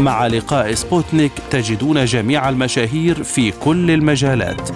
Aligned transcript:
مع 0.00 0.26
لقاء 0.26 0.74
سبوتنيك 0.74 1.32
تجدون 1.50 2.04
جميع 2.04 2.48
المشاهير 2.48 3.22
في 3.22 3.50
كل 3.50 3.90
المجالات. 3.90 4.70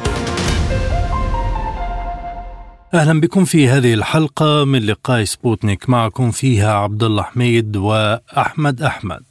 أهلا 2.95 3.21
بكم 3.21 3.45
في 3.45 3.69
هذه 3.69 3.95
الحلقة 3.95 4.65
من 4.65 4.79
لقاء 4.87 5.25
سبوتنيك 5.25 5.91
معكم 5.91 6.31
فيها 6.31 6.73
عبد 6.73 7.03
الله 7.03 7.23
حميد 7.23 7.77
وأحمد 7.77 8.83
أحمد. 8.83 9.23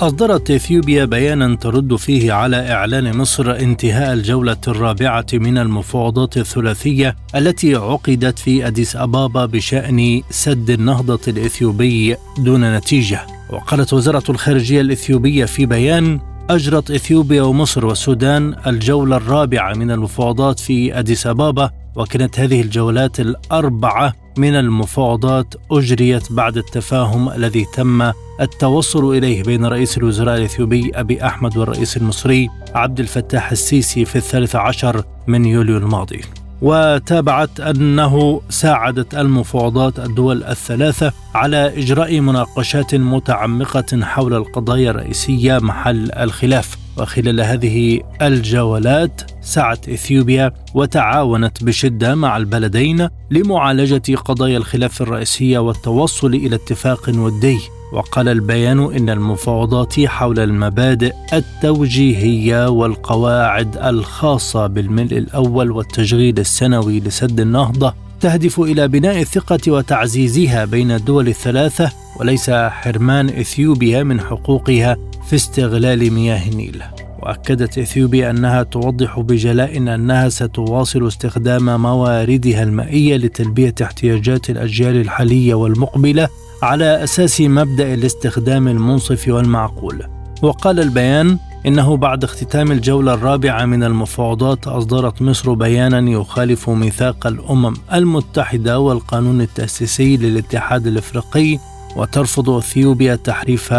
أصدرت 0.00 0.50
إثيوبيا 0.50 1.04
بيانا 1.04 1.56
ترد 1.56 1.96
فيه 1.96 2.32
على 2.32 2.72
إعلان 2.72 3.16
مصر 3.16 3.50
انتهاء 3.50 4.12
الجولة 4.12 4.56
الرابعة 4.68 5.26
من 5.32 5.58
المفاوضات 5.58 6.36
الثلاثية 6.36 7.16
التي 7.34 7.74
عقدت 7.74 8.38
في 8.38 8.66
أديس 8.66 8.96
أبابا 8.96 9.46
بشأن 9.46 10.22
سد 10.30 10.70
النهضة 10.70 11.20
الإثيوبي 11.28 12.16
دون 12.38 12.76
نتيجة. 12.76 13.26
وقالت 13.50 13.92
وزارة 13.92 14.22
الخارجية 14.28 14.80
الإثيوبية 14.80 15.44
في 15.44 15.66
بيان 15.66 16.20
أجرت 16.50 16.90
إثيوبيا 16.90 17.42
ومصر 17.42 17.86
والسودان 17.86 18.56
الجولة 18.66 19.16
الرابعة 19.16 19.74
من 19.74 19.90
المفاوضات 19.90 20.60
في 20.60 20.98
أديس 20.98 21.26
أبابا 21.26 21.70
وكانت 21.96 22.40
هذه 22.40 22.60
الجولات 22.60 23.20
الأربعة 23.20 24.14
من 24.38 24.54
المفاوضات 24.54 25.54
أجريت 25.70 26.32
بعد 26.32 26.56
التفاهم 26.56 27.28
الذي 27.28 27.66
تم 27.74 28.12
التوصل 28.40 29.16
إليه 29.16 29.42
بين 29.42 29.64
رئيس 29.64 29.98
الوزراء 29.98 30.36
الإثيوبي 30.36 30.90
أبي 30.94 31.26
أحمد 31.26 31.56
والرئيس 31.56 31.96
المصري 31.96 32.48
عبد 32.74 33.00
الفتاح 33.00 33.50
السيسي 33.50 34.04
في 34.04 34.16
الثالث 34.16 34.56
عشر 34.56 35.04
من 35.26 35.44
يوليو 35.44 35.76
الماضي. 35.76 36.20
وتابعت 36.62 37.60
أنه 37.60 38.40
ساعدت 38.48 39.14
المفاوضات 39.14 39.98
الدول 39.98 40.44
الثلاثة 40.44 41.12
على 41.34 41.78
إجراء 41.78 42.20
مناقشات 42.20 42.94
متعمقة 42.94 44.00
حول 44.02 44.34
القضايا 44.34 44.90
الرئيسية 44.90 45.58
محل 45.58 46.12
الخلاف. 46.12 46.76
وخلال 46.98 47.40
هذه 47.40 48.00
الجولات 48.22 49.30
سعت 49.40 49.88
إثيوبيا 49.88 50.52
وتعاونت 50.74 51.64
بشدة 51.64 52.14
مع 52.14 52.36
البلدين 52.36 53.08
لمعالجة 53.30 54.16
قضايا 54.16 54.58
الخلاف 54.58 55.02
الرئيسية 55.02 55.58
والتوصل 55.58 56.34
إلى 56.34 56.56
اتفاق 56.56 57.08
ودي. 57.08 57.58
وقال 57.94 58.28
البيان 58.28 58.94
إن 58.94 59.10
المفاوضات 59.10 60.00
حول 60.00 60.40
المبادئ 60.40 61.12
التوجيهية 61.32 62.68
والقواعد 62.68 63.76
الخاصة 63.76 64.66
بالملء 64.66 65.18
الأول 65.18 65.70
والتشغيل 65.70 66.38
السنوي 66.38 67.00
لسد 67.00 67.40
النهضة 67.40 67.94
تهدف 68.20 68.60
إلى 68.60 68.88
بناء 68.88 69.20
الثقة 69.20 69.72
وتعزيزها 69.72 70.64
بين 70.64 70.90
الدول 70.90 71.28
الثلاثة 71.28 71.92
وليس 72.20 72.50
حرمان 72.50 73.28
إثيوبيا 73.28 74.02
من 74.02 74.20
حقوقها 74.20 74.96
في 75.28 75.36
استغلال 75.36 76.12
مياه 76.12 76.48
النيل. 76.48 76.82
وأكدت 77.22 77.78
إثيوبيا 77.78 78.30
أنها 78.30 78.62
توضح 78.62 79.20
بجلاء 79.20 79.76
أنها 79.76 80.28
ستواصل 80.28 81.06
استخدام 81.06 81.82
مواردها 81.82 82.62
المائية 82.62 83.16
لتلبية 83.16 83.74
احتياجات 83.82 84.50
الأجيال 84.50 84.96
الحالية 85.00 85.54
والمقبلة 85.54 86.28
على 86.64 87.04
أساس 87.04 87.40
مبدأ 87.40 87.94
الاستخدام 87.94 88.68
المنصف 88.68 89.28
والمعقول. 89.28 90.02
وقال 90.42 90.80
البيان 90.80 91.38
إنه 91.66 91.96
بعد 91.96 92.24
اختتام 92.24 92.72
الجولة 92.72 93.14
الرابعة 93.14 93.64
من 93.64 93.82
المفاوضات 93.82 94.66
أصدرت 94.68 95.22
مصر 95.22 95.54
بيانا 95.54 96.10
يخالف 96.10 96.70
ميثاق 96.70 97.26
الأمم 97.26 97.74
المتحدة 97.92 98.80
والقانون 98.80 99.40
التأسيسي 99.40 100.16
للاتحاد 100.16 100.86
الإفريقي 100.86 101.58
وترفض 101.96 102.50
إثيوبيا 102.50 103.16
تحريف 103.16 103.74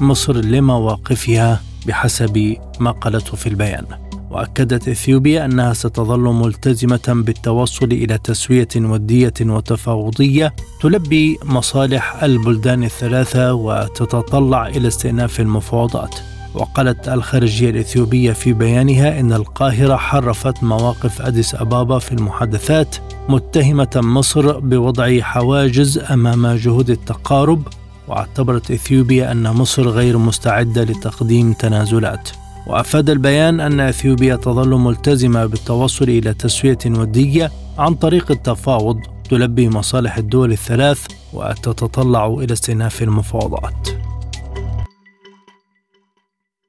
مصر 0.00 0.36
لمواقفها 0.36 1.60
بحسب 1.86 2.56
ما 2.80 2.90
قالته 2.90 3.36
في 3.36 3.48
البيان. 3.48 3.84
وأكدت 4.30 4.88
إثيوبيا 4.88 5.44
أنها 5.44 5.72
ستظل 5.72 6.20
ملتزمة 6.20 7.00
بالتوصل 7.08 7.84
إلى 7.84 8.18
تسوية 8.18 8.68
ودية 8.76 9.34
وتفاوضية 9.40 10.54
تلبي 10.80 11.38
مصالح 11.44 12.22
البلدان 12.22 12.84
الثلاثة 12.84 13.54
وتتطلع 13.54 14.66
إلى 14.66 14.88
استئناف 14.88 15.40
المفاوضات. 15.40 16.14
وقالت 16.54 17.08
الخارجية 17.08 17.70
الإثيوبية 17.70 18.32
في 18.32 18.52
بيانها 18.52 19.20
إن 19.20 19.32
القاهرة 19.32 19.96
حرفت 19.96 20.62
مواقف 20.62 21.22
أديس 21.22 21.54
أبابا 21.54 21.98
في 21.98 22.12
المحادثات 22.12 22.96
متهمة 23.28 23.90
مصر 23.96 24.58
بوضع 24.58 25.20
حواجز 25.20 25.98
أمام 25.98 26.46
جهود 26.46 26.90
التقارب 26.90 27.68
واعتبرت 28.08 28.70
إثيوبيا 28.70 29.32
أن 29.32 29.42
مصر 29.42 29.88
غير 29.88 30.18
مستعدة 30.18 30.84
لتقديم 30.84 31.52
تنازلات. 31.52 32.28
وأفاد 32.66 33.10
البيان 33.10 33.60
أن 33.60 33.80
إثيوبيا 33.80 34.36
تظل 34.36 34.68
ملتزمة 34.68 35.46
بالتوصل 35.46 36.04
إلى 36.04 36.34
تسوية 36.34 36.78
ودية 36.86 37.50
عن 37.78 37.94
طريق 37.94 38.30
التفاوض 38.30 39.00
تلبي 39.30 39.68
مصالح 39.68 40.16
الدول 40.16 40.52
الثلاث 40.52 41.06
وتتطلع 41.32 42.26
إلى 42.26 42.52
استئناف 42.52 43.02
المفاوضات. 43.02 43.88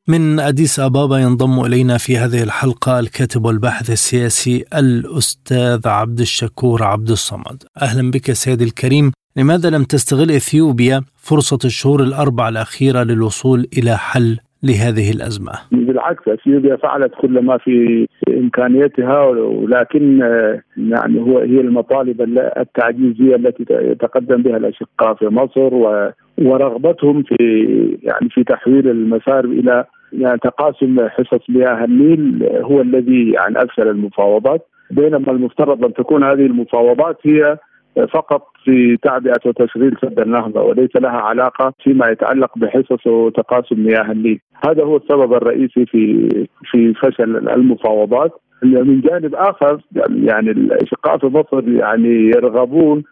من 0.07 0.39
أديس 0.39 0.79
أبابا 0.79 1.19
ينضم 1.19 1.65
إلينا 1.65 1.97
في 1.97 2.17
هذه 2.17 2.43
الحلقة 2.43 2.99
الكاتب 2.99 3.45
والباحث 3.45 3.89
السياسي 3.89 4.65
الأستاذ 4.73 5.87
عبد 5.87 6.19
الشكور 6.19 6.83
عبد 6.83 7.11
الصمد 7.11 7.63
أهلا 7.81 8.11
بك 8.11 8.33
سيدي 8.33 8.63
الكريم 8.63 9.11
لماذا 9.35 9.69
لم 9.69 9.83
تستغل 9.83 10.31
إثيوبيا 10.31 11.03
فرصة 11.17 11.59
الشهور 11.65 12.03
الأربع 12.03 12.49
الأخيرة 12.49 13.03
للوصول 13.03 13.67
إلى 13.77 13.97
حل 13.97 14.39
لهذه 14.63 15.11
الأزمة؟ 15.11 15.51
بالعكس 15.71 16.27
أثيوبيا 16.27 16.75
فعلت 16.75 17.11
كل 17.21 17.41
ما 17.41 17.57
في 17.57 18.07
إمكانيتها 18.29 19.23
ولكن 19.25 20.19
يعني 20.77 21.19
هو 21.19 21.39
هي 21.39 21.61
المطالب 21.61 22.21
التعجيزية 22.57 23.35
التي 23.35 23.65
يتقدم 23.69 24.41
بها 24.41 24.57
الأشقاء 24.57 25.13
في 25.13 25.25
مصر 25.25 25.73
ورغبتهم 26.37 27.23
في 27.23 27.35
يعني 28.03 28.29
في 28.29 28.43
تحويل 28.43 28.87
المسار 28.87 29.45
إلى 29.45 29.85
يعني 30.13 30.37
تقاسم 30.37 31.07
حصص 31.09 31.49
مياه 31.49 31.83
النيل 31.85 32.49
هو 32.61 32.81
الذي 32.81 33.31
يعني 33.31 33.63
افشل 33.63 33.87
المفاوضات 33.87 34.67
بينما 34.91 35.31
المفترض 35.31 35.85
أن 35.85 35.93
تكون 35.93 36.23
هذه 36.23 36.45
المفاوضات 36.45 37.17
هي 37.23 37.57
فقط 38.13 38.47
في 38.65 38.97
تعبئة 38.97 39.39
وتشغيل 39.45 39.95
سد 40.01 40.19
النهضة 40.19 40.61
وليس 40.61 40.95
لها 40.95 41.11
علاقة 41.11 41.73
فيما 41.83 42.07
يتعلق 42.07 42.57
بحصص 42.57 43.07
وتقاسم 43.07 43.79
مياه 43.83 44.11
النيل، 44.11 44.39
هذا 44.65 44.83
هو 44.83 44.97
السبب 44.97 45.33
الرئيسي 45.33 45.85
في 45.85 46.29
في 46.71 46.93
فشل 46.93 47.49
المفاوضات، 47.49 48.31
من 48.63 49.01
جانب 49.01 49.35
آخر 49.35 49.81
يعني 50.09 50.51
الاشقاء 50.51 51.17
في 51.17 51.27
مصر 51.27 51.69
يعني 51.69 52.09
يرغبون 52.09 53.03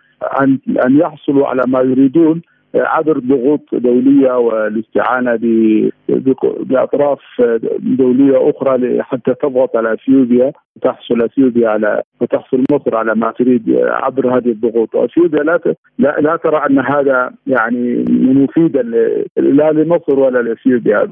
أن 0.41 0.59
أن 0.85 0.97
يحصلوا 0.97 1.47
على 1.47 1.61
ما 1.67 1.79
يريدون 1.79 2.41
عبر 2.75 3.19
ضغوط 3.19 3.61
دولية 3.73 4.38
والاستعانة 4.38 5.40
بأطراف 6.59 7.20
دولية 7.79 8.49
أخرى 8.49 9.03
حتى 9.03 9.34
تضغط 9.34 9.78
على 9.78 9.93
أثيوبيا. 9.93 10.52
وتحصل 10.79 11.22
أثيوبيا 11.22 11.70
على 11.70 12.02
وتحصل 12.22 12.64
مصر 12.72 12.96
على 12.96 13.16
ما 13.16 13.31
تريد 13.31 13.79
عبر 13.79 14.37
هذه 14.37 14.49
الضغوط، 14.49 14.96
وأثيوبيا 14.96 15.43
لا 15.43 15.59
لا, 15.97 16.35
ترى 16.35 16.58
أن 16.70 16.79
هذا 16.79 17.31
يعني 17.47 18.05
مفيدا 18.09 18.81
لا 19.37 19.72
لمصر 19.72 20.20
ولا 20.20 20.40
لأثيوبيا، 20.40 21.03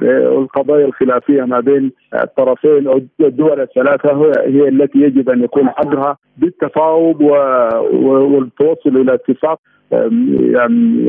القضايا 0.42 0.86
الخلافية 0.86 1.44
ما 1.44 1.60
بين 1.60 1.92
الطرفين 2.24 2.88
أو 2.88 3.02
الدول 3.19 3.62
الثلاثة 3.62 4.31
هي 4.46 4.68
التي 4.68 5.00
يجب 5.00 5.30
أن 5.30 5.44
يكون 5.44 5.69
حلها 5.69 6.18
بالتفاوض 6.38 7.22
والتوصل 7.92 8.98
إلى 8.98 9.14
اتفاق 9.14 9.60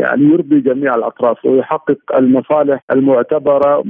يعني 0.03 0.25
يرضي 0.33 0.61
جميع 0.61 0.95
الأطراف 0.95 1.45
ويحقق 1.45 1.99
المصالح 2.19 2.85
المعتبرة 2.93 3.83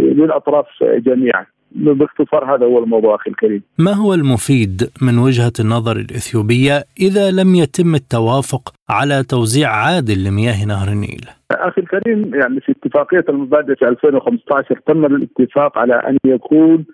للأطراف 0.00 0.66
جميعا. 0.82 1.46
باختصار 1.72 2.54
هذا 2.54 2.66
هو 2.66 2.78
الموضوع 2.84 3.14
أخي 3.14 3.30
الكريم. 3.30 3.62
ما 3.78 3.92
هو 3.92 4.14
المفيد 4.14 4.90
من 5.02 5.18
وجهة 5.18 5.52
النظر 5.60 5.96
الإثيوبية 5.96 6.84
إذا 7.00 7.30
لم 7.30 7.54
يتم 7.54 7.94
التوافق 7.94 8.72
على 8.90 9.22
توزيع 9.22 9.70
عادل 9.70 10.24
لمياه 10.24 10.64
نهر 10.66 10.88
النيل؟ 10.88 11.24
أخي 11.50 11.80
الكريم 11.80 12.34
يعني 12.34 12.60
في 12.60 12.72
اتفاقية 12.72 13.24
المبادئ 13.28 13.74
في 13.74 13.88
2015 13.88 14.80
تم 14.86 15.04
الاتفاق 15.04 15.78
على 15.78 15.94
أن 15.94 16.18
يكون 16.24 16.84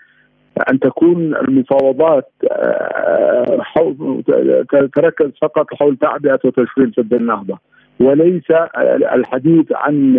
أن 0.70 0.80
تكون 0.80 1.34
المفاوضات 1.34 2.32
آه، 2.50 3.62
تركز 4.96 5.30
فقط 5.42 5.66
حول 5.74 5.96
تعبئة 5.96 6.38
وتشغيل 6.44 6.92
سد 6.96 7.14
النهضة 7.14 7.58
وليس 8.00 8.50
الحديث 9.14 9.72
عن 9.72 10.16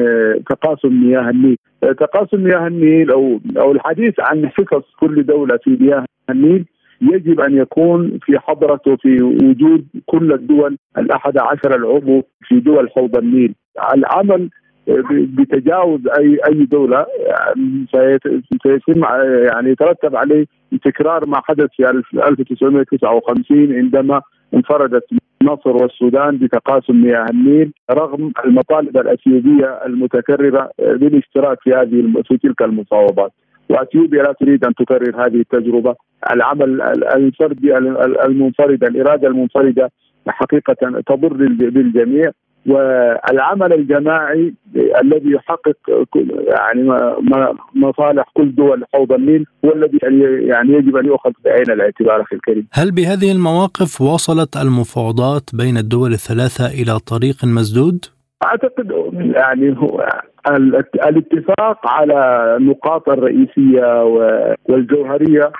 تقاسم 0.50 1.04
مياه 1.04 1.30
النيل، 1.30 1.58
تقاسم 1.82 2.44
مياه 2.44 2.68
النيل 2.68 3.12
أو 3.12 3.40
أو 3.58 3.72
الحديث 3.72 4.14
عن 4.20 4.50
حصص 4.50 4.96
كل 5.00 5.26
دولة 5.26 5.58
في 5.58 5.78
مياه 5.80 6.06
النيل 6.30 6.66
يجب 7.02 7.40
أن 7.40 7.58
يكون 7.58 8.20
في 8.26 8.40
حضرة 8.40 8.82
وفي 8.88 9.22
وجود 9.22 9.86
كل 10.06 10.34
الدول 10.34 10.78
الأحد 10.98 11.38
عشر 11.38 11.76
العضو 11.76 12.24
في 12.48 12.60
دول 12.60 12.90
حوض 12.90 13.18
النيل، 13.18 13.56
العمل 13.96 14.50
بتجاوز 15.12 16.08
اي 16.08 16.40
أي 16.48 16.66
دولة 16.66 17.06
سيتم 18.64 19.04
يعني 19.54 19.70
يترتب 19.70 20.16
عليه 20.16 20.46
تكرار 20.84 21.26
ما 21.28 21.42
حدث 21.44 21.70
في 21.78 21.90
1959 21.90 23.74
عندما 23.76 24.22
انفردت 24.54 25.04
مصر 25.44 25.70
والسودان 25.70 26.38
بتقاسم 26.38 27.02
مياه 27.02 27.26
النيل 27.30 27.72
رغم 27.92 28.32
المطالب 28.46 28.98
الأثيوبية 28.98 29.80
المتكررة 29.86 30.72
بالاشتراك 30.80 31.58
في 31.62 31.74
هذه 31.74 32.22
في 32.28 32.38
تلك 32.38 32.62
المفاوضات. 32.62 33.32
وأثيوبيا 33.70 34.24
لا 34.24 34.34
تريد 34.40 34.66
أن 34.66 34.74
تكرر 34.74 35.26
هذه 35.26 35.36
التجربة، 35.36 35.96
العمل 36.32 36.82
الفردي 37.16 37.78
المنفرد، 38.26 38.84
الإرادة 38.84 39.28
المنفردة 39.28 39.92
حقيقة 40.28 41.02
تضر 41.08 41.34
بالجميع 41.70 42.32
والعمل 42.68 43.74
الجماعي 43.74 44.54
الذي 45.04 45.32
يحقق 45.32 45.78
يعني 46.48 46.90
مصالح 47.76 48.26
كل 48.34 48.56
دول 48.56 48.86
حوض 48.94 49.12
النيل 49.14 49.46
هو 49.66 49.74
الذي 49.74 50.00
يعني 50.48 50.74
يجب 50.74 50.96
أن 50.96 51.06
يؤخذ 51.06 51.32
بعين 51.46 51.72
الاعتبار 51.72 52.22
أخي 52.22 52.36
الكريم. 52.36 52.68
هل 52.74 52.92
بهذه 52.92 53.32
المواقف 53.32 54.02
وصلت 54.02 54.58
المفاوضات 54.58 55.50
بين 55.54 55.78
الدول 55.78 56.12
الثلاثة 56.12 56.66
إلى 56.82 57.00
طريق 57.00 57.36
مسدود؟ 57.44 58.06
أعتقد 58.46 58.92
يعني 59.36 59.78
هو 59.78 60.08
الاتفاق 61.06 61.88
على 61.88 62.56
النقاط 62.58 63.10
الرئيسية 63.10 64.04
والجوهرية 64.70 65.52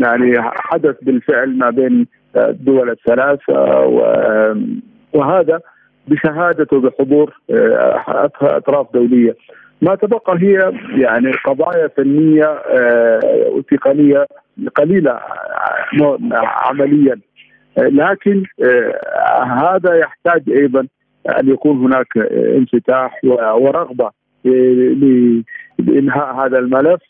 يعني 0.00 0.34
حدث 0.40 0.96
بالفعل 1.02 1.58
ما 1.58 1.70
بين 1.70 2.06
الدول 2.36 2.90
الثلاثة 2.90 3.54
وهذا 5.12 5.60
بشهادته 6.08 6.76
وبحضور 6.76 7.40
آه، 7.50 8.30
أطراف 8.42 8.86
دولية. 8.94 9.36
ما 9.82 9.94
تبقى 9.94 10.38
هي 10.38 10.72
يعني 10.96 11.32
قضايا 11.44 11.88
فنية 11.96 12.44
آه، 12.44 13.20
وتقنية 13.48 14.26
قليلة 14.76 15.10
آه، 15.10 16.18
عمليا 16.34 17.18
لكن 17.78 18.42
هذا 19.46 19.94
يحتاج 19.94 20.42
أيضا 20.48 20.86
أن 21.40 21.48
يكون 21.48 21.76
هناك 21.78 22.16
انفتاح 22.56 23.20
ورغبة 23.54 24.10
لإنهاء 25.78 26.34
هذا 26.34 26.58
الملف 26.58 27.00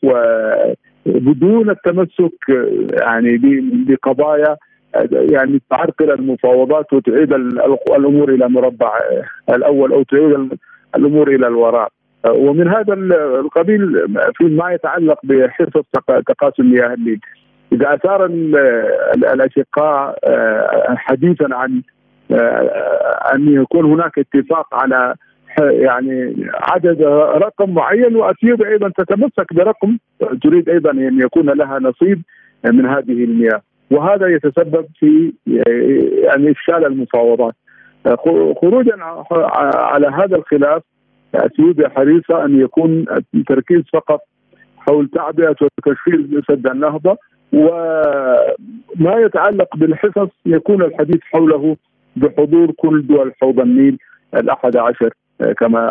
وبدون 1.06 1.70
التمسك 1.70 2.48
يعني 3.02 3.40
بقضايا 3.88 4.56
يعني 5.12 5.62
تعرقل 5.70 6.10
المفاوضات 6.10 6.92
وتعيد 6.92 7.32
الأمور 7.32 8.34
إلى 8.34 8.48
مربع 8.48 8.92
الأول 9.48 9.92
أو 9.92 10.02
تعيد 10.02 10.58
الأمور 10.96 11.28
إلى 11.28 11.46
الوراء. 11.46 11.88
ومن 12.26 12.68
هذا 12.68 12.94
القبيل 13.40 14.06
فيما 14.36 14.72
يتعلق 14.72 15.18
بحرص 15.24 15.84
تقاسم 16.26 16.70
مياه 16.70 16.94
النيل 16.94 17.20
إذا 17.72 17.94
أثار 17.94 18.24
الأشقاء 19.14 20.18
آه، 20.24 20.94
حديثا 20.96 21.54
عن 21.54 21.82
آه، 22.30 23.32
أن 23.34 23.52
يكون 23.52 23.84
هناك 23.84 24.18
اتفاق 24.18 24.74
على 24.74 25.14
يعني 25.60 26.46
عدد 26.54 27.02
رقم 27.42 27.74
معين 27.74 28.16
واثيوبيا 28.16 28.68
أيضا 28.68 28.88
تتمسك 28.88 29.54
برقم 29.54 29.98
تريد 30.42 30.68
أيضا 30.68 30.90
أن 30.90 31.20
يكون 31.20 31.50
لها 31.50 31.78
نصيب 31.78 32.22
من 32.64 32.86
هذه 32.86 33.24
المياه 33.24 33.62
وهذا 33.90 34.26
يتسبب 34.28 34.86
في 34.98 35.32
يعني 36.24 36.50
إفشال 36.50 36.86
المفاوضات. 36.86 37.54
خروجا 38.62 38.96
على 39.74 40.06
هذا 40.06 40.36
الخلاف 40.36 40.82
أثيوبيا 41.34 41.88
حريصة 41.88 42.44
أن 42.44 42.60
يكون 42.60 43.04
التركيز 43.34 43.82
فقط 43.92 44.20
حول 44.78 45.08
تعبئة 45.08 45.56
وتشغيل 45.60 46.42
سد 46.48 46.66
النهضة 46.66 47.16
وما 47.52 49.14
يتعلق 49.16 49.76
بالحصص 49.76 50.28
يكون 50.46 50.82
الحديث 50.82 51.20
حوله 51.22 51.76
بحضور 52.16 52.70
كل 52.76 53.06
دول 53.06 53.32
حوض 53.40 53.60
النيل 53.60 53.98
الأحد 54.34 54.76
عشر. 54.76 55.10
كما 55.58 55.88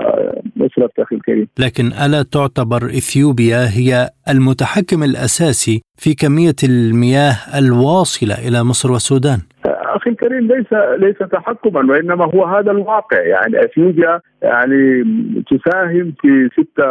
اسلفت 0.61 0.99
أخي 0.99 1.15
الكريم. 1.15 1.47
لكن 1.59 1.85
ألا 1.85 2.23
تعتبر 2.23 2.85
إثيوبيا 2.85 3.57
هي 3.77 4.09
المتحكم 4.29 5.03
الأساسي 5.03 5.81
في 5.97 6.13
كمية 6.13 6.55
المياه 6.63 7.35
الواصلة 7.57 8.47
إلى 8.47 8.63
مصر 8.63 8.91
والسودان؟ 8.91 9.39
أخي 9.97 10.09
الكريم 10.09 10.47
ليس 10.47 10.73
ليس 10.97 11.17
تحكما 11.17 11.91
وإنما 11.93 12.25
هو 12.25 12.45
هذا 12.45 12.71
الواقع 12.71 13.21
يعني 13.21 13.63
إثيوبيا 13.65 14.19
يعني 14.41 15.03
تساهم 15.49 16.13
في 16.21 16.49
ستة 16.53 16.85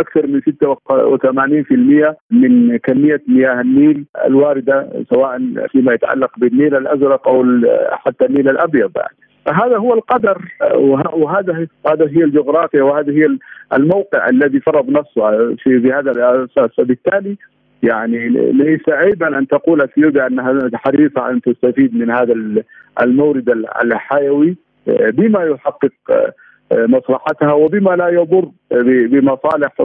أكثر 0.00 0.26
من 0.26 0.40
86% 0.40 2.14
من 2.30 2.76
كمية 2.76 3.22
مياه 3.28 3.60
النيل 3.60 4.04
الواردة 4.24 4.88
سواء 5.10 5.38
فيما 5.72 5.92
يتعلق 5.92 6.30
بالنيل 6.36 6.74
الأزرق 6.76 7.28
أو 7.28 7.44
حتى 7.92 8.24
النيل 8.24 8.48
الأبيض 8.48 8.90
يعني. 8.96 9.16
هذا 9.48 9.76
هو 9.76 9.94
القدر 9.94 10.38
وهذا 11.14 11.66
هذا 11.86 12.08
هي 12.08 12.24
الجغرافيا 12.24 12.82
وهذا 12.82 13.12
هي 13.12 13.38
الموقع 13.72 14.28
الذي 14.28 14.60
فرض 14.60 14.90
نفسه 14.90 15.54
في 15.54 15.78
بهذا 15.78 16.10
الأساس. 16.10 16.70
فبالتالي 16.76 17.36
يعني 17.82 18.28
ليس 18.52 18.88
عيبا 18.88 19.38
أن 19.38 19.46
تقول 19.46 19.82
اثيوبيا 19.82 20.26
انها 20.26 20.70
حريصه 20.74 21.30
أن 21.30 21.40
تستفيد 21.40 21.96
من 21.96 22.10
هذا 22.10 22.34
المورد 23.02 23.48
الحيوي 23.84 24.56
بما 24.86 25.44
يحقق 25.44 25.92
مصلحتها 26.72 27.52
وبما 27.52 27.90
لا 27.90 28.08
يضر 28.08 28.48
بمصالح 28.82 29.80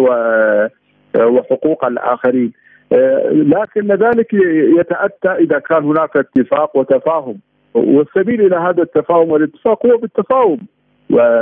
وحقوق 1.15 1.85
الآخرين. 1.85 2.53
لكن 3.31 3.87
ذلك 3.87 4.33
يتأتى 4.79 5.29
إذا 5.29 5.59
كان 5.59 5.83
هناك 5.83 6.17
اتفاق 6.17 6.77
وتفاهم. 6.77 7.39
والسبيل 7.77 8.41
إلى 8.41 8.55
هذا 8.55 8.83
التفاهم 8.83 9.31
والاتفاق 9.31 9.85
هو 9.85 9.97
بالتفاهم 9.97 10.59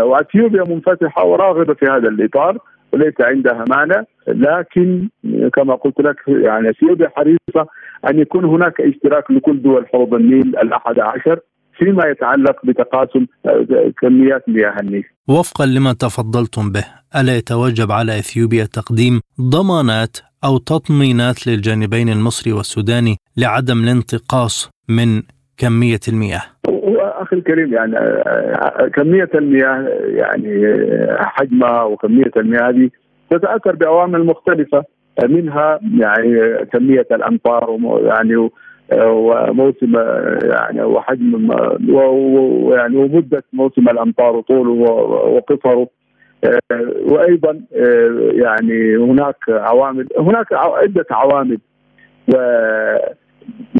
وأثيوبيا 0.07 0.63
منفتحة 0.63 1.25
وراغبة 1.25 1.73
في 1.73 1.85
هذا 1.85 2.07
الإطار 2.09 2.57
وليس 2.93 3.13
عندها 3.21 3.65
مانع 3.69 4.03
لكن 4.27 5.09
كما 5.53 5.75
قلت 5.75 5.99
لك 5.99 6.15
يعني 6.27 6.69
أثيوبيا 6.69 7.09
حريصة 7.15 7.67
أن 8.09 8.19
يكون 8.19 8.45
هناك 8.45 8.81
اشتراك 8.81 9.31
لكل 9.31 9.61
دول 9.61 9.87
حوض 9.87 10.13
النيل 10.13 10.47
الأحد 10.47 10.99
عشر 10.99 11.39
فيما 11.77 12.05
يتعلق 12.05 12.65
بتقاسم 12.65 13.25
كميات 14.01 14.49
مياه 14.49 14.79
النيل. 14.79 15.03
وفقا 15.27 15.65
لما 15.65 15.93
تفضلتم 15.93 16.71
به، 16.71 16.85
ألا 17.15 17.37
يتوجب 17.37 17.91
على 17.91 18.19
أثيوبيا 18.19 18.65
تقديم 18.65 19.21
ضمانات 19.41 20.17
أو 20.43 20.57
تطمينات 20.57 21.47
للجانبين 21.47 22.09
المصري 22.09 22.53
والسوداني 22.53 23.17
لعدم 23.37 23.83
الانتقاص 23.83 24.69
من 24.89 25.21
كمية 25.57 25.99
المياه؟ 26.07 26.41
أخي 27.21 27.35
الكريم 27.35 27.73
يعني 27.73 27.95
كمية 28.93 29.29
المياه 29.35 29.87
يعني 30.05 30.75
حجمها 31.17 31.83
وكمية 31.83 32.31
المياه 32.37 32.69
هذه 32.69 32.89
تتأثر 33.29 33.75
بعوامل 33.75 34.25
مختلفة 34.25 34.83
منها 35.23 35.79
يعني 35.99 36.65
كمية 36.65 37.07
الأمطار 37.11 37.77
يعني 38.03 38.49
وموسم 39.01 39.93
يعني 40.43 40.83
وحجم 40.83 41.49
ويعني 41.89 42.97
ومدة 42.97 43.43
موسم 43.53 43.89
الأمطار 43.89 44.35
وطوله 44.35 44.71
وقصره 44.71 45.87
وأيضا 47.11 47.61
يعني 48.33 48.95
هناك 48.97 49.35
عوامل 49.49 50.07
هناك 50.19 50.53
عدة 50.53 51.05
عوامل 51.11 51.59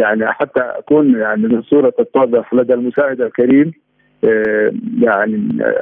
يعني 0.02 0.28
حتى 0.28 0.62
أكون 0.62 1.20
يعني 1.20 1.48
من 1.48 1.62
صورة 1.62 1.90
تتضح 1.90 2.54
لدى 2.54 2.74
المشاهد 2.74 3.22
الكريم 3.22 3.72
آه، 4.24 4.72
يعني 5.02 5.36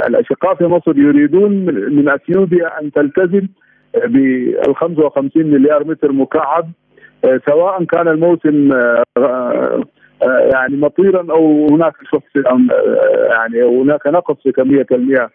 الأشقاء 0.07 0.55
في 0.55 0.63
مصر 0.63 0.97
يريدون 0.97 1.51
من 1.95 2.09
أثيوبيا 2.09 2.81
أن 2.81 2.91
تلتزم 2.91 3.47
بال 4.05 4.75
55 4.75 5.45
مليار 5.45 5.87
متر 5.87 6.11
مكعب 6.11 6.69
سواء 7.49 7.83
كان 7.83 8.07
الموسم 8.07 8.69
يعني 10.53 10.77
مطيرا 10.77 11.31
أو 11.31 11.67
هناك 11.71 11.93
شح 12.11 12.43
يعني 13.31 13.63
هناك 13.63 14.07
نقص 14.07 14.35
في 14.43 14.51
كمية 14.51 14.85
المياه. 14.91 15.29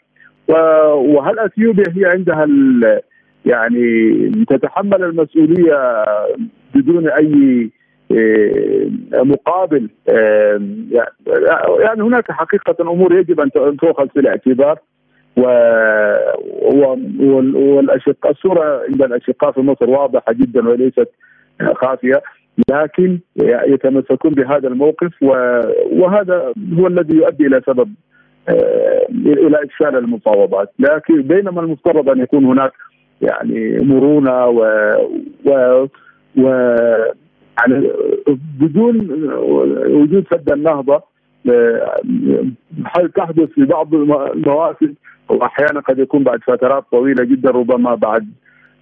وهل 0.95 1.39
أثيوبيا 1.39 1.85
هي 1.97 2.05
عندها 2.05 2.47
يعني 3.47 4.45
تتحمل 4.49 5.05
المسؤولية 5.05 6.05
بدون 6.75 7.09
أي 7.09 7.71
مقابل 9.13 9.89
يعني 11.81 12.03
هناك 12.03 12.33
حقيقة 12.33 12.77
أمور 12.81 13.15
يجب 13.15 13.41
أن 13.41 13.77
تؤخذ 13.77 14.09
في 14.09 14.21
الاعتبار 14.21 14.79
و 15.37 15.43
والاشقاء 17.55 18.33
الصورة 18.33 18.83
عند 18.89 19.03
الأشقاء 19.03 19.53
في 19.53 19.61
مصر 19.61 19.91
واضحة 19.91 20.33
جدا 20.33 20.69
وليست 20.69 21.09
خافية 21.75 22.23
لكن 22.71 23.19
يتمسكون 23.67 24.35
بهذا 24.35 24.69
الموقف 24.69 25.23
وهذا 25.93 26.53
هو 26.79 26.87
الذي 26.87 27.17
يؤدي 27.17 27.47
إلى 27.47 27.63
سبب 27.67 27.95
آه، 28.49 29.07
إلى 29.27 29.65
إفشال 29.65 29.97
المفاوضات. 29.97 30.73
لكن 30.79 31.23
بينما 31.23 31.61
المفترض 31.61 32.09
أن 32.09 32.21
يكون 32.21 32.45
هناك 32.45 32.73
يعني 33.21 33.79
مرونة 33.79 34.47
و, 34.47 34.91
و, 35.45 35.87
و 36.39 36.75
يعني 37.59 37.91
بدون 38.61 38.97
وجود 39.87 40.27
سد 40.31 40.53
النهضة 40.53 41.03
آه، 41.51 42.03
تحدث 43.17 43.49
في 43.49 43.65
بعض 43.65 43.95
المواسم؟ 43.95 44.95
وأحيانا 45.29 45.81
قد 45.81 45.99
يكون 45.99 46.25
بعد 46.25 46.41
فترات 46.47 46.85
طويلة 46.91 47.25
جدا 47.25 47.51
ربما 47.51 47.95
بعد 47.95 48.29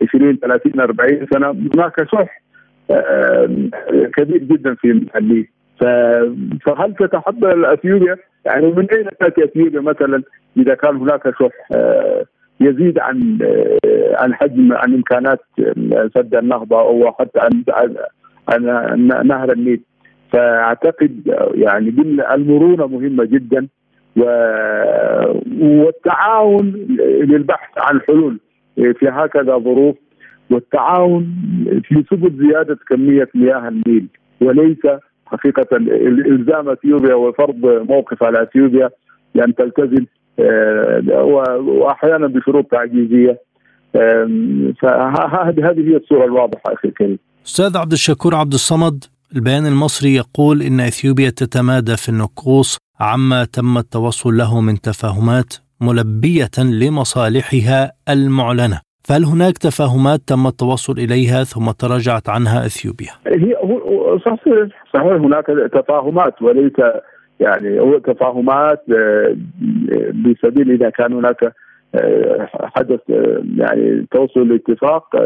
20 0.03 0.37
30 0.37 0.81
40 0.81 1.27
سنة. 1.35 1.51
هناك 1.51 2.11
شح 2.13 2.43
آه، 2.91 3.49
كبير 4.17 4.39
جدا 4.39 4.75
في 4.75 4.93
محليه 4.93 5.57
فهل 6.67 6.95
تتحضر 6.99 7.73
اثيوبيا 7.73 8.17
يعني 8.45 8.67
من 8.67 8.91
أين 8.91 9.09
تأتي 9.21 9.45
أثيوبيا 9.45 9.81
مثلا 9.81 10.23
إذا 10.57 10.75
كان 10.75 10.97
هناك 10.97 11.23
شح 11.39 11.53
آه، 11.73 12.25
يزيد 12.61 12.99
عن 12.99 13.39
آه، 13.43 14.23
عن 14.23 14.35
حجم 14.35 14.73
عن 14.73 14.95
إمكانات 14.95 15.41
سد 16.15 16.35
النهضة 16.35 16.81
أو 16.81 17.13
حتى 17.13 17.41
عن 17.41 17.95
نهر 19.25 19.53
النيل. 19.53 19.81
فأعتقد 20.33 21.37
يعني 21.55 21.89
المرونة 22.35 22.87
مهمة 22.87 23.25
جدا 23.25 23.69
والتعاون 25.61 26.87
للبحث 27.01 27.71
عن 27.79 28.01
حلول 28.01 28.39
في 28.77 29.09
هكذا 29.09 29.59
ظروف 29.59 29.97
والتعاون 30.51 31.35
في 31.85 32.05
سبل 32.11 32.47
زيادة 32.47 32.79
كمية 32.89 33.29
مياه 33.35 33.69
النيل. 33.69 34.07
وليس 34.41 34.87
حقيقة 35.27 35.67
الزام 36.27 36.69
إثيوبيا 36.69 37.15
وفرض 37.15 37.67
موقف 37.91 38.23
على 38.23 38.43
إثيوبيا 38.43 38.91
بان 39.35 39.55
تلتزم 39.55 40.05
آه، 40.39 41.03
واحيانا 41.61 42.27
بشروط 42.27 42.67
تعجيزية. 42.67 43.39
فهذه 44.83 45.71
هذه 45.71 45.91
هي 45.91 45.97
الصورة 45.97 46.25
الواضحة 46.25 46.73
أخي 46.73 46.89
الكريم. 46.89 47.19
أستاذ 47.47 47.77
عبد 47.77 47.93
الشكور 47.93 48.35
عبد 48.35 48.53
الصمد 48.53 49.05
البيان 49.37 49.67
المصري 49.67 50.15
يقول 50.15 50.63
إن 50.63 50.81
إثيوبيا 50.81 51.31
تتمادى 51.31 51.97
في 51.97 52.09
النقوص 52.09 52.79
عما 53.01 53.45
تم 53.45 53.79
التوصل 53.79 54.37
له 54.37 54.61
من 54.61 54.81
تفاهمات 54.81 55.51
ملبية 55.81 56.57
لمصالحها 56.59 57.93
المعلنة 58.09 58.81
فهل 59.05 59.25
هناك 59.25 59.59
تفاهمات 59.59 60.21
تم 60.27 60.47
التوصل 60.47 60.93
إليها 60.93 61.45
ثم 61.45 61.71
تراجعت 61.71 62.29
عنها 62.29 62.67
إثيوبيا؟ 62.67 63.13
هي 63.27 63.55
صحيح 64.27 64.69
صحيح 64.95 65.13
هناك 65.13 65.47
تفاهمات 65.73 66.43
وليس 66.43 66.79
يعني 67.41 67.81
هو 67.81 67.99
تفاهمات 67.99 68.83
آه، 68.91 69.37
بسبيل 70.25 70.71
إذا 70.71 70.91
كان 70.91 71.13
هناك 71.13 71.53
حدث 72.77 73.01
آه، 73.11 73.43
يعني 73.57 74.07
توصل 74.11 74.49
لاتفاق 74.49 75.17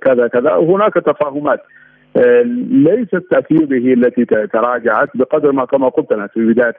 كذا 0.00 0.28
كذا. 0.28 0.54
هناك 0.54 0.94
تفاهمات. 0.94 1.60
ليست 2.70 3.24
هي 3.72 3.92
التي 3.92 4.24
تراجعت 4.24 5.08
بقدر 5.14 5.52
ما 5.52 5.64
كما 5.64 5.88
قلت 5.88 6.12
أنا 6.12 6.26
في 6.26 6.46
بداية 6.46 6.74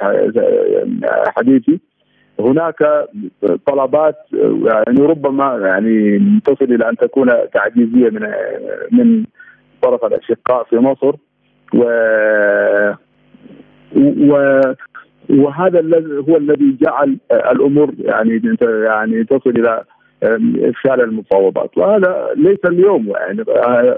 حديثي. 1.37 1.79
هناك 2.39 3.07
طلبات 3.65 4.15
يعني 4.65 4.99
ربما 4.99 5.59
يعني 5.63 6.19
تصل 6.45 6.65
إلى 6.65 6.89
أن 6.89 6.97
تكون 6.97 7.27
تعجيزية 7.53 8.09
من 8.09 8.27
من 8.91 9.25
طرف 9.81 10.05
الأشقاء 10.05 10.63
في 10.63 10.75
مصر. 10.77 11.15
و 11.73 11.83
و 13.95 14.61
وهذا 15.29 15.79
الذي 15.79 16.23
هو 16.29 16.37
الذي 16.37 16.77
جعل 16.81 17.17
الأمور 17.31 17.93
يعني 17.99 18.41
يعني 18.61 19.23
تصل 19.23 19.49
إلى 19.49 19.83
إفشال 20.69 21.01
المفاوضات. 21.01 21.77
وهذا 21.77 22.29
ليس 22.35 22.59
اليوم 22.65 23.07
يعني 23.07 23.43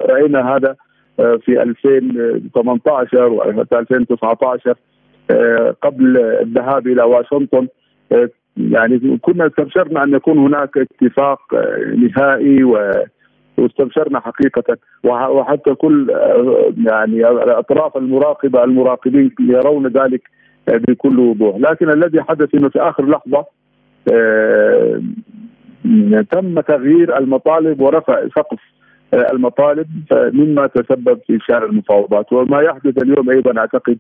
رأينا 0.10 0.56
هذا 0.56 0.76
في 1.18 1.62
2018 1.62 3.28
و 3.28 3.44
2019 3.74 4.76
قبل 5.82 6.18
الذهاب 6.18 6.88
إلى 6.88 7.04
واشنطن. 7.04 7.68
يعني 8.58 9.18
كنا 9.22 9.48
استبشرنا 9.48 10.04
أن 10.04 10.14
يكون 10.14 10.38
هناك 10.38 10.78
اتفاق 10.78 11.40
نهائي 11.96 12.64
و 12.64 12.92
واستبشرنا 13.58 14.20
حقيقة. 14.20 14.78
وحتى 15.04 15.74
كل 15.74 16.10
يعني 16.86 17.30
الأطراف 17.30 17.98
المراقبة 17.98 18.64
المراقبين 18.64 19.32
يرون 19.40 19.88
ذلك. 19.88 20.22
بكل 20.68 21.20
وضوح 21.20 21.58
لكن 21.58 21.90
الذي 21.90 22.22
حدث 22.22 22.56
إنه 22.56 22.70
في 22.70 22.80
آخر 22.80 23.10
لحظة 23.10 23.46
آه، 24.14 25.02
تم 26.32 26.60
تغيير 26.60 27.18
المطالب 27.18 27.82
ورفع 27.82 28.28
سقف 28.28 28.60
المطالب 29.14 29.88
مما 30.12 30.68
تسبب 30.68 31.20
في 31.28 31.36
افشال 31.36 31.64
المفاوضات 31.64 32.34
وما 32.34 32.62
يحدث 32.62 33.04
اليوم 33.04 33.30
أيضا 33.30 33.60
أعتقد 33.60 33.98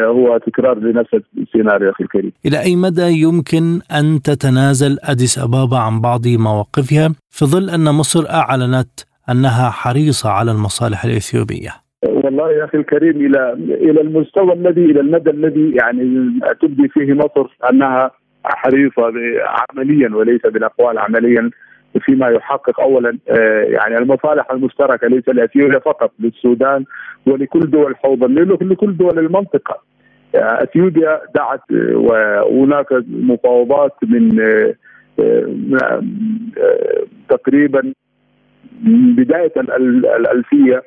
آه، 0.00 0.04
هو 0.04 0.38
تكرار 0.38 0.78
لنفس 0.78 1.10
السيناريو 1.38 1.90
أخي 1.90 2.04
الكريم. 2.04 2.32
إلى 2.46 2.60
أي 2.60 2.76
مدى 2.76 3.22
يمكن 3.22 3.80
أن 3.92 4.22
تتنازل 4.22 4.98
أديس 5.02 5.38
أبابا 5.38 5.78
عن 5.78 6.00
بعض 6.00 6.28
مواقفها 6.28 7.14
في 7.30 7.44
ظل 7.44 7.70
أن 7.70 7.94
مصر 7.94 8.30
أعلنت 8.30 9.00
أنها 9.30 9.70
حريصة 9.70 10.30
على 10.30 10.50
المصالح 10.50 11.04
الإثيوبية؟ 11.04 11.87
والله 12.06 12.52
يا 12.52 12.64
أخي 12.64 12.78
الكريم 12.78 13.26
إلى 13.26 13.52
إلى 13.68 14.00
المستوى 14.00 14.52
الذي 14.52 14.84
إلى 14.84 15.00
المدى 15.00 15.30
الذي 15.30 15.76
يعني 15.82 16.30
تبدي 16.60 16.88
فيه 16.88 17.12
مصر 17.12 17.56
أنها 17.70 18.10
حريصة 18.44 19.12
عمليا 19.70 20.16
وليس 20.16 20.40
بالأقوال 20.40 20.98
عمليا 20.98 21.50
فيما 22.00 22.28
يحقق 22.28 22.80
اولا 22.80 23.18
آه، 23.28 23.62
يعني 23.62 23.98
المصالح 23.98 24.50
المشتركة 24.50 25.08
ليس 25.08 25.28
لاثيوبيا 25.28 25.78
فقط 25.78 26.12
للسودان 26.20 26.84
ولكل 27.26 27.60
دول 27.60 27.96
حوض 27.96 28.24
النيل 28.24 28.52
ولكل 28.52 28.96
دول 28.96 29.18
المنطقة. 29.18 29.82
آه، 30.34 30.62
أثيوبيا 30.62 31.20
دعت 31.34 31.60
آه، 31.72 32.44
وهناك 32.44 32.86
مفاوضات 33.08 33.94
من 34.02 34.28
تقريبا 37.28 37.92
بداية 39.16 39.52
الألفية 40.16 40.82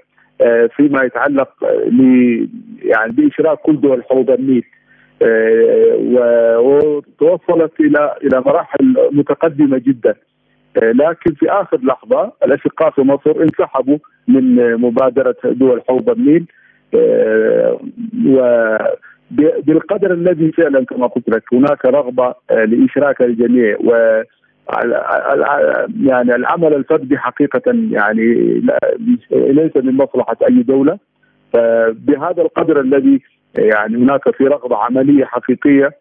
فيما 0.76 1.04
يتعلق 1.04 1.50
ب 1.88 2.02
يعني 2.84 3.12
باشراك 3.12 3.58
كل 3.58 3.82
دول 3.82 4.04
حوض 4.04 4.32
النيل. 4.32 4.64
وتوصلت 6.58 7.72
إلى 7.80 8.16
إلى 8.24 8.42
مراحل 8.46 8.96
متقدمة 9.12 9.78
جدا. 9.78 10.16
آه، 10.78 10.92
لكن 10.92 11.34
في 11.34 11.50
آخر 11.50 11.80
لحظة 11.84 12.32
الأشقاء 12.46 12.92
في 12.92 13.02
مصر 13.02 13.42
انسحبوا 13.42 13.98
من 14.28 14.76
مبادرة 14.76 15.36
دول 15.46 15.82
حوض 15.88 16.10
النيل. 16.10 16.46
آه، 16.96 17.80
وبالقدر 19.32 20.14
الذي 20.14 20.52
فعلا 20.52 20.86
كما 20.86 21.08
قلت 21.08 21.30
لك 21.30 21.44
هناك 21.54 21.86
رغبة 21.86 22.36
آه، 22.52 22.66
لإشراك 22.66 23.22
الجميع 23.22 23.78
و 23.84 24.22
يعني 26.04 26.36
العمل 26.36 26.74
الفردي 26.74 27.18
حقيقة 27.18 27.62
يعني 27.92 28.24
ليس 29.32 29.78
من 29.78 29.98
مصلحة 29.98 30.38
أي 30.50 30.64
دولة. 30.64 31.00
فبهذا 31.54 32.42
القدر 32.42 32.82
الذي 32.82 33.22
يعني 33.56 33.98
هناك 33.98 34.36
في 34.36 34.44
رغبة 34.44 34.78
عملية 34.78 35.26
حقيقية 35.26 35.92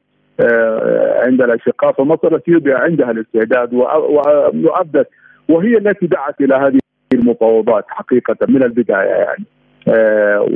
آه، 0.40 1.24
عند 1.26 1.42
الأشقاء 1.42 1.92
فمصر 1.92 2.36
اثيوبيا 2.36 2.78
عندها 2.78 3.10
الاستعداد 3.10 3.74
وأبدت. 3.74 5.08
وهي 5.48 5.76
التي 5.76 6.06
دعت 6.06 6.40
إلى 6.40 6.54
هذه 6.54 6.78
المفاوضات 7.14 7.84
حقيقة 7.88 8.36
من 8.48 8.62
البداية 8.62 9.08
يعني. 9.08 9.44
آه، 9.88 10.46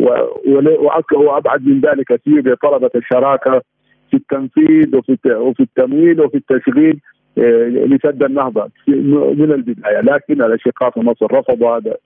وأبعد 1.12 1.66
من 1.66 1.80
ذلك 1.80 2.12
اثيوبيا 2.12 2.54
طلبت 2.54 2.97
الشراكة 2.97 3.62
في 4.11 4.16
التنفيذ 4.16 4.97
وفي 4.97 5.18
وفي 5.26 5.61
التمويل 5.61 6.21
وفي 6.21 6.37
التشغيل 6.37 7.00
لسد 7.37 8.23
النهضة. 8.23 8.69
من 8.88 9.53
البداية. 9.53 10.00
لكن 10.00 10.43
الاشقاء 10.43 10.91
في 10.91 11.00
مصر 11.00 11.26
رفضوا 11.33 11.76
هذا 11.76 11.97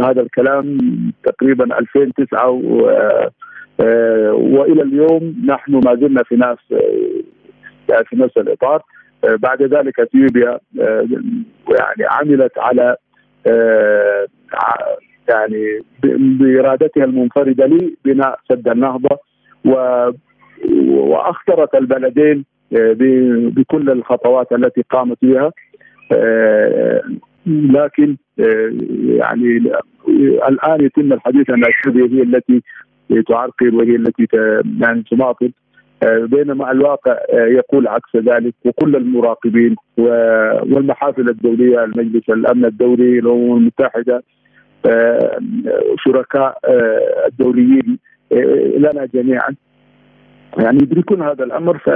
هذا 0.00 0.20
الكلام 0.20 0.78
تقريبا 1.24 1.78
2009 1.78 2.50
و 2.50 2.58
وإلى 4.32 4.82
اليوم 4.82 5.34
نحن 5.46 5.72
ما 5.72 5.94
زلنا 5.94 6.22
في 6.22 6.36
نفس 6.36 6.64
يعني 7.88 8.04
في 8.04 8.16
نفس 8.16 8.36
الإطار. 8.36 8.82
بعد 9.22 9.62
ذلك 9.62 10.00
إثيوبيا 10.00 10.58
يعني 11.68 12.04
عملت 12.10 12.58
على 12.58 12.96
يعني 15.28 15.80
بإرادتها 16.38 17.04
المنفردة 17.04 17.66
لبناء 17.66 18.38
سد 18.48 18.68
النهضة 18.68 19.18
و 19.64 19.74
وأخطرت 20.88 21.74
البلدين 21.74 22.36
آه، 22.38 22.51
بكل 22.72 23.90
الخطوات 23.90 24.52
التي 24.52 24.82
قامت 24.90 25.18
بها. 25.22 25.52
آه، 26.12 27.02
لكن 27.46 28.16
آه، 28.40 28.72
يعني 29.04 29.62
الآن 30.48 30.84
يتم 30.84 31.12
الحديث 31.12 31.50
عن 31.50 31.62
اثيوبيا 31.64 32.18
هي 32.18 32.22
التي 32.22 32.62
تعرقل 33.28 33.74
وهي 33.74 33.96
التي 33.96 34.26
يعني 34.80 35.04
تماطل. 35.10 35.52
بينما 36.04 36.70
الواقع 36.70 37.18
يقول 37.32 37.88
عكس 37.88 38.16
ذلك 38.16 38.54
وكل 38.64 38.96
المراقبين 38.96 39.76
والمحافل 39.96 41.28
الدولية 41.28 41.84
المجلس 41.84 42.30
الأمن 42.30 42.64
الدولي 42.64 43.18
الأمم 43.18 43.56
المتحدة 43.56 44.22
شركاء 46.04 46.58
الدوليين 47.26 47.98
لنا 48.76 49.08
جميعا. 49.14 49.54
يعني 50.58 50.78
يدركون 50.82 51.22
هذا 51.22 51.44
الأمر 51.44 51.78
ف 51.78 51.86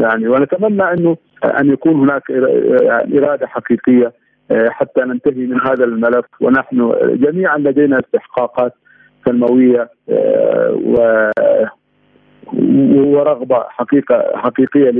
يعني 0.00 0.28
ونتمنى 0.28 0.82
إنه 0.82 1.16
أن 1.44 1.72
يكون 1.72 1.94
هناك 1.94 2.22
يعني 2.82 3.18
إرادة 3.18 3.46
حقيقية 3.46 4.12
آه، 4.50 4.68
حتى 4.68 5.00
ننتهي 5.00 5.46
من 5.46 5.60
هذا 5.60 5.84
الملف 5.84 6.24
ونحن 6.40 6.94
جميعا 7.12 7.58
لدينا 7.58 8.00
استحقاقات 8.00 8.72
سلموية 9.24 9.90
آه، 10.08 10.78
و 10.84 11.30
ورغبة 12.98 13.64
حقيقه 13.68 14.22
حقيقية 14.34 14.90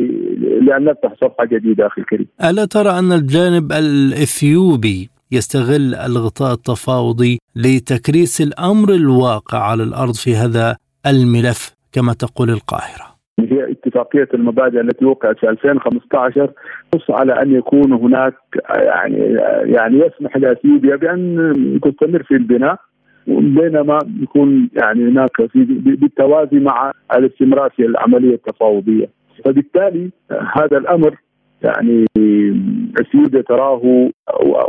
لأن 0.61 0.85
نفتح 0.85 1.15
صفحة 1.21 1.45
جديدة 1.45 1.87
أخي 1.87 2.01
الكريم. 2.01 2.27
ألا 2.45 2.65
ترى 2.65 2.99
أن 2.99 3.13
الجانب 3.13 3.73
الإثيوبي 3.73 5.11
يستغل 5.33 5.95
الغطاء 5.95 6.53
التفاوضي 6.53 7.39
لتكريس 7.57 8.41
الأمر 8.41 8.89
الواقع 8.95 9.59
على 9.59 9.83
الأرض 9.83 10.15
في 10.15 10.37
هذا 10.37 10.77
الملف 11.07 11.80
كما 11.93 12.13
تقول 12.13 12.51
القاهرة. 12.51 13.21
هي 13.41 13.71
اتفاقية 13.73 14.29
المبادئ 14.35 14.81
التي 14.81 15.05
وقعت 15.05 15.39
في 15.39 15.49
2015 15.49 16.53
نص 16.95 17.11
على 17.11 17.43
أن 17.43 17.55
يكون 17.55 17.93
هناك 17.93 18.35
يعني 18.71 19.19
يعني 19.65 19.99
يسمح 19.99 20.37
لأثيوبيا 20.37 20.97
بأن 20.97 21.81
تستمر 21.83 22.23
في 22.23 22.35
البناء 22.35 22.77
بينما 23.27 23.99
يكون 24.23 24.71
يعني 24.73 25.09
هناك 25.09 25.47
في 25.53 25.65
بالتوازي 25.81 26.59
مع 26.59 26.93
الاستمرار 27.15 27.71
في 27.71 27.87
العملية 27.87 28.35
التفاوضية. 28.35 29.09
فبالتالي 29.45 30.11
هذا 30.31 30.79
الأمر 30.79 31.15
يعني 31.63 32.07
أثيوبيا 33.01 33.41
تراه 33.41 34.11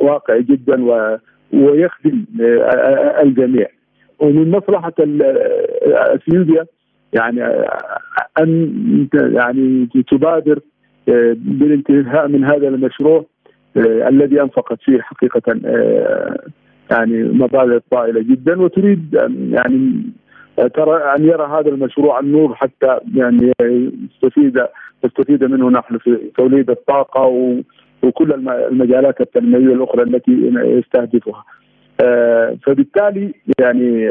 واقعي 0.01 0.43
جدا 0.43 0.83
ويخدم 1.53 2.25
الجميع. 3.23 3.67
ومن 4.19 4.51
مصلحة 4.51 4.93
أثيوبيا 5.91 6.65
يعني 7.13 7.43
أن 8.39 9.07
يعني 9.13 9.89
تبادر 10.11 10.59
آه، 11.09 11.35
بالانتهاء 11.37 12.27
من 12.27 12.43
هذا 12.43 12.67
المشروع 12.67 13.25
آه، 13.77 14.09
الذي 14.09 14.41
أنفقت 14.41 14.79
فيه 14.81 15.01
حقيقة 15.01 15.59
آه، 15.65 16.39
يعني 16.91 17.23
مبالغ 17.23 17.79
طائلة 17.91 18.21
جدا 18.21 18.61
وتريد 18.61 19.13
يعني 19.51 20.03
ترى 20.75 20.97
أن 21.17 21.25
يرى 21.25 21.47
هذا 21.47 21.69
المشروع 21.69 22.19
النور 22.19 22.55
حتى 22.55 22.99
يعني 23.15 23.51
يستفيد 23.61 24.65
نستفيد 25.05 25.43
منه 25.43 25.69
نحن 25.69 25.97
في 25.97 26.31
توليد 26.37 26.69
الطاقة 26.69 27.25
وكل 28.03 28.33
المجالات 28.71 29.21
التنموية 29.21 29.75
الأخرى 29.75 30.03
التي 30.03 30.31
يستهدفها. 30.55 31.45
فبالتالي 32.65 33.33
يعني 33.59 34.09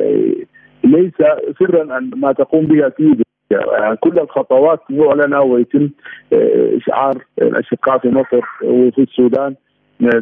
ليس 0.84 1.14
سرا 1.58 2.00
ما 2.16 2.32
تقوم 2.32 2.66
به 2.66 2.86
أكيد 2.86 3.22
يعني 3.50 3.96
كل 3.96 4.18
الخطوات 4.18 4.80
معلنه 4.90 5.40
ويتم 5.40 5.90
آه، 6.32 6.76
إشعار 6.76 7.24
الأشقاء 7.42 7.98
في 7.98 8.08
مصر 8.08 8.40
وفي 8.64 9.02
السودان 9.02 9.54
آه، 10.02 10.20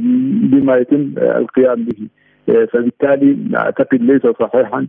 بما 0.50 0.76
يتم 0.76 1.14
القيام 1.18 1.84
به. 1.84 2.08
آه، 2.48 2.64
فبالتالي 2.64 3.56
أعتقد 3.56 4.02
ليس 4.02 4.22
صحيحا 4.22 4.86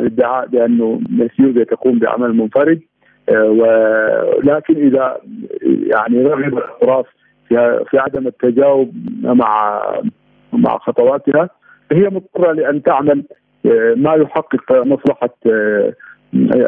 الادعاء 0.00 0.46
بانه 0.46 1.00
اثيوبيا 1.20 1.64
تقوم 1.64 1.98
بعمل 1.98 2.36
منفرد. 2.36 2.80
ولكن 3.30 4.76
إذا 4.76 5.16
يعني 5.62 6.22
رغب 6.22 6.58
الأطراف 6.58 7.06
في 7.48 7.84
في 7.90 7.98
عدم 7.98 8.26
التجاوب 8.26 8.92
مع 9.22 9.82
مع 10.52 10.78
خطواتها 10.78 11.50
هي 11.92 12.08
مضطرة 12.08 12.52
لأن 12.52 12.82
تعمل 12.82 13.24
ما 13.96 14.14
يحقق 14.14 14.72
مصلحة 14.72 15.34
آه، 15.46 15.92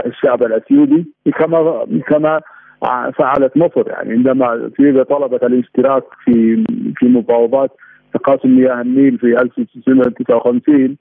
الشعب 0.06 0.42
الأثيوبي 0.42 1.06
كما 1.38 1.86
كما 2.08 2.40
فعلت 3.18 3.56
مصر. 3.56 3.88
يعني 3.88 4.12
عندما 4.12 4.66
اثيوبيا 4.66 5.02
طلبت 5.02 5.42
الاشتراك 5.42 6.02
في 6.24 6.64
في 6.96 7.06
مفاوضات 7.06 7.70
تقاسم 8.14 8.48
مياه 8.48 8.80
النيل 8.80 9.18
في 9.18 9.26
1959 9.26 10.96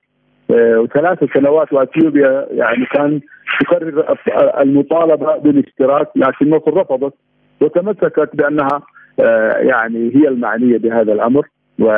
آه، 0.52 0.80
وثلاث 0.80 1.20
سنوات 1.34 1.74
وأثيوبيا 1.74 2.48
يعني 2.52 2.86
كان 2.86 3.22
تكرر 3.60 4.18
المطالبة 4.62 5.38
بالاشتراك 5.38 6.08
لكن 6.16 6.50
مصر 6.50 6.78
رفضت 6.78 7.14
وتمسكت 7.62 8.30
بأنها 8.34 8.82
آه، 9.20 9.58
يعني 9.58 10.12
هي 10.16 10.28
المعنية 10.28 10.78
بهذا 10.78 11.14
الأمر. 11.14 11.48
و 11.80 11.96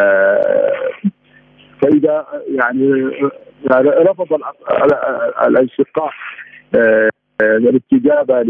فإذا 1.81 2.25
يعني 2.47 3.11
رفض 3.65 4.41
الاشقاء 5.47 6.11
آه، 6.75 7.09
الاستجابه 7.41 8.45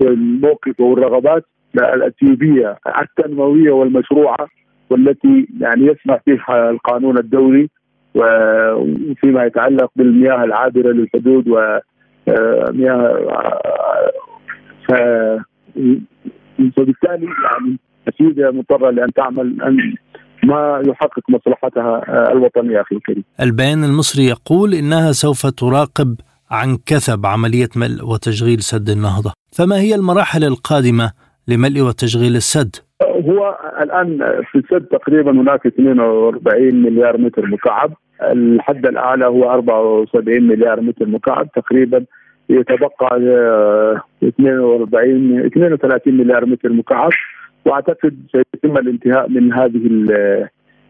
للموقف 0.00 0.80
والرغبات 0.80 1.44
الأثيوبية 1.74 2.78
التنموية 3.02 3.70
والمشروعة 3.70 4.48
والتي 4.90 5.48
يعني 5.60 5.86
يسمح 5.86 6.20
فيها 6.24 6.70
القانون 6.70 7.18
الدولي 7.18 7.68
وفيما 8.14 9.44
يتعلق 9.44 9.90
بالمياه 9.96 10.44
العابرة 10.44 10.92
للحدود 10.92 11.48
ومياه 11.48 11.86
آه، 14.92 15.44
فبالتالي 16.76 17.26
يعني 17.26 17.78
أثيوبيا 18.08 18.50
مضطرة 18.50 18.90
لأن 18.90 19.12
تعمل 19.12 19.62
أن 19.62 19.94
ما 20.46 20.82
يحقق 20.86 21.22
مصلحتها 21.28 22.02
آه، 22.08 22.32
الوطنيه 22.32 22.80
أخي 22.80 22.96
الكريم. 22.96 23.24
البيان 23.40 23.84
المصري 23.84 24.24
يقول 24.26 24.74
إنها 24.74 25.12
سوف 25.12 25.46
تراقب 25.46 26.16
عن 26.50 26.76
كثب 26.86 27.26
عملية 27.26 27.68
ملء 27.76 28.04
وتشغيل 28.04 28.60
سد 28.60 28.88
النهضة، 28.88 29.32
فما 29.56 29.76
هي 29.76 29.94
المراحل 29.94 30.44
القادمة 30.44 31.12
لملء 31.48 31.80
وتشغيل 31.80 32.36
السد؟ 32.36 32.76
هو 33.02 33.58
الآن 33.82 34.18
في 34.50 34.58
السد 34.58 34.86
تقريبا 34.86 35.30
هناك 35.30 35.66
42 35.66 36.82
مليار 36.82 37.18
متر 37.18 37.46
مكعب، 37.46 37.92
الحد 38.22 38.86
الأعلى 38.86 39.26
هو 39.26 39.50
74 39.50 40.42
مليار 40.42 40.80
متر 40.80 41.06
مكعب 41.06 41.48
تقريبا 41.52 42.04
يتبقى 42.48 43.18
42 44.22 45.38
آه، 45.38 45.46
32 45.46 46.14
مليار 46.16 46.46
متر 46.46 46.72
مكعب 46.72 47.10
واعتقد 47.66 48.16
سيتم 48.32 48.78
الانتهاء 48.78 49.28
من 49.28 49.52
هذه 49.52 50.06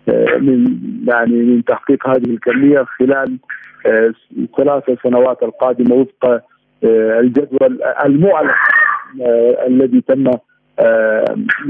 آه، 0.08 0.38
من 0.38 0.78
يعني 1.08 1.32
من 1.32 1.64
تحقيق 1.64 2.08
هذه 2.08 2.30
الكمية 2.30 2.84
خلال 2.98 3.38
آه، 3.86 4.12
سنوات 5.02 5.42
القادمة 5.42 5.94
وفق 5.94 6.24
آه، 6.84 7.20
الجدول 7.20 7.82
المعلن 8.04 8.50
الذي 9.66 10.00
تم 10.00 10.30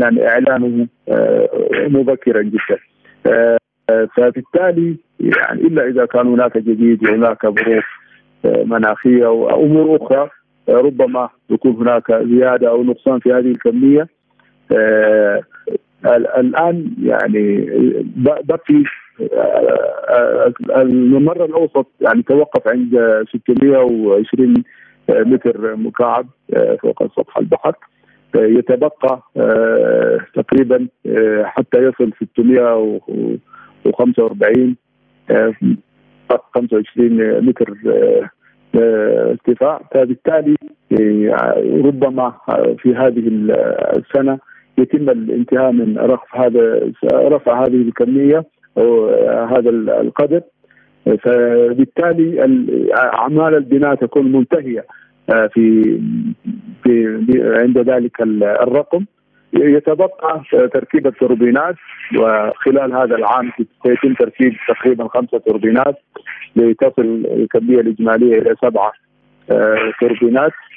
يعني 0.01 0.29
إعلانه 0.29 0.87
مبكرا 1.89 2.43
جدا. 2.43 2.79
فبالتالي 4.17 4.97
يعني 5.21 5.61
إلا 5.61 5.89
إذا 5.89 6.07
كان 6.07 6.27
هناك 6.27 6.59
جديد 6.59 7.05
وهناك 7.05 7.47
ظروف 7.47 7.85
مناخية 8.45 9.27
وامور 9.27 9.97
أخرى 9.97 10.31
ربما 10.69 11.29
يكون 11.51 11.73
هناك 11.73 12.13
زيادة 12.13 12.69
أو 12.69 12.85
نقصان 12.85 13.19
في 13.19 13.33
هذه 13.33 13.51
الكمية 13.51 14.09
الآن 16.37 16.91
يعني 17.03 17.67
بقي 18.17 18.83
آه 19.33 20.53
الممر 20.77 21.45
الأوسط 21.45 21.87
يعني 22.01 22.23
توقف 22.23 22.69
عند 22.69 23.25
620 23.33 24.55
متر 25.11 25.77
مكعب 25.77 26.27
آه 26.55 26.77
فوق 26.83 27.03
سطح 27.17 27.39
البحر. 27.39 27.75
آه، 28.37 28.47
يتبقى 28.47 29.23
آه، 29.37 30.19
تقريبا 30.35 30.89
آه، 31.07 31.43
حتى 31.45 31.79
يصل 31.79 32.13
645 32.21 34.77
25 36.55 37.41
متر 37.47 37.75
ارتفاع. 38.75 39.81
فبالتالي 39.95 40.57
ربما 41.85 42.33
في 42.79 42.95
هذه 42.95 43.23
السنة 43.97 44.39
يتم 44.79 45.11
الانتهاء 45.11 45.73
من 45.73 45.99
رفع 45.99 46.47
هذا 46.47 46.93
رفع 47.13 47.63
هذه 47.63 47.83
الكمية 47.83 48.45
أو 48.79 49.09
هذا 49.45 49.71
القدر. 50.01 50.41
فبالتالي 51.23 52.41
اعمال 52.95 53.55
البناء 53.55 53.95
تكون 53.95 54.33
منتهية 54.33 54.85
في 55.27 55.83
في 56.83 57.21
عند 57.59 57.79
ذلك 57.79 58.21
الرقم. 58.23 59.05
يتبقى 59.53 60.43
تركيب 60.75 61.07
التوربينات 61.07 61.75
وخلال 62.19 62.93
هذا 62.93 63.17
العام 63.17 63.53
سيتم 63.87 64.15
تركيب 64.15 64.53
تقريبا 64.69 65.09
خمسة 65.09 65.39
توربينات 65.39 65.99
لتصل 66.57 67.27
الكمية 67.37 67.81
الإجمالية 67.81 68.39
إلى 68.39 68.55
سبعة 68.63 68.93
آه، 69.51 69.93
توربينات. 70.01 70.53
آه، 70.53 70.76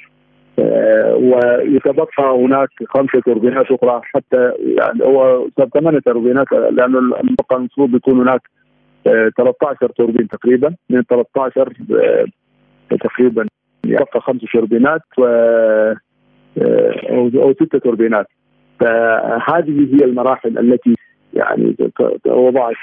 ويتبقى 1.16 2.08
هناك 2.20 2.70
خمسة 2.88 3.20
توربينات 3.26 3.66
أخرى 3.72 4.02
حتى 4.04 4.52
يعني 4.60 5.04
هو 5.04 5.48
ثمانية 5.74 6.00
توربينات 6.00 6.52
لأنه 6.52 7.00
المفروض 7.54 7.96
يكون 7.96 8.20
هناك 8.20 8.42
13 9.06 9.78
آه، 9.84 9.88
توربين 9.98 10.28
تقريبا 10.28 10.76
من 10.90 11.04
13 11.04 11.74
تقريبا 12.90 13.46
يبقى 13.86 14.22
خمس 14.22 14.42
توربينات 14.54 15.02
و 15.18 15.26
أو 17.12 17.54
ست 17.54 17.76
توربينات. 17.76 18.28
فهذه 18.80 19.96
هي 19.96 20.06
المراحل 20.06 20.58
التي 20.58 20.96
يعني 21.34 21.76
وضعت 22.26 22.74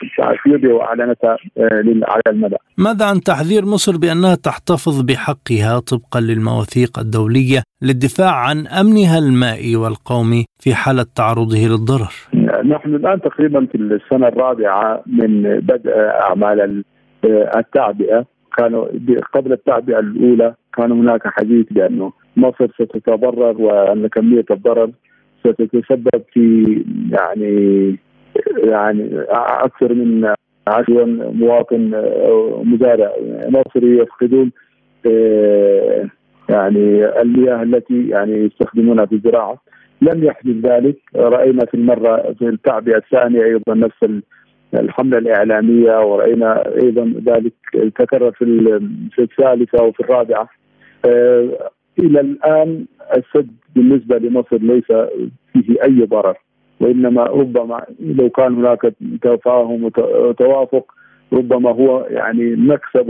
في 0.45 0.67
واعلنتها 0.67 1.37
آه، 1.59 1.85
على 2.09 2.23
المدى. 2.29 2.57
ماذا 2.79 3.05
عن 3.07 3.21
تحذير 3.21 3.65
مصر 3.65 3.97
بأنها 3.97 4.35
تحتفظ 4.35 5.03
بحقها 5.03 5.79
طبقا 5.79 6.21
للمواثيق 6.21 6.99
الدولية 6.99 7.63
للدفاع 7.83 8.35
عن 8.35 8.67
أمنها 8.67 9.19
المائي 9.19 9.77
والقومي 9.77 10.45
في 10.61 10.75
حالة 10.75 11.07
تعرضه 11.17 11.57
للضرر؟ 11.57 12.15
نحن 12.65 12.95
الآن 12.95 13.21
تقريبا 13.21 13.67
في 13.67 13.75
السنة 13.79 14.29
الرابعة 14.29 15.03
من 15.07 15.43
بدء 15.61 15.93
أعمال 15.97 16.85
آه، 17.25 17.59
التعبئة 17.59 18.25
كانوا 18.57 18.87
قبل 19.35 19.53
التعبئة 19.53 19.99
الأولى 19.99 20.55
كان 20.77 20.93
هناك 20.93 21.23
حديث 21.27 21.67
بأنه 21.71 22.13
مصر 22.37 22.69
ستتضرر 22.75 23.63
وأن 23.63 24.07
كمية 24.07 24.45
الضرر 24.51 24.91
ستتسبب 25.41 26.23
في 26.33 26.65
يعني 27.11 27.97
يعني 28.57 29.11
أكثر 29.65 29.95
من 29.95 30.35
عشرة 30.69 31.05
مواطن 31.33 31.91
مزارع. 32.65 33.13
مصري 33.49 33.99
يفقدون 33.99 34.53
آه، 35.07 36.07
يعني 36.49 37.07
المياه 37.21 37.63
التي 37.63 38.09
يعني 38.09 38.33
يستخدمونها 38.33 39.07
في 39.07 39.15
الزراعة. 39.15 39.59
لم 40.03 40.25
يحدث 40.25 40.57
ذلك. 40.63 40.97
رأينا 41.17 41.65
في 41.65 41.75
المرة 41.75 42.35
في 42.39 42.49
التعبئة 42.49 42.97
الثانية 42.97 43.45
أيضا 43.45 43.75
نفس 43.75 44.23
الحملة 44.75 45.19
الإعلامية 45.19 45.99
ورأينا 46.01 46.75
أيضا 46.83 47.15
ذلك 47.27 47.53
تكرر 47.97 48.33
في 48.33 48.45
في 49.13 49.23
الثالثة 49.23 49.83
وفي 49.83 50.01
الرابعة. 50.01 50.49
آه، 51.05 51.71
إلى 51.99 52.21
الآن 52.21 52.87
السد 53.17 53.51
بالنسبة 53.77 54.19
لمصر 54.19 54.57
ليس 54.57 54.93
فيه 55.53 55.83
أي 55.85 56.05
ضرر. 56.05 56.46
وإنما 56.81 57.23
ربما 57.25 57.85
لو 58.01 58.31
كان 58.31 58.55
هناك 58.55 58.93
تفاهم 59.23 59.85
وتوافق 59.85 60.93
ربما 61.33 61.71
هو 61.71 62.07
يعني 62.11 62.57
مكسب 62.57 63.09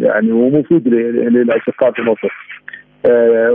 يعني 0.00 0.32
ومفيد 0.32 0.88
للأشقاء 0.88 1.92
في 1.92 2.02
مصر. 2.02 2.32
آه، 3.06 3.50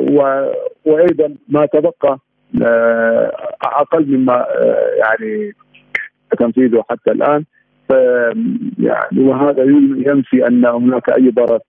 وأيضا 0.85 1.35
ما 1.49 1.65
تبقى 1.65 2.19
آه، 2.61 3.31
أقل 3.63 4.17
مما 4.17 4.33
آه، 4.33 4.89
يعني 4.97 5.53
تنفيذه 6.39 6.83
حتى 6.89 7.11
الآن. 7.11 7.43
يعني 8.79 9.19
وهذا 9.19 9.63
ينفي 10.07 10.47
أن 10.47 10.65
هناك 10.65 11.09
أي 11.09 11.29
ضرر 11.29 11.59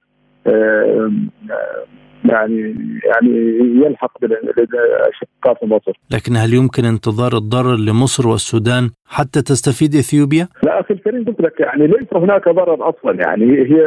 يعني 2.25 2.75
يعني 3.05 3.59
يلحق 3.85 4.21
بالاشقاء 4.21 5.55
في 5.61 5.67
مصر. 5.67 5.93
لكن 6.11 6.37
هل 6.37 6.55
يمكن 6.55 6.85
انتظار 6.85 7.33
الضرر 7.37 7.77
لمصر 7.77 8.29
والسودان 8.29 8.91
حتى 9.07 9.43
تستفيد 9.43 9.95
إثيوبيا؟ 9.95 10.49
لا 10.63 10.81
أخي 10.81 10.95
الكريم 10.95 11.25
قلت 11.25 11.41
لك 11.41 11.61
يعني 11.61 11.87
ليس 11.87 12.09
هناك 12.13 12.49
ضرر 12.49 12.89
أصلا 12.89 13.21
يعني 13.21 13.45
هي 13.45 13.81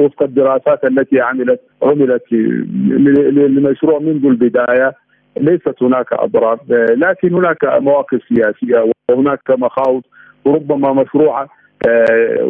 وفق 0.00 0.22
الدراسات 0.22 0.84
التي 0.84 1.20
عملت 1.20 1.60
عملت 1.82 2.32
لمشروع 2.32 3.98
منذ 3.98 4.26
البداية 4.26 4.92
ليست 5.36 5.82
هناك 5.82 6.12
أضرار 6.12 6.58
لكن 6.96 7.34
هناك 7.34 7.64
مواقف 7.64 8.20
سياسية 8.28 8.92
وهناك 9.10 9.50
مخاوف 9.50 10.04
ربما 10.46 10.92
مشروعة 10.92 11.48
آه، 11.88 12.44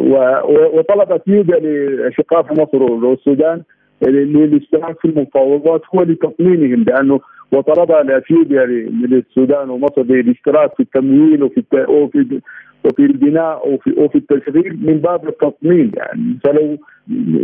وطلب 0.73 1.11
اثيوبيا 1.11 1.59
لاشقاء 1.59 2.43
في 2.43 2.53
مصر 2.53 2.83
والسودان 2.83 3.61
للاشتراك 4.01 4.99
في 4.99 5.05
المفاوضات 5.05 5.81
هو 5.95 6.03
لتطمينهم 6.03 6.83
لأنه 6.83 7.19
وطلب 7.51 7.91
لاثيوبيا 7.91 8.65
للسودان 8.65 9.69
ومصر 9.69 10.03
للاشتراك 10.03 10.75
في 10.75 10.79
التمويل 10.79 11.43
وفي 11.43 11.63
وفي 11.87 12.41
وفي 12.85 12.99
البناء 12.99 13.69
وفي 13.69 13.93
وفي 13.97 14.17
التشغيل 14.17 14.79
من 14.81 14.97
باب 14.97 15.27
التطمين. 15.27 15.91
يعني 15.95 16.37
فلو 16.43 16.77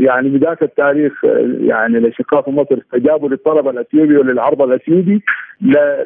يعني 0.08 0.30
بذاك 0.30 0.64
التاريخ 0.64 1.24
يعني 1.60 1.98
الاشقاء 1.98 2.42
في 2.42 2.52
مصر 2.52 2.78
استجابوا 2.78 3.30
للطلب 3.30 3.68
الأثيوبي 3.68 4.18
وللعرض 4.18 4.62
الأثيوبي 4.62 5.22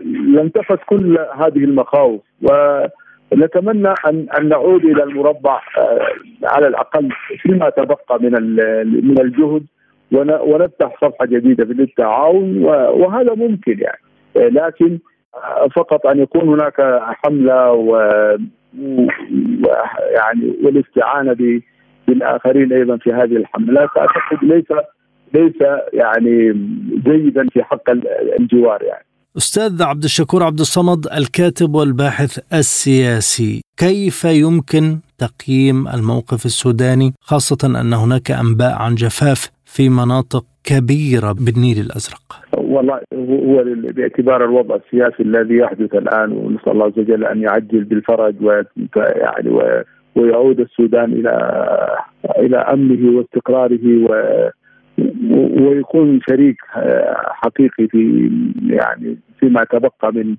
لانتفت 0.06 0.80
كل 0.86 1.18
هذه 1.34 1.64
المخاوف. 1.64 2.22
ونتمنى 2.42 3.94
ان 4.08 4.26
أن 4.40 4.50
نعود 4.50 4.86
إلى 4.86 5.04
المربع 5.04 5.62
آه، 5.78 6.08
على 6.44 6.68
الأقل 6.68 7.10
فيما 7.42 7.70
تبقى 7.70 8.20
من 8.22 8.32
من 9.10 9.22
الجهد. 9.22 9.66
ونفتح 10.12 10.96
صفحة 11.02 11.26
جديدة 11.26 11.66
في 11.66 11.72
التعاون 11.72 12.64
وهذا 12.64 13.34
ممكن 13.34 13.80
يعني. 13.80 14.02
لكن 14.50 15.00
فقط 15.76 16.08
أن 16.08 16.20
يكون 16.20 16.50
هناك 16.50 17.00
حملة 17.02 17.72
و 17.72 17.98
يعني 20.16 20.54
والاستعانة 20.64 21.62
بالآخرين 22.08 22.74
أيضا 22.74 22.98
في 22.98 23.14
هذه 23.14 23.38
الحملات 23.38 23.90
أعتقد 23.98 24.44
ليس 24.44 24.66
ليس 25.34 25.56
يعني 25.94 26.54
جيدا 27.06 27.48
في 27.54 27.64
حق 27.64 27.90
الجوار 28.40 28.84
يعني. 28.84 29.06
أستاذ 29.38 29.84
عبد 29.84 30.04
الشكور 30.04 30.44
عبد 30.44 30.60
الصمد 30.60 31.08
الكاتب 31.18 31.76
والباحث 31.76 32.40
السياسي 32.54 33.62
كيف 33.78 34.26
يمكن 34.26 35.00
تقييم 35.18 35.88
الموقف 35.88 36.46
السوداني 36.46 37.14
خاصة 37.22 37.58
أن 37.82 37.94
هناك 37.94 38.32
أنباء 38.32 38.74
عن 38.74 38.96
جفاف 38.96 39.55
في 39.76 39.90
مناطق 39.90 40.46
كبيرة 40.64 41.32
بالنيل 41.46 41.78
الأزرق؟ 41.86 42.26
والله 42.58 43.00
هو 43.14 43.64
باعتبار 43.66 44.46
الوضع 44.46 44.76
السياسي 44.76 45.24
الذي 45.24 45.56
يحدث 45.56 45.96
الآن 45.96 46.32
ونسأل 46.32 46.72
الله 46.72 46.86
عز 46.86 47.00
وجل 47.00 47.26
أن 47.26 47.42
يعجل 47.42 47.84
بالفرج 47.84 48.36
ويعني 48.42 49.50
ويعود 50.16 50.60
السودان 50.60 51.14
إلى 51.14 51.34
إلى 52.40 52.58
أمنه 52.58 53.18
واستقراره 53.18 54.06
و 54.06 54.10
ويكون 55.62 56.20
شريك 56.30 56.58
حقيقي 57.44 57.88
في 57.88 58.32
يعني 58.70 59.18
فيما 59.40 59.64
تبقى 59.64 60.14
من 60.14 60.36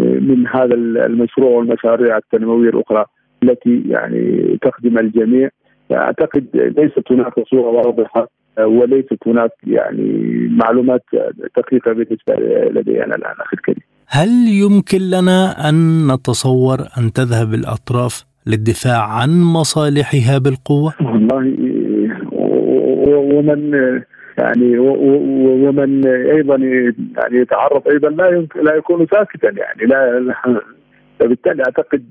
من 0.00 0.46
هذا 0.46 0.74
المشروع 1.06 1.50
والمشاريع 1.50 2.16
التنموية 2.16 2.68
الأخرى 2.68 3.04
التي 3.42 3.82
يعني 3.86 4.58
تخدم 4.62 4.98
الجميع 4.98 5.48
أعتقد 5.92 6.46
ليست 6.54 7.12
هناك 7.12 7.34
صورة 7.50 7.68
واضحة 7.68 8.37
وليست 8.66 9.18
هناك 9.26 9.50
يعني 9.66 10.28
معلومات 10.50 11.04
دقيقة 11.56 11.92
بالنسبة 11.92 12.34
لدينا 12.70 13.04
الآن 13.04 13.34
أخي 13.40 13.56
الكريم. 13.56 13.82
هل 14.08 14.28
يمكن 14.48 14.98
لنا 14.98 15.68
أن 15.68 16.06
نتصور 16.12 16.78
أن 16.98 17.12
تذهب 17.12 17.54
الأطراف 17.54 18.24
للدفاع 18.46 19.02
عن 19.02 19.42
مصالحها 19.42 20.38
بالقوة؟ 20.38 20.92
والله 21.00 21.54
ومن 23.38 23.72
يعني 24.38 24.78
ومن 24.78 26.06
أيضا 26.06 26.56
يعني 27.16 27.36
يتعرض 27.38 27.88
أيضا 27.88 28.08
لا 28.08 28.28
يمكن 28.28 28.64
لا 28.64 28.74
يكون 28.74 29.06
ساكتا 29.12 29.50
يعني 29.56 29.86
لا 29.86 30.34
فبالتالي 31.20 31.62
أعتقد 31.62 32.02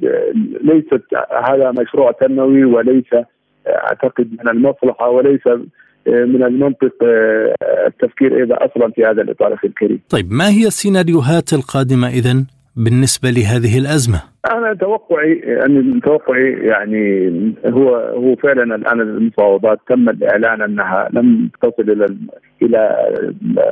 ليست 0.63 1.03
هذا 1.49 1.71
مشروع 1.71 2.11
تنموي 2.11 2.65
وليس 2.65 3.13
أعتقد 3.67 4.27
من 4.39 4.49
المصلحة 4.49 5.09
وليس 5.09 5.47
من 6.07 6.43
المنطق 6.43 6.93
التفكير 7.87 8.37
أيضا 8.37 8.55
أصلا 8.55 8.91
في 8.91 9.03
هذا 9.03 9.21
الإطار 9.21 9.53
أخي 9.53 9.67
الكريم. 9.67 9.99
طيب 10.09 10.31
ما 10.31 10.49
هي 10.49 10.67
السيناريوهات 10.67 11.53
القادمة 11.53 12.07
اذا 12.07 12.45
بالنسبة 12.75 13.29
لهذه 13.29 13.77
الأزمة؟ 13.77 14.21
أنا 14.51 14.73
توقعي 14.73 15.33
ان 15.65 16.01
توقعي 16.03 16.51
يعني 16.51 17.31
هو 17.65 17.95
هو 17.95 18.35
فعلا 18.35 18.75
الآن 18.75 19.01
المفاوضات 19.01 19.79
تم 19.89 20.09
الإعلان 20.09 20.61
أنها 20.61 21.09
لم 21.13 21.49
تصل 21.61 21.89
إلى 21.91 22.05
إلى 22.61 22.97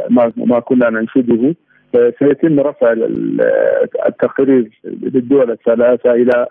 ما 0.09 0.31
ما 0.37 0.59
كنا 0.59 0.89
ننشده. 0.89 1.55
سيتم 2.19 2.59
رفع 2.59 2.95
التقرير 4.07 4.69
للدول 4.85 5.51
الثلاثة 5.51 6.11
إلى 6.11 6.47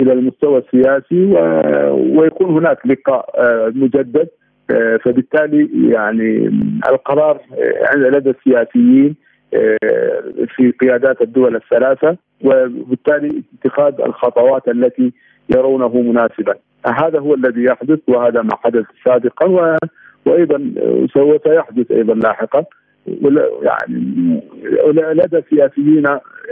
إلى 0.00 0.12
المستوى 0.12 0.58
السياسي 0.58 1.24
ويكون 2.16 2.50
هناك 2.50 2.86
لقاء 2.86 3.26
مجدد. 3.74 4.28
فبالتالي 5.04 5.90
يعني 5.92 6.50
القرار 6.88 7.40
لدى 7.96 8.30
السياسيين 8.30 9.16
في 10.56 10.70
قيادات 10.80 11.22
الدول 11.22 11.56
الثلاثة 11.56 12.16
وبالتالي 12.44 13.42
اتخاذ 13.62 14.00
الخطوات 14.00 14.68
التي 14.68 15.12
يرونه 15.56 16.02
مناسبا. 16.02 16.54
هذا 16.86 17.18
هو 17.18 17.34
الذي 17.34 17.64
يحدث 17.64 17.98
وهذا 18.08 18.42
ما 18.42 18.56
حدث 18.64 18.84
سابقا 19.04 19.78
وأيضا 20.26 20.72
سوف 21.14 21.46
يحدث 21.46 21.90
أيضا 21.90 22.14
لاحقا. 22.14 22.64
يعني 23.62 24.42
لدى 25.14 25.42
سياسيين 25.50 26.04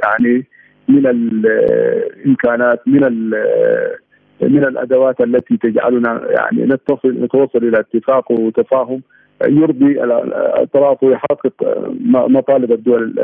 يعني 0.05 0.45
من 0.89 1.07
الامكانات 1.07 2.89
من 2.89 3.31
من 4.41 4.65
الأدوات 4.65 5.21
التي 5.21 5.57
تجعلنا 5.57 6.21
يعني 6.31 6.65
نتصل 6.65 7.25
نتوصل 7.25 7.59
إلى 7.59 7.81
اتفاق 7.81 8.31
وتفاهم 8.33 9.03
يرضي 9.49 10.05
الأطراف 10.05 11.03
ويحقق 11.03 11.53
مطالب 12.29 12.73
الدول 12.73 13.15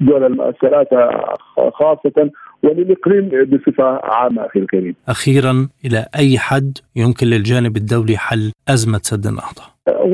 الدول 0.00 0.40
الثلاثه 0.40 1.10
خاصة 1.56 2.30
وللإقليم 2.62 3.28
بصفة 3.28 4.00
عامة 4.04 4.46
أخي 4.46 4.60
الكريم. 4.60 4.94
أخيرا 5.08 5.68
إلى 5.84 6.06
أي 6.16 6.38
حد 6.38 6.78
يمكن 6.96 7.26
للجانب 7.26 7.76
الدولي 7.76 8.16
حل 8.16 8.52
أزمة 8.68 9.00
سد 9.02 9.26
النهضة؟ 9.26 9.62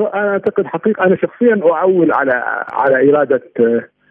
وأنا 0.03 0.29
اعتقد 0.31 0.66
حقيقة 0.66 1.05
أنا 1.05 1.16
شخصيا 1.16 1.61
أعول 1.73 2.12
على 2.12 2.33
على 2.73 3.11
إرادة 3.11 3.43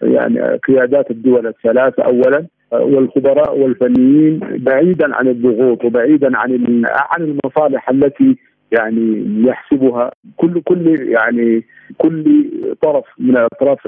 يعني 0.02 0.58
قيادات 0.68 1.12
الدول 1.12 1.48
الثلاثة 1.48 2.04
اولا 2.04 2.46
والخبراء 2.72 3.58
والفنيين 3.58 4.40
بعيدا 4.40 5.16
عن 5.16 5.28
الضغوط 5.28 5.86
وبعيدا 5.86 6.38
عن 6.38 6.82
عن 6.86 7.22
المصالح 7.22 7.90
التي 7.90 8.36
يعني 8.72 9.26
يحسبها 9.48 10.12
كل 10.38 10.62
كل 10.62 11.10
يعني 11.10 11.64
كل 11.98 12.46
طرف 12.82 13.06
من 13.20 13.38
الأطراف 13.38 13.80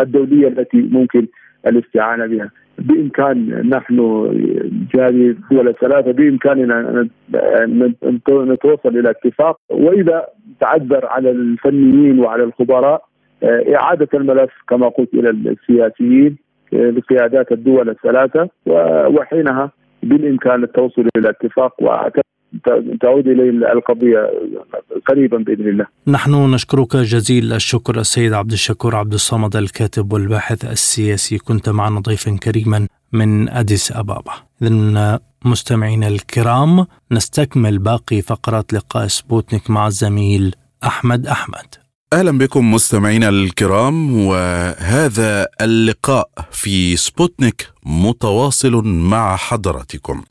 الدولية 0.00 0.48
التي 0.48 0.76
ممكن 0.76 1.26
الاستعانة 1.66 2.26
بها. 2.26 2.50
بإمكان 2.78 3.68
نحن 3.68 3.96
جاري 4.94 5.30
الدول 5.30 5.68
الثلاثه 5.68 6.12
بإمكاننا 6.12 7.08
نتوصل 8.32 8.98
إلى 8.98 9.10
اتفاق. 9.10 9.58
وإذا 9.70 10.26
تعذر 10.60 11.06
على 11.06 11.30
الفنيين 11.30 12.20
وعلى 12.20 12.44
الخبراء 12.44 13.04
إعادة 13.74 14.08
الملف 14.14 14.50
كما 14.68 14.88
قلت 14.88 15.14
إلى 15.14 15.30
السياسيين 15.30 16.36
لقيادات 16.72 17.52
الدول 17.52 17.90
الثلاثة 17.90 18.48
وحينها 19.16 19.72
بالإمكان 20.02 20.64
التوصل 20.64 21.08
إلى 21.16 21.30
اتفاق 21.30 21.72
تعود 23.00 23.28
الي 23.28 23.72
القضية 23.72 24.30
قريبا 25.08 25.38
بإذن 25.38 25.68
الله. 25.68 25.86
نحن 26.06 26.54
نشكرك 26.54 26.96
جزيل 26.96 27.52
الشكر 27.52 27.98
السيد 27.98 28.32
عبد 28.32 28.52
الشكور 28.52 28.96
عبد 28.96 29.12
الصمد 29.12 29.56
الكاتب 29.56 30.12
والباحث 30.12 30.64
السياسي 30.64 31.38
كنت 31.38 31.68
معنا 31.68 32.00
ضيفا 32.00 32.36
كريما 32.42 32.86
من 33.12 33.48
أديس 33.48 33.92
أبابا. 33.92 34.32
اذا 34.62 35.20
مستمعينا 35.44 36.08
الكرام 36.08 36.86
نستكمل 37.12 37.78
باقي 37.78 38.20
فقرات 38.22 38.72
لقاء 38.72 39.06
سبوتنيك 39.06 39.70
مع 39.70 39.86
الزميل 39.86 40.54
أحمد 40.84 41.26
أحمد. 41.26 41.85
أهلا 42.12 42.38
بكم 42.38 42.72
مستمعينا 42.72 43.28
الكرام 43.28 44.16
وهذا 44.26 45.48
اللقاء 45.60 46.28
في 46.52 46.96
سبوتنيك 46.96 47.68
متواصل 47.86 48.84
مع 48.86 49.36
حضراتكم. 49.36 50.22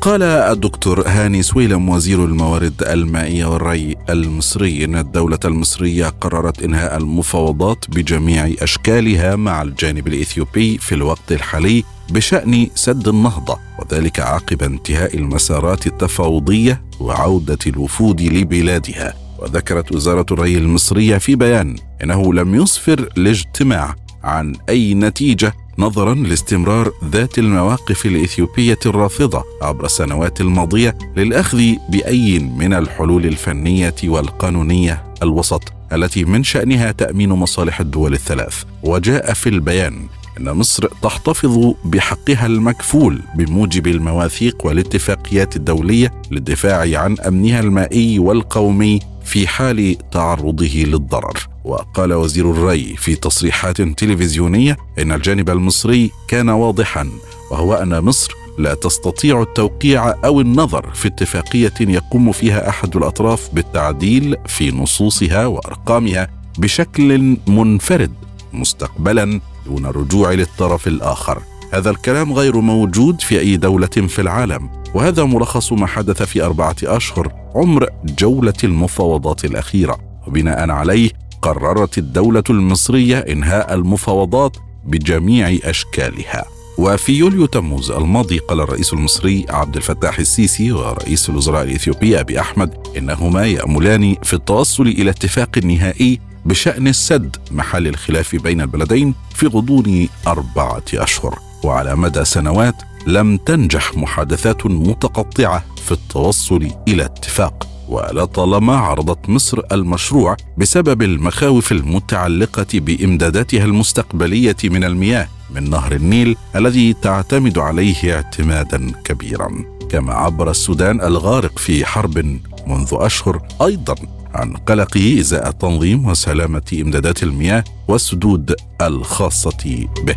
قال 0.00 0.22
الدكتور 0.22 1.08
هاني 1.08 1.42
سويلم 1.42 1.88
وزير 1.88 2.24
الموارد 2.24 2.82
المائية 2.82 3.44
والري 3.44 3.96
المصري 4.10 4.84
إن 4.84 4.96
الدولة 4.96 5.38
المصرية 5.44 6.06
قررت 6.08 6.62
إنهاء 6.62 6.96
المفاوضات 6.96 7.84
بجميع 7.90 8.54
أشكالها 8.62 9.36
مع 9.36 9.62
الجانب 9.62 10.06
الإثيوبي 10.08 10.78
في 10.78 10.94
الوقت 10.94 11.32
الحالي 11.32 11.84
بشأن 12.10 12.66
سد 12.74 13.08
النهضة 13.08 13.58
وذلك 13.78 14.20
عقب 14.20 14.62
انتهاء 14.62 15.16
المسارات 15.16 15.86
التفاوضية 15.86 16.82
وعودة 17.00 17.58
الوفود 17.66 18.20
لبلادها. 18.22 19.14
وذكرت 19.38 19.92
وزارة 19.92 20.26
الري 20.30 20.58
المصرية 20.58 21.18
في 21.18 21.34
بيان 21.36 21.76
إنه 22.04 22.34
لم 22.34 22.54
يسفر 22.54 23.08
الاجتماع 23.16 23.94
عن 24.24 24.54
أي 24.68 24.94
نتيجة 24.94 25.52
نظرا 25.78 26.14
لاستمرار 26.14 26.92
ذات 27.04 27.38
المواقف 27.38 28.06
الإثيوبية 28.06 28.78
الرافضة 28.86 29.44
عبر 29.62 29.84
السنوات 29.84 30.40
الماضية 30.40 30.98
للأخذ 31.16 31.62
بأي 31.88 32.38
من 32.38 32.72
الحلول 32.74 33.26
الفنية 33.26 33.94
والقانونية 34.04 35.14
الوسط 35.22 35.72
التي 35.92 36.24
من 36.24 36.44
شأنها 36.44 36.92
تأمين 36.92 37.28
مصالح 37.28 37.80
الدول 37.80 38.12
الثلاث. 38.12 38.62
وجاء 38.82 39.32
في 39.34 39.48
البيان 39.48 40.06
إن 40.40 40.52
مصر 40.52 40.88
تحتفظ 41.02 41.74
بحقها 41.84 42.46
المكفول 42.46 43.22
بموجب 43.34 43.86
المواثيق 43.86 44.66
والاتفاقيات 44.66 45.56
الدولية 45.56 46.12
للدفاع 46.30 47.00
عن 47.00 47.18
أمنها 47.18 47.60
المائي 47.60 48.18
والقومي 48.18 49.00
في 49.24 49.46
حال 49.46 49.96
تعرضه 50.12 50.84
للضرر. 50.84 51.38
وقال 51.64 52.12
وزير 52.12 52.50
الري 52.50 52.96
في 52.96 53.16
تصريحات 53.16 53.82
تلفزيونية 53.82 54.76
إن 54.98 55.12
الجانب 55.12 55.50
المصري 55.50 56.10
كان 56.28 56.48
واضحا 56.48 57.08
وهو 57.50 57.74
أن 57.74 58.00
مصر 58.00 58.32
لا 58.58 58.74
تستطيع 58.74 59.42
التوقيع 59.42 60.14
أو 60.24 60.40
النظر 60.40 60.90
في 60.94 61.08
اتفاقية 61.08 61.72
يقوم 61.80 62.32
فيها 62.32 62.68
أحد 62.68 62.96
الأطراف 62.96 63.48
بالتعديل 63.52 64.36
في 64.46 64.70
نصوصها 64.72 65.46
وأرقامها 65.46 66.28
بشكل 66.58 67.36
منفرد 67.46 68.12
مستقبلا 68.52 69.40
دون 69.70 69.86
الرجوع 69.86 70.32
للطرف 70.32 70.86
الآخر. 70.86 71.42
هذا 71.72 71.90
الكلام 71.90 72.32
غير 72.32 72.60
موجود 72.60 73.20
في 73.20 73.40
أي 73.40 73.56
دولة 73.56 73.86
في 73.86 74.18
العالم 74.18 74.70
وهذا 74.94 75.24
ملخص 75.24 75.72
ما 75.72 75.86
حدث 75.86 76.22
في 76.22 76.42
أربعة 76.42 76.76
أشهر 76.84 77.32
عمر 77.54 77.86
جولة 78.18 78.54
المفاوضات 78.64 79.44
الأخيرة. 79.44 79.98
وبناء 80.26 80.70
عليه 80.70 81.10
قررت 81.42 81.98
الدولة 81.98 82.44
المصرية 82.50 83.18
إنهاء 83.18 83.74
المفاوضات 83.74 84.56
بجميع 84.84 85.58
أشكالها. 85.64 86.44
وفي 86.78 87.12
يوليو 87.12 87.46
تموز 87.46 87.90
الماضي 87.90 88.38
قال 88.38 88.60
الرئيس 88.60 88.92
المصري 88.92 89.46
عبد 89.48 89.76
الفتاح 89.76 90.18
السيسي 90.18 90.72
ورئيس 90.72 91.30
الوزراء 91.30 91.62
الاثيوبي 91.62 92.20
أبي 92.20 92.40
أحمد 92.40 92.74
إنهما 92.96 93.46
يأملان 93.46 94.16
في 94.22 94.34
التوصل 94.34 94.86
إلى 94.86 95.10
اتفاق 95.10 95.58
نهائي 95.58 96.20
بشأن 96.44 96.88
السد 96.88 97.36
محل 97.50 97.86
الخلاف 97.86 98.36
بين 98.36 98.60
البلدين 98.60 99.14
في 99.34 99.46
غضون 99.46 100.08
أربعة 100.26 100.84
أشهر 100.94 101.38
وعلى 101.64 101.96
مدى 101.96 102.24
سنوات 102.24 102.74
لم 103.06 103.36
تنجح 103.36 103.96
محادثات 103.96 104.66
متقطعة 104.66 105.64
في 105.84 105.92
التوصل 105.92 106.70
إلى 106.88 107.04
اتفاق. 107.04 107.66
ولطالما 107.88 108.76
عرضت 108.76 109.28
مصر 109.28 109.60
المشروع 109.72 110.36
بسبب 110.58 111.02
المخاوف 111.02 111.72
المتعلقة 111.72 112.66
بإمداداتها 112.74 113.64
المستقبلية 113.64 114.56
من 114.64 114.84
المياه 114.84 115.28
من 115.54 115.70
نهر 115.70 115.92
النيل 115.92 116.36
الذي 116.56 116.92
تعتمد 116.92 117.58
عليه 117.58 118.14
اعتمادا 118.14 118.92
كبيرا. 119.04 119.64
كما 119.90 120.14
عبر 120.14 120.50
السودان 120.50 121.00
الغارق 121.00 121.58
في 121.58 121.86
حرب 121.86 122.18
منذ 122.66 122.88
أشهر 122.92 123.42
أيضا. 123.62 123.94
عن 124.34 124.56
قلقه 124.56 125.20
إزاء 125.20 125.50
تنظيم 125.50 126.06
وسلامة 126.06 126.78
إمدادات 126.82 127.22
المياه 127.22 127.64
والسدود 127.88 128.54
الخاصة 128.80 129.86
به. 130.06 130.16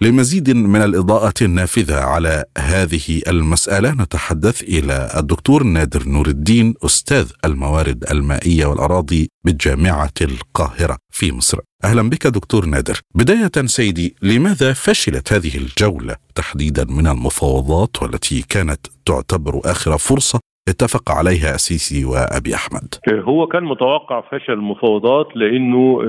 لمزيد 0.00 0.50
من 0.50 0.82
الإضاءة 0.82 1.34
النافذة 1.42 2.00
على 2.00 2.44
هذه 2.58 3.22
المسألة 3.28 3.90
نتحدث 3.92 4.62
إلى 4.62 5.12
الدكتور 5.16 5.62
نادر 5.62 6.08
نور 6.08 6.28
الدين 6.28 6.74
أستاذ 6.84 7.30
الموارد 7.44 8.04
المائية 8.10 8.66
والأراضي 8.66 9.28
بالجامعة 9.44 10.12
القاهرة 10.20 10.96
في 11.10 11.32
مصر. 11.32 11.58
أهلا 11.84 12.10
بك 12.10 12.26
دكتور 12.26 12.66
نادر. 12.66 13.00
بداية 13.14 13.66
سيدي 13.66 14.16
لماذا 14.22 14.72
فشلت 14.72 15.32
هذه 15.32 15.56
الجولة 15.56 16.16
تحديدا 16.34 16.84
من 16.84 17.06
المفاوضات 17.06 18.02
والتي 18.02 18.42
كانت 18.48 18.86
تعتبر 19.06 19.60
آخر 19.64 19.98
فرصة 19.98 20.40
اتفق 20.68 21.10
عليها 21.10 21.54
السيسي 21.54 22.04
وأبي 22.04 22.54
أحمد. 22.54 22.94
هو 23.28 23.46
كان 23.46 23.64
متوقع 23.64 24.20
فشل 24.20 24.52
المفاوضات 24.52 25.26
لأنه 25.34 26.00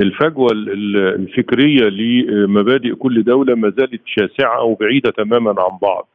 الفجوة 0.00 0.48
الفكرية 0.52 1.88
لمبادئ 1.88 2.94
كل 2.94 3.22
دولة 3.22 3.54
ما 3.54 3.72
زالت 3.78 4.02
شاسعة 4.06 4.62
وبعيدة 4.62 5.10
تماما 5.10 5.50
عن 5.50 5.78
بعض. 5.82 6.08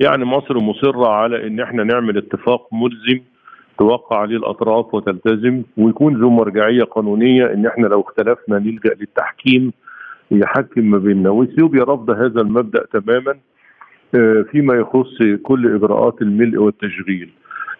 يعني 0.00 0.24
مصر 0.24 0.58
مصرة 0.58 1.08
على 1.08 1.46
إن 1.46 1.60
إحنا 1.60 1.84
نعمل 1.84 2.18
اتفاق 2.18 2.68
ملزم 2.72 3.20
توقع 3.78 4.18
عليه 4.18 4.36
الأطراف 4.36 4.94
وتلتزم 4.94 5.62
ويكون 5.76 6.20
ذو 6.20 6.30
مرجعية 6.30 6.82
قانونية 6.82 7.52
إن 7.52 7.66
إحنا 7.66 7.86
لو 7.86 8.00
اختلفنا 8.00 8.58
نلجأ 8.58 8.94
للتحكيم 9.00 9.72
يحكم 10.30 10.90
ما 10.90 10.98
بيننا. 10.98 11.30
وإثيوبيا 11.30 11.82
رفض 11.82 12.10
هذا 12.10 12.40
المبدأ 12.40 12.84
تماما. 12.92 13.34
فيما 14.50 14.74
يخص 14.74 15.18
كل 15.42 15.74
إجراءات 15.74 16.22
الملء 16.22 16.58
والتشغيل. 16.58 17.30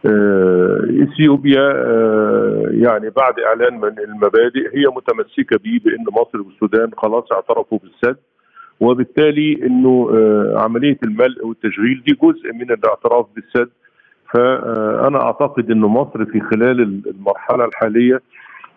آه، 0.07 0.79
إثيوبيا 1.03 1.73
آه، 1.73 2.69
يعني 2.73 3.11
بعد 3.11 3.35
إعلان 3.47 3.81
من 3.81 3.99
المبادئ 3.99 4.69
هي 4.77 4.85
متمسكة 4.97 5.57
به 5.65 5.81
بأن 5.85 6.05
مصر 6.13 6.41
والسودان 6.47 6.91
خلاص 6.97 7.33
اعترفوا 7.33 7.79
بالسد 7.79 8.17
وبالتالي 8.81 9.67
إنه 9.67 10.11
عملية 10.57 10.99
الملء 11.05 11.47
والتشغيل 11.47 12.03
دي 12.07 12.19
جزء 12.23 12.53
من 12.53 12.71
الاعتراف 12.73 13.27
بالسد. 13.37 13.71
فأنا 14.35 15.23
أعتقد 15.23 15.71
إن 15.71 15.81
مصر 15.81 16.25
في 16.25 16.41
خلال 16.41 17.03
المرحلة 17.07 17.65
الحالية 17.65 18.21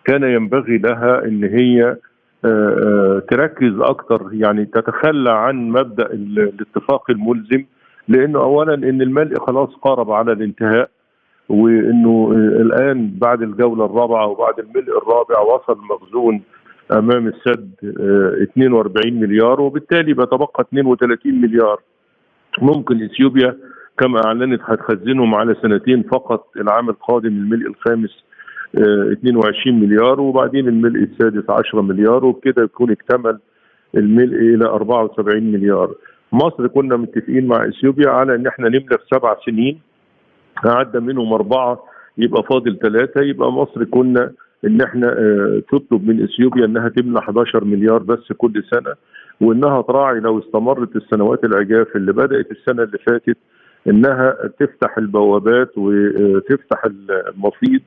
كان 0.04 0.22
ينبغي 0.22 0.78
لها 0.78 1.24
إن 1.24 1.44
هي 1.44 1.82
آه، 1.82 1.96
آه، 1.96 2.13
تركز 3.30 3.80
أكثر 3.80 4.28
يعني 4.32 4.64
تتخلى 4.64 5.30
عن 5.30 5.68
مبدأ 5.68 6.06
الاتفاق 6.12 7.10
الملزم 7.10 7.64
لأنه 8.08 8.38
اولا 8.38 8.74
إن 8.74 9.02
الملء 9.02 9.38
خلاص 9.46 9.68
قارب 9.82 10.10
على 10.10 10.32
الانتهاء 10.32 10.90
وإنه 11.48 12.30
الآن 12.36 13.10
بعد 13.18 13.42
الجولة 13.42 13.84
الرابعة 13.84 14.26
وبعد 14.26 14.58
الملء 14.58 14.98
الرابع 14.98 15.40
وصل 15.40 15.78
مخزون 15.90 16.42
أمام 16.92 17.26
السد 17.26 17.70
42 18.42 19.06
آه، 19.06 19.20
مليار 19.20 19.60
وبالتالي 19.60 20.14
بتبقى 20.14 20.60
32 20.60 21.40
مليار. 21.40 21.80
ممكن 22.62 23.02
إثيوبيا 23.02 23.56
كما 23.98 24.26
أعلنت 24.26 24.60
هتخزنهم 24.64 25.34
على 25.34 25.54
سنتين 25.62 26.02
فقط 26.02 26.46
العام 26.56 26.88
القادم 26.88 27.28
الملء 27.28 27.66
الخامس 27.66 28.24
22 28.78 29.80
مليار 29.80 30.20
وبعدين 30.20 30.68
الملء 30.68 31.02
السادس 31.02 31.50
10 31.50 31.80
مليار 31.82 32.24
وبكده 32.24 32.62
يكون 32.62 32.90
اكتمل 32.90 33.38
الملء 33.96 34.36
إلى 34.54 34.64
74 34.66 35.42
مليار. 35.52 35.94
مصر 36.32 36.66
كنا 36.66 36.96
متفقين 36.96 37.46
مع 37.46 37.64
إثيوبيا 37.68 38.10
على 38.10 38.34
إن 38.34 38.46
إحنا 38.46 38.68
نملى 38.68 38.98
في 38.98 39.04
سبع 39.14 39.36
سنين 39.46 39.80
عدى 40.64 41.00
منهم 41.00 41.32
أربعة 41.32 41.82
يبقى 42.18 42.42
فاضل 42.42 42.78
ثلاثة 42.78 43.20
يبقى 43.20 43.52
مصر 43.52 43.84
كنا 43.84 44.30
إن 44.64 44.80
إحنا 44.80 45.08
آه 45.18 45.62
تطلب 45.72 46.08
من 46.08 46.22
إثيوبيا 46.22 46.64
إنها 46.64 46.88
تملى 46.88 47.18
11 47.18 47.64
مليار 47.64 47.98
بس 48.02 48.32
كل 48.38 48.62
سنة 48.70 48.94
وإنها 49.40 49.82
تراعي 49.82 50.20
لو 50.20 50.38
استمرت 50.38 50.96
السنوات 50.96 51.44
العجاف 51.44 51.96
اللي 51.96 52.12
بدأت 52.12 52.50
السنة 52.50 52.82
اللي 52.82 52.98
فاتت 52.98 53.36
إنها 53.88 54.36
تفتح 54.60 54.98
البوابات 54.98 55.70
وتفتح 55.76 56.84
المفيض 56.84 57.80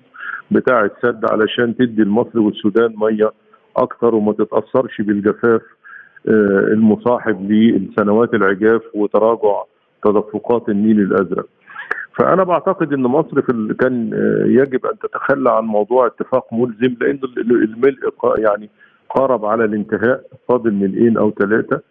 بتاع 0.51 0.85
السد 0.85 1.25
علشان 1.31 1.77
تدي 1.77 2.03
لمصر 2.03 2.39
والسودان 2.39 2.93
مية 2.97 3.31
أكتر 3.77 4.15
وما 4.15 4.33
تتأثرش 4.33 5.01
بالجفاف 5.01 5.61
آه، 6.27 6.67
المصاحب 6.73 7.51
للسنوات 7.51 8.33
العجاف 8.33 8.81
وتراجع 8.93 9.63
تدفقات 10.03 10.69
النيل 10.69 10.99
الأزرق. 10.99 11.45
فأنا 12.19 12.43
بعتقد 12.43 12.93
إن 12.93 13.01
مصر 13.01 13.41
في 13.41 13.75
كان 13.79 14.13
آه، 14.13 14.45
يجب 14.45 14.85
أن 14.85 14.99
تتخلى 14.99 15.49
عن 15.51 15.63
موضوع 15.63 16.07
اتفاق 16.07 16.53
ملزم 16.53 16.95
لأن 17.01 17.19
الملء 17.51 18.13
يعني 18.37 18.69
قارب 19.09 19.45
على 19.45 19.65
الانتهاء 19.65 20.23
فاضل 20.49 20.73
ملئين 20.73 21.17
أو 21.17 21.31
ثلاثة 21.31 21.81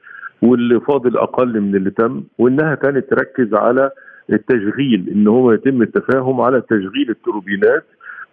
واللي 0.43 0.81
فاضل 0.81 1.17
أقل 1.17 1.61
من 1.61 1.77
اللي 1.77 1.91
تم 1.91 2.25
وإنها 2.39 2.75
كانت 2.75 3.11
تركز 3.11 3.55
على 3.55 3.91
التشغيل 4.33 5.09
إن 5.15 5.29
هو 5.29 5.53
يتم 5.53 5.83
التفاهم 5.83 6.41
على 6.41 6.61
تشغيل 6.61 7.11
التروبينات 7.11 7.85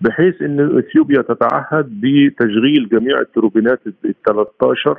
بحيث 0.04 0.42
إن 0.42 0.78
إثيوبيا 0.78 1.22
تتعهد 1.22 2.02
بتشغيل 2.02 2.90
جميع 2.92 3.20
التروبينات 3.20 3.80
ال 3.88 4.14
13 4.26 4.98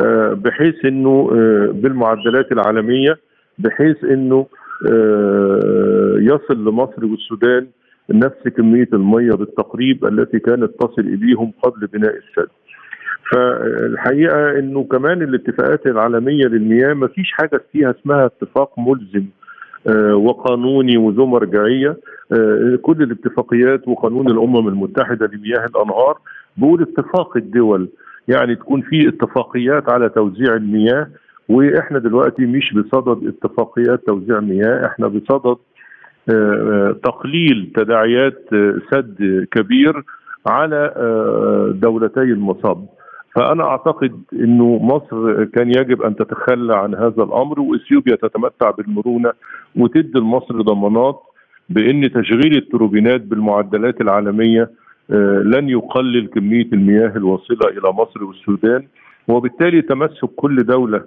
آه، 0.00 0.32
بحيث 0.32 0.84
إنه 0.84 1.30
آه، 1.32 1.70
بالمعدلات 1.72 2.52
العالمية 2.52 3.18
بحيث 3.58 4.04
إنه 4.04 4.46
آه، 4.92 6.14
يصل 6.18 6.64
لمصر 6.68 7.04
والسودان 7.04 7.66
نفس 8.10 8.48
كمية 8.56 8.88
المية 8.92 9.30
بالتقريب 9.30 10.04
التي 10.04 10.38
كانت 10.38 10.70
تصل 10.80 11.02
إليهم 11.02 11.52
قبل 11.62 11.86
بناء 11.86 12.14
السد. 12.16 12.48
فالحقيقة 13.32 14.58
إنه 14.58 14.84
كمان 14.84 15.22
الاتفاقات 15.22 15.86
العالمية 15.86 16.44
للمياه 16.44 16.94
ما 16.94 17.06
فيش 17.06 17.32
حاجة 17.32 17.60
فيها 17.72 17.90
اسمها 17.90 18.26
اتفاق 18.26 18.78
ملزم 18.78 19.24
وقانوني 20.12 20.96
وذو 20.96 21.26
مرجعية. 21.26 21.96
آه، 22.32 22.78
كل 22.82 23.02
الاتفاقيات 23.02 23.88
وقانون 23.88 24.30
الأمم 24.30 24.68
المتحدة 24.68 25.26
لمياه 25.26 25.64
الأنهار 25.64 26.18
بيقول 26.56 26.82
اتفاق 26.82 27.36
الدول. 27.36 27.88
يعني 28.28 28.56
تكون 28.56 28.80
في 28.80 29.08
اتفاقيات 29.08 29.90
على 29.90 30.08
توزيع 30.08 30.54
المياه 30.54 31.08
وإحنا 31.48 31.98
دلوقتي 31.98 32.46
مش 32.46 32.74
بصدد 32.74 33.26
اتفاقيات 33.26 34.06
توزيع 34.06 34.40
مياه 34.40 34.86
إحنا 34.86 35.08
بصدد 35.08 35.56
آه، 36.30 36.96
تقليل 37.04 37.72
تداعيات 37.76 38.48
سد 38.92 39.46
كبير 39.50 40.04
على 40.46 40.92
دولتي 41.74 42.20
المصب. 42.20 42.84
فأنا 43.38 43.64
أعتقد 43.64 44.22
إنه 44.32 44.78
مصر 44.82 45.44
كان 45.44 45.68
يجب 45.68 46.02
أن 46.02 46.16
تتخلى 46.16 46.76
عن 46.76 46.94
هذا 46.94 47.22
الأمر 47.22 47.60
وإثيوبيا 47.60 48.16
تتمتع 48.16 48.70
بالمرونة 48.70 49.32
وتدي 49.76 50.18
لمصر 50.18 50.62
ضمانات 50.62 51.20
بأن 51.68 52.12
تشغيل 52.12 52.56
التروبينات 52.56 53.20
بالمعدلات 53.20 54.00
العالمية 54.00 54.70
آه، 55.10 55.42
لن 55.44 55.68
يقلل 55.68 56.26
كمية 56.26 56.66
المياه 56.72 57.12
الواصله 57.16 57.68
إلى 57.70 57.92
مصر 57.92 58.24
والسودان 58.24 58.86
وبالتالي 59.28 59.82
تمسك 59.82 60.28
كل 60.36 60.56
دولة 60.56 61.04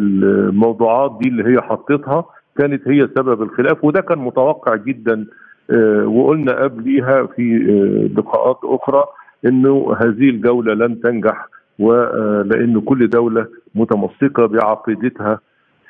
بالموضوعات 0.00 1.18
دي 1.22 1.28
اللي 1.28 1.44
هي 1.56 1.60
حطتها 1.60 2.24
كانت 2.58 2.88
هي 2.88 3.08
سبب 3.16 3.42
الخلاف 3.42 3.84
وده 3.84 4.00
كان 4.00 4.18
متوقع 4.18 4.76
جدا 4.76 5.26
آه، 5.70 6.06
وقلنا 6.06 6.62
قبليها 6.62 7.26
في 7.36 7.56
آه، 7.56 8.20
لقاءات 8.20 8.58
أخرى 8.64 9.04
إنه 9.46 9.94
هذه 10.00 10.30
الجولة 10.30 10.74
لن 10.74 11.00
تنجح 11.00 11.46
ولان 11.78 12.80
كل 12.80 13.08
دولة 13.10 13.46
متمسكة 13.74 14.46
بعقيدتها 14.46 15.40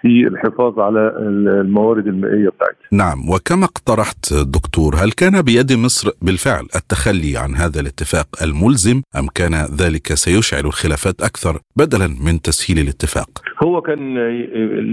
في 0.02 0.26
الحفاظ 0.28 0.78
على 0.80 1.14
الموارد 1.18 2.06
المائية 2.06 2.48
بتاعتها. 2.48 2.88
نعم 2.92 3.18
وكما 3.30 3.64
اقترحت 3.64 4.34
دكتور 4.34 4.94
هل 4.94 5.10
كان 5.12 5.42
بيد 5.42 5.72
مصر 5.72 6.10
بالفعل 6.22 6.64
التخلي 6.76 7.36
عن 7.36 7.54
هذا 7.54 7.80
الاتفاق 7.80 8.26
الملزم 8.42 9.02
أم 9.18 9.26
كان 9.34 9.54
ذلك 9.54 10.06
سيشعل 10.14 10.64
الخلافات 10.66 11.20
أكثر 11.22 11.58
بدلا 11.76 12.06
من 12.26 12.40
تسهيل 12.40 12.78
الاتفاق؟ 12.78 13.30
هو 13.64 13.80
كان 13.80 14.14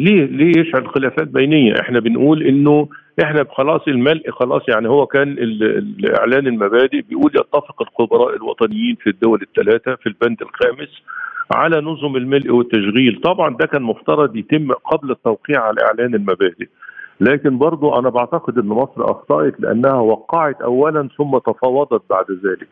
ليه 0.03 0.25
ليه 0.25 0.61
يشعل 0.61 0.87
خلافات 0.87 1.27
بينية؟ 1.27 1.73
إحنا 1.81 1.99
بنقول 1.99 2.43
إنه 2.43 2.87
إحنا 3.23 3.45
خلاص 3.51 3.81
الملء 3.87 4.31
خلاص 4.31 4.61
يعني 4.69 4.89
هو 4.89 5.05
كان 5.05 5.35
الاعلان 5.39 6.47
المبادئ 6.47 7.01
بيقول 7.01 7.31
يتفق 7.35 7.81
الخبراء 7.81 8.35
الوطنيين 8.35 8.95
في 9.03 9.09
الدول 9.09 9.41
الثلاثة 9.41 9.95
في 9.95 10.07
البند 10.07 10.41
الخامس 10.41 10.89
على 11.51 11.81
نظم 11.81 12.15
الملء 12.15 12.51
والتشغيل. 12.51 13.21
طبعا 13.23 13.55
ده 13.59 13.65
كان 13.65 13.81
مفترض 13.81 14.35
يتم 14.35 14.71
قبل 14.71 15.11
التوقيع 15.11 15.61
على 15.61 15.81
إعلان 15.81 16.15
المبادئ. 16.15 16.67
لكن 17.21 17.57
برضو 17.57 17.99
أنا 17.99 18.09
بعتقد 18.09 18.57
إن 18.57 18.67
مصر 18.67 19.11
أخطأت 19.11 19.59
لأنها 19.59 19.99
وقعت 19.99 20.61
اولا 20.61 21.09
ثم 21.17 21.37
تفاوضت 21.37 22.01
بعد 22.09 22.25
ذلك. 22.31 22.67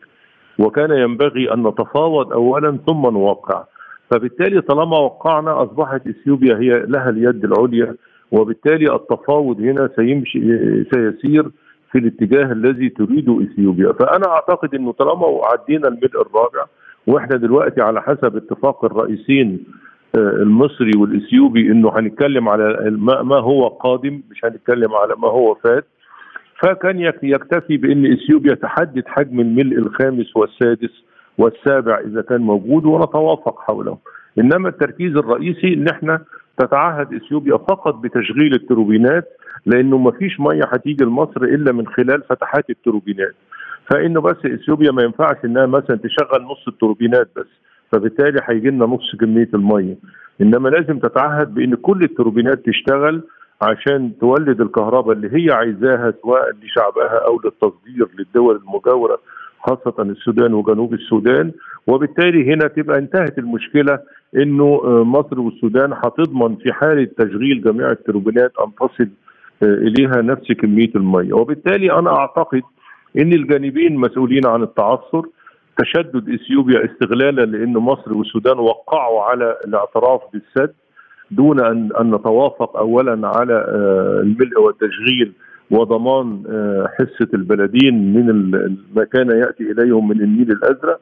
وكان 0.58 0.90
ينبغي 0.90 1.52
أن 1.52 1.66
نتفاوض 1.66 2.32
اولا 2.32 2.78
ثم 2.86 3.02
نوقع. 3.02 3.64
فبالتالي 4.10 4.60
طالما 4.60 4.98
وقعنا 4.98 5.62
أصبحت 5.62 6.06
إثيوبيا 6.06 6.56
هي 6.56 6.84
لها 6.86 7.08
اليد 7.10 7.44
العليا 7.44 7.94
وبالتالي 8.32 8.94
التفاوض 8.94 9.60
هنا 9.60 9.90
سيمشي 9.96 10.40
سيسير 10.84 11.50
في 11.92 11.98
الاتجاه 11.98 12.52
الذي 12.52 12.88
تريده 12.88 13.42
إثيوبيا. 13.42 13.92
فأنا 13.92 14.28
أعتقد 14.28 14.74
إنه 14.74 14.92
طالما 14.92 15.40
عدينا 15.52 15.88
الملء 15.88 16.20
الرابع 16.22 16.64
وإحنا 17.06 17.36
دلوقتي 17.36 17.82
على 17.82 18.02
حسب 18.02 18.36
اتفاق 18.36 18.84
الرئيسين 18.84 19.64
آه، 20.18 20.18
المصري 20.18 20.90
والإثيوبي 20.96 21.60
إنه 21.72 21.92
هنتكلم 21.98 22.48
على 22.48 22.90
ما 23.24 23.36
هو 23.40 23.68
قادم 23.68 24.20
مش 24.30 24.44
هنتكلم 24.44 24.94
على 24.94 25.14
ما 25.18 25.28
هو 25.28 25.54
فات. 25.54 25.84
فكان 26.62 27.00
يكتفي 27.22 27.76
بإن 27.76 28.12
إثيوبيا 28.12 28.54
تحدد 28.54 29.02
حجم 29.06 29.40
الملء 29.40 29.78
الخامس 29.78 30.36
والسادس 30.36 30.90
والسابع 31.38 32.00
إذا 32.00 32.22
كان 32.22 32.40
موجود 32.40 32.84
ونتوافق 32.84 33.60
حوله. 33.60 33.98
إنما 34.38 34.68
التركيز 34.68 35.16
الرئيسي 35.16 35.74
إن 35.74 35.88
إحنا 35.88 36.20
تتعهد 36.58 37.14
إثيوبيا 37.14 37.56
فقط 37.56 37.94
بتشغيل 37.94 38.54
التروبينات 38.54 39.28
لأنه 39.66 39.98
ما 39.98 40.10
فيش 40.10 40.40
مية 40.40 40.64
هتيجي 40.72 41.04
لمصر 41.04 41.42
إلا 41.42 41.72
من 41.72 41.86
خلال 41.86 42.22
فتحات 42.22 42.70
التروبينات. 42.70 43.34
فإنه 43.90 44.20
بس 44.20 44.36
إثيوبيا 44.44 44.90
ما 44.90 45.02
ينفعش 45.02 45.36
إنها 45.44 45.66
مثلا 45.66 45.96
تشغل 45.96 46.42
نص 46.42 46.68
التوربينات 46.68 47.28
بس 47.36 47.46
فبالتالي 47.92 48.40
هيجي 48.44 48.70
لنا 48.70 48.86
نص 48.86 49.16
كمية 49.20 49.48
المية. 49.54 49.96
إنما 50.40 50.68
لازم 50.68 50.98
تتعهد 50.98 51.54
بإن 51.54 51.74
كل 51.74 52.02
التوربينات 52.02 52.66
تشتغل 52.66 53.22
عشان 53.62 54.12
تولد 54.20 54.60
الكهرباء 54.60 55.16
اللي 55.16 55.28
هي 55.32 55.54
عايزاها 55.54 56.14
سواء 56.22 56.50
لشعبها 56.62 57.26
أو 57.26 57.40
للتصدير 57.44 58.08
للدول 58.18 58.56
المجاورة 58.66 59.18
خاصة 59.60 60.02
السودان 60.02 60.54
وجنوب 60.54 60.94
السودان. 60.94 61.52
وبالتالي 61.86 62.54
هنا 62.54 62.68
تبقى 62.68 62.98
انتهت 62.98 63.38
المشكلة 63.38 63.98
إنه 64.36 64.80
مصر 65.04 65.40
والسودان 65.40 65.92
هتضمن 65.92 66.56
في 66.56 66.72
حالة 66.72 67.08
تشغيل 67.18 67.62
جميع 67.62 67.90
التوربينات 67.90 68.52
أن 68.66 68.72
تصل 68.88 69.08
إليها 69.62 70.22
نفس 70.22 70.52
كمية 70.52 70.90
المية. 70.96 71.32
وبالتالي 71.34 71.92
أنا 71.92 72.16
أعتقد 72.16 72.62
إن 73.18 73.32
الجانبين 73.32 73.96
مسؤولين 73.96 74.46
عن 74.46 74.62
التعثر 74.62 75.26
تشدد 75.78 76.28
إثيوبيا 76.28 76.84
استغلالا 76.84 77.42
لأن 77.44 77.72
مصر 77.72 78.14
والسودان 78.14 78.58
وقعوا 78.58 79.22
على 79.22 79.56
الاعتراف 79.66 80.20
بالسد 80.32 80.74
دون 81.30 81.60
ان 81.60 81.90
أن 82.00 82.14
نتوافق 82.14 82.76
اولا 82.76 83.28
على 83.28 83.64
الملء 84.22 84.60
والتشغيل 84.60 85.32
وضمان 85.70 86.42
حصة 86.98 87.28
البلدين 87.34 88.14
من 88.14 88.50
ما 88.96 89.04
كان 89.04 89.30
يأتي 89.30 89.70
إليهم 89.72 90.08
من 90.08 90.20
النيل 90.20 90.50
الأزرق. 90.50 91.00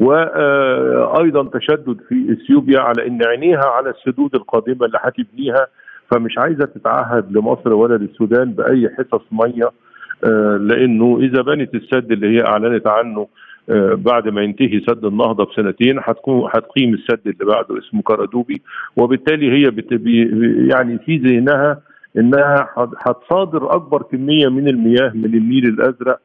وأيضا 0.00 1.48
تشدد 1.58 1.96
في 2.08 2.32
إثيوبيا 2.32 2.80
على 2.80 3.06
إن 3.06 3.18
عينيها 3.26 3.64
على 3.66 3.90
السدود 3.90 4.34
القادمة 4.34 4.86
اللي 4.86 4.98
هتبنيها 5.00 5.66
فمش 6.10 6.38
عايزة 6.38 6.64
تتعهد 6.64 7.36
لمصر 7.36 7.72
ولا 7.72 7.94
للسودان 7.94 8.52
بأي 8.52 8.88
حصص 8.98 9.22
مية 9.32 9.70
لأنه 10.60 11.18
إذا 11.20 11.42
بنت 11.42 11.74
السد 11.74 12.12
اللي 12.12 12.36
هي 12.36 12.44
أعلنت 12.46 12.86
عنه 12.86 13.28
بعد 13.94 14.28
ما 14.28 14.42
ينتهي 14.42 14.80
سد 14.80 15.04
النهضة 15.04 15.44
بسنتين 15.44 15.98
هتكون 15.98 16.50
هتقيم 16.54 16.94
السد 16.94 17.20
اللي 17.26 17.44
بعده 17.44 17.78
اسمه 17.78 18.02
كرادوبي 18.02 18.62
وبالتالي 18.96 19.50
هي 19.52 19.72
يعني 20.70 20.98
في 20.98 21.16
ذهنها 21.16 21.80
إنها 22.18 22.68
هتصادر 23.06 23.74
أكبر 23.74 24.02
كمية 24.02 24.48
من 24.48 24.68
المياه 24.68 25.12
من 25.14 25.34
النيل 25.34 25.64
الأزرق 25.66 26.20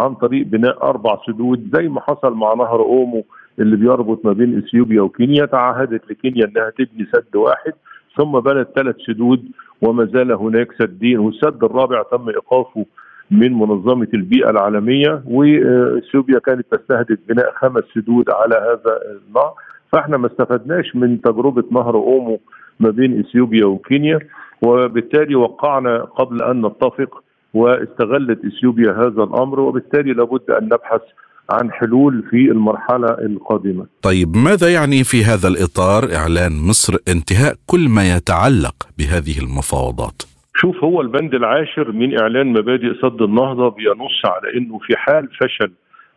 عن 0.00 0.14
طريق 0.14 0.46
بناء 0.46 0.82
أربع 0.82 1.18
سدود 1.26 1.70
زي 1.76 1.88
ما 1.88 2.00
حصل 2.00 2.34
مع 2.34 2.54
نهر 2.54 2.80
أومو 2.80 3.24
اللي 3.58 3.76
بيربط 3.76 4.24
ما 4.24 4.32
بين 4.32 4.58
إثيوبيا 4.58 5.02
وكينيا. 5.02 5.46
تعهدت 5.46 6.10
لكينيا 6.10 6.44
إنها 6.46 6.70
تبني 6.70 7.06
سد 7.12 7.36
واحد 7.36 7.72
ثم 8.18 8.40
بنت 8.40 8.68
ثلاث 8.76 8.96
سدود 9.06 9.44
وما 9.82 10.04
زال 10.04 10.32
هناك 10.32 10.72
سدين. 10.78 11.18
والسد 11.18 11.64
الرابع 11.64 12.02
تم 12.02 12.28
إيقافه 12.28 12.86
من 13.30 13.52
منظمة 13.52 14.08
البيئة 14.14 14.50
العالمية 14.50 15.22
واثيوبيا 15.26 16.38
كانت 16.38 16.66
تستهدف 16.74 17.18
بناء 17.28 17.52
خمس 17.56 17.82
سدود 17.94 18.30
على 18.30 18.54
هذا 18.54 18.98
النهر 19.28 19.52
فإحنا 19.92 20.16
ما 20.16 20.26
استفدناش 20.26 20.96
من 20.96 21.20
تجربة 21.20 21.64
نهر 21.70 21.94
أومو 21.94 22.40
ما 22.80 22.90
بين 22.90 23.20
إثيوبيا 23.20 23.66
وكينيا 23.66 24.18
وبالتالي 24.62 25.34
وقعنا 25.34 25.98
قبل 25.98 26.42
أن 26.42 26.66
نتفق 26.66 27.24
واستغلت 27.54 28.38
إثيوبيا 28.44 28.92
هذا 28.92 29.22
الأمر 29.22 29.60
وبالتالي 29.60 30.12
لابد 30.12 30.50
أن 30.50 30.64
نبحث 30.64 31.02
عن 31.50 31.72
حلول 31.72 32.24
في 32.30 32.36
المرحلة 32.36 33.08
القادمة. 33.08 33.86
طيب 34.02 34.36
ماذا 34.36 34.72
يعني 34.72 35.04
في 35.04 35.24
هذا 35.24 35.48
الإطار 35.48 36.14
إعلان 36.14 36.52
مصر 36.68 36.96
انتهاء 37.08 37.54
كل 37.66 37.88
ما 37.88 38.16
يتعلق 38.16 38.74
بهذه 38.98 39.38
المفاوضات؟ 39.38 40.22
شوف 40.56 40.84
هو 40.84 41.00
البند 41.00 41.34
العاشر 41.34 41.92
من 41.92 42.20
إعلان 42.20 42.46
مبادئ 42.46 42.94
سد 43.02 43.22
النهضة 43.22 43.68
بينص 43.70 44.22
على 44.26 44.56
إنه 44.58 44.78
في 44.78 44.96
حال 44.96 45.28
فشل 45.40 45.70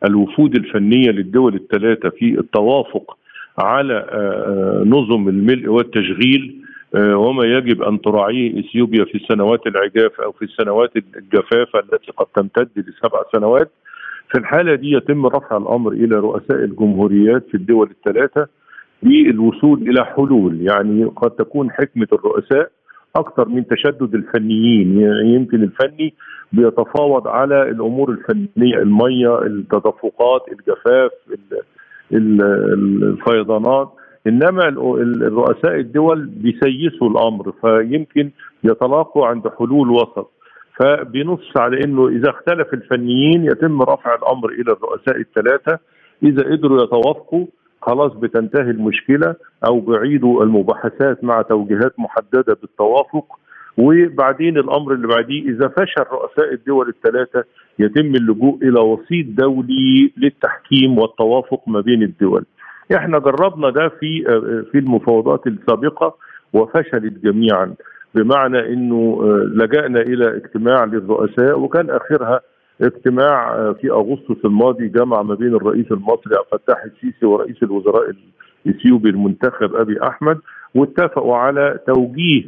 الوفود 0.06 0.56
الفنية 0.56 1.12
للدول 1.12 1.56
الثلاثة 1.56 2.10
في 2.10 2.40
التوافق 2.40 3.18
على 3.60 4.06
نظم 4.86 5.30
الملء 5.30 5.68
والتشغيل 5.70 6.56
وما 6.96 7.46
يجب 7.46 7.82
أن 7.84 8.02
تراعيه 8.02 8.60
إثيوبيا 8.60 9.06
في 9.06 9.16
السنوات 9.16 9.68
العجاف 9.68 10.22
أو 10.22 10.32
في 10.32 10.46
السنوات 10.46 10.92
الجفافة 10.96 11.80
التي 11.80 12.12
قد 12.18 12.26
تمتد 12.36 12.70
لسبع 12.78 13.22
سنوات. 13.36 13.72
في 14.32 14.38
الحالة 14.38 14.76
دي 14.76 14.92
يتم 14.92 15.26
رفع 15.26 15.58
الأمر 15.58 15.92
إلى 15.92 16.16
رؤساء 16.16 16.58
الجمهوريات 16.64 17.46
في 17.48 17.56
الدول 17.58 17.90
الثلاثة 17.92 18.48
للوصول 19.04 19.82
إلى 19.90 20.06
حلول 20.06 20.62
يعني 20.62 21.06
قد 21.06 21.32
تكون 21.32 21.72
حكمة 21.72 22.08
الرؤساء 22.14 22.70
أكثر 23.16 23.50
من 23.50 23.68
تشدد 23.68 24.16
الفنيين. 24.16 25.02
يمكن 25.26 25.64
الفني 25.64 26.14
بيتفاوض 26.52 27.28
على 27.28 27.70
الأمور 27.70 28.10
الفنية 28.10 28.78
المية 28.78 29.42
التدفقات 29.42 30.46
الجفاف 30.52 31.12
الفيضانات. 32.12 33.90
إنما 34.28 34.68
الرؤساء 35.28 35.76
الدول 35.76 36.26
بيسيسوا 36.26 37.10
الأمر 37.10 37.54
فيمكن 37.62 38.30
يتلاقوا 38.64 39.28
عند 39.28 39.48
حلول 39.60 39.90
وسط. 39.90 40.32
فبنص 40.80 41.58
على 41.58 41.84
إنه 41.84 42.08
إذا 42.08 42.30
اختلف 42.30 42.74
الفنيين 42.74 43.46
يتم 43.46 43.82
رفع 43.82 44.16
الأمر 44.16 44.50
إلى 44.50 44.72
الرؤساء 44.72 45.18
الثلاثة. 45.20 45.80
إذا 46.24 46.44
قدروا 46.44 46.84
يتوافقوا 46.84 47.46
خلاص 47.82 48.14
بتنتهي 48.14 48.70
المشكلة 48.72 49.36
أو 49.68 49.80
بيعيدوا 49.80 50.44
المباحثات 50.44 51.24
مع 51.24 51.42
توجيهات 51.42 51.94
محددة 52.00 52.58
بالتوافق 52.62 53.26
وبعدين 53.78 54.58
الأمر 54.58 54.94
اللي 54.94 55.08
بعديه 55.08 55.50
إذا 55.50 55.68
فشل 55.68 56.02
رؤساء 56.12 56.54
الدول 56.54 56.90
الثلاثة 56.90 57.44
يتم 57.80 58.16
اللجوء 58.16 58.58
إلى 58.64 58.80
وسيط 58.80 59.26
دولي 59.28 60.12
للتحكيم 60.18 60.98
والتوافق 61.00 61.62
ما 61.68 61.82
بين 61.82 62.04
الدول. 62.04 62.46
إحنا 62.96 63.20
جربنا 63.20 63.70
ده 63.70 63.90
في 63.90 64.24
في 64.72 64.78
المفاوضات 64.78 65.48
السابقة 65.48 66.16
وفشلت 66.54 67.14
جميعا 67.24 67.74
بمعنى 68.16 68.74
إنه 68.74 69.20
لجأنا 69.56 70.02
إلى 70.02 70.36
اجتماع 70.38 70.84
للرؤساء 70.86 71.60
وكان 71.60 71.90
آخرها 71.90 72.42
اجتماع 72.82 73.74
في 73.74 73.92
أغسطس 73.92 74.46
الماضي 74.46 74.88
جمع 74.88 75.22
ما 75.22 75.36
بين 75.36 75.56
الرئيس 75.56 75.92
المصري 75.92 76.36
عبد 76.36 76.48
الفتاح 76.54 76.84
السيسي 76.84 77.26
ورئيس 77.26 77.64
الوزراء 77.64 78.14
الإثيوبي 78.66 79.10
المنتخب 79.10 79.76
أبي 79.76 80.04
أحمد 80.04 80.40
واتفقوا 80.76 81.36
على 81.36 81.80
توجيه 81.88 82.44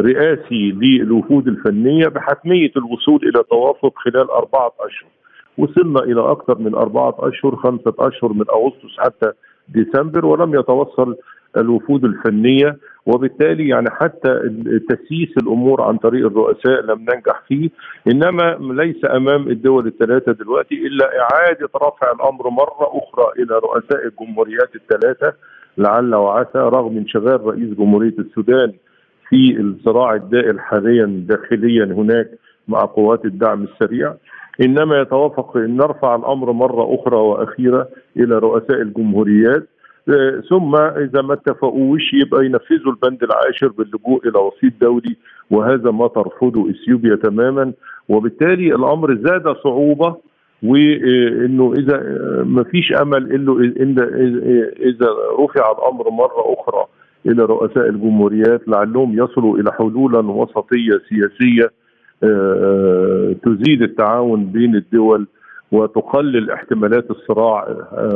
رئاسي 0.00 0.72
للوفود 0.72 1.48
الفنية 1.48 2.06
بحتمية 2.08 2.70
الوصول 2.76 3.20
إلى 3.22 3.42
توافق 3.50 3.92
خلال 3.96 4.30
أربعة 4.30 4.72
أشهر. 4.80 5.10
وصلنا 5.58 6.00
إلى 6.00 6.30
أكثر 6.30 6.58
من 6.58 6.74
أربعة 6.74 7.14
أشهر 7.18 7.56
خمسة 7.56 7.94
أشهر 7.98 8.32
من 8.32 8.44
أغسطس 8.50 8.98
حتى 8.98 9.32
ديسمبر 9.68 10.26
ولم 10.26 10.54
يتوصل 10.54 11.16
الوفود 11.56 12.04
الفنية 12.04 12.76
وبالتالي 13.06 13.68
يعني 13.68 13.90
حتى 13.90 14.40
تسييس 14.88 15.36
الأمور 15.42 15.82
عن 15.82 15.96
طريق 15.96 16.26
الرؤساء 16.26 16.80
لم 16.82 16.98
ننجح 17.00 17.42
فيه. 17.48 17.70
إنما 18.10 18.58
ليس 18.82 19.04
أمام 19.04 19.48
الدول 19.48 19.86
الثلاثة 19.86 20.32
دلوقتي 20.32 20.74
إلا 20.74 21.04
إعادة 21.20 21.68
رفع 21.76 22.12
الأمر 22.12 22.50
مرة 22.50 22.88
أخرى 23.02 23.42
إلى 23.42 23.54
رؤساء 23.54 24.06
الجمهوريات 24.06 24.70
الثلاثة 24.74 25.32
لعل 25.78 26.14
وعسى 26.14 26.58
رغم 26.58 26.96
انشغال 26.96 27.46
رئيس 27.46 27.74
جمهورية 27.74 28.14
السودان 28.18 28.72
في 29.28 29.60
الصراع 29.60 30.14
الدائر 30.14 30.58
حاليا 30.58 31.24
داخليا 31.28 31.84
هناك 31.84 32.30
مع 32.68 32.84
قوات 32.84 33.24
الدعم 33.24 33.62
السريع. 33.62 34.14
إنما 34.60 35.00
يتوافق 35.00 35.56
إن 35.56 35.76
نرفع 35.76 36.14
الأمر 36.14 36.52
مرة 36.52 36.94
أخرى 36.94 37.16
وأخيرة 37.16 37.88
إلى 38.16 38.38
رؤساء 38.38 38.82
الجمهوريات. 38.82 39.68
ثم 40.50 40.76
إذا 40.76 41.22
ما 41.22 41.32
اتفقوش 41.34 42.02
يبقى 42.14 42.44
ينفذوا 42.46 42.92
البند 42.92 43.22
العاشر 43.22 43.68
باللجوء 43.68 44.28
إلى 44.28 44.38
وسيط 44.38 44.72
دولي 44.80 45.16
وهذا 45.50 45.90
ما 45.90 46.08
ترفضه 46.08 46.70
إثيوبيا 46.70 47.14
تماما. 47.16 47.72
وبالتالي 48.08 48.74
الأمر 48.74 49.14
زاد 49.14 49.56
صعوبة 49.64 50.16
وإنه 50.62 51.72
إذا 51.78 52.02
ما 52.44 52.62
فيش 52.62 52.92
أمل 52.92 53.32
الا 53.80 54.04
إذا 54.80 55.08
رفع 55.38 55.72
الأمر 55.72 56.10
مرة 56.10 56.54
أخرى 56.58 56.84
إلى 57.26 57.44
رؤساء 57.44 57.88
الجمهوريات 57.88 58.68
لعلهم 58.68 59.18
يصلوا 59.18 59.58
إلى 59.58 59.72
حلولا 59.72 60.18
وسطية 60.30 61.00
سياسية 61.08 61.70
تزيد 63.42 63.82
التعاون 63.82 64.46
بين 64.46 64.74
الدول 64.76 65.26
وتقلل 65.72 66.50
احتمالات 66.50 67.10
الصراع 67.10 67.68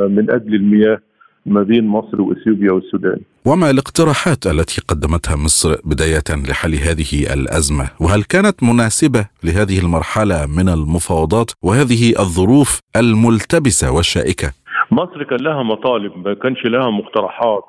من 0.09 0.31
أجل 0.31 0.55
المياه. 0.55 0.99
ما 1.47 1.63
بين 1.63 1.87
مصر 1.87 2.21
وإثيوبيا 2.21 2.73
والسودان. 2.73 3.19
وما 3.47 3.71
الاقتراحات 3.71 4.47
التي 4.47 4.81
قدمتها 4.89 5.37
مصر 5.37 5.77
بداية 5.85 6.29
لحل 6.49 6.75
هذه 6.75 7.35
الأزمة؟ 7.35 7.91
وهل 8.01 8.23
كانت 8.23 8.63
مناسبة 8.63 9.27
لهذه 9.45 9.79
المرحلة 9.85 10.47
من 10.47 10.69
المفاوضات 10.69 11.51
وهذه 11.63 12.11
الظروف 12.21 12.81
الملتبسة 12.97 13.93
والشائكة؟ 13.93 14.53
مصر 14.91 15.23
كان 15.23 15.39
لها 15.41 15.63
مطالب 15.63 16.13
ما 16.29 16.35
كانش 16.35 16.65
لها 16.65 16.91
مقترحات 16.91 17.65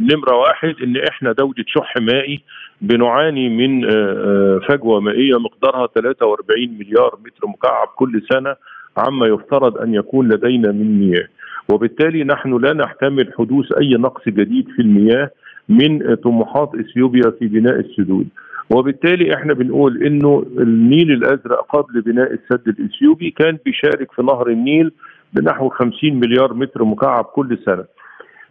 نمرة 0.00 0.36
واحد 0.36 0.74
إن 0.84 0.96
إحنا 1.08 1.32
دولة 1.32 1.64
شح 1.66 1.94
مائي 2.00 2.40
بنعاني 2.80 3.48
من 3.48 3.82
فجوة 4.68 5.00
مائية 5.00 5.34
مقدارها 5.38 5.86
43 5.94 6.78
مليار 6.78 7.18
متر 7.24 7.46
مكعب 7.48 7.88
كل 7.96 8.22
سنة 8.32 8.54
عما 8.96 9.26
يفترض 9.26 9.78
أن 9.78 9.94
يكون 9.94 10.28
لدينا 10.28 10.72
من 10.72 11.00
مياه 11.00 11.26
وبالتالي 11.72 12.24
نحن 12.24 12.56
لا 12.56 12.72
نحتمل 12.72 13.32
حدوث 13.38 13.72
أي 13.72 13.94
نقص 13.94 14.28
جديد 14.28 14.68
في 14.76 14.82
المياه 14.82 15.30
من 15.68 16.14
طموحات 16.14 16.70
إثيوبيا 16.74 17.30
في 17.38 17.46
بناء 17.46 17.80
السدود. 17.80 18.26
وبالتالي 18.70 19.34
إحنا 19.34 19.54
بنقول 19.54 20.02
إنه 20.02 20.46
النيل 20.58 21.12
الأزرق 21.12 21.66
قبل 21.76 22.00
بناء 22.00 22.32
السد 22.32 22.68
الإثيوبي 22.68 23.30
كان 23.30 23.58
بيشارك 23.64 24.12
في 24.12 24.22
نهر 24.22 24.48
النيل 24.48 24.92
بنحو 25.32 25.68
50 25.68 26.14
مليار 26.14 26.54
متر 26.54 26.84
مكعب 26.84 27.24
كل 27.24 27.58
سنة. 27.66 27.84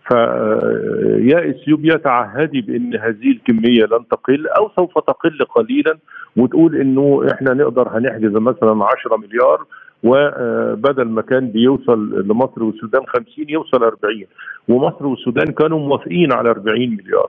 فيا 0.10 1.50
إثيوبيا 1.50 1.96
تعهدي 1.98 2.62
بأن 2.62 2.96
هذه 2.96 3.32
الكمية 3.32 3.84
لن 3.92 4.08
تقل 4.12 4.48
أو 4.48 4.70
سوف 4.76 4.94
تقل 5.00 5.38
قليلا 5.56 5.98
وتقول 6.38 6.76
إنه 6.76 7.28
إحنا 7.34 7.54
نقدر 7.54 7.88
هنحجز 7.98 8.32
مثلا 8.32 8.86
10 8.86 9.18
مليار 9.18 9.66
وبدل 10.04 11.08
ما 11.08 11.22
كان 11.22 11.48
بيوصل 11.48 12.28
لمصر 12.28 12.64
والسودان 12.64 13.02
50 13.08 13.26
يوصل 13.50 13.84
40 13.84 14.24
ومصر 14.68 15.08
والسودان 15.08 15.46
كانوا 15.54 15.80
موافقين 15.80 16.34
على 16.34 16.50
40 16.50 16.80
مليار. 16.80 17.28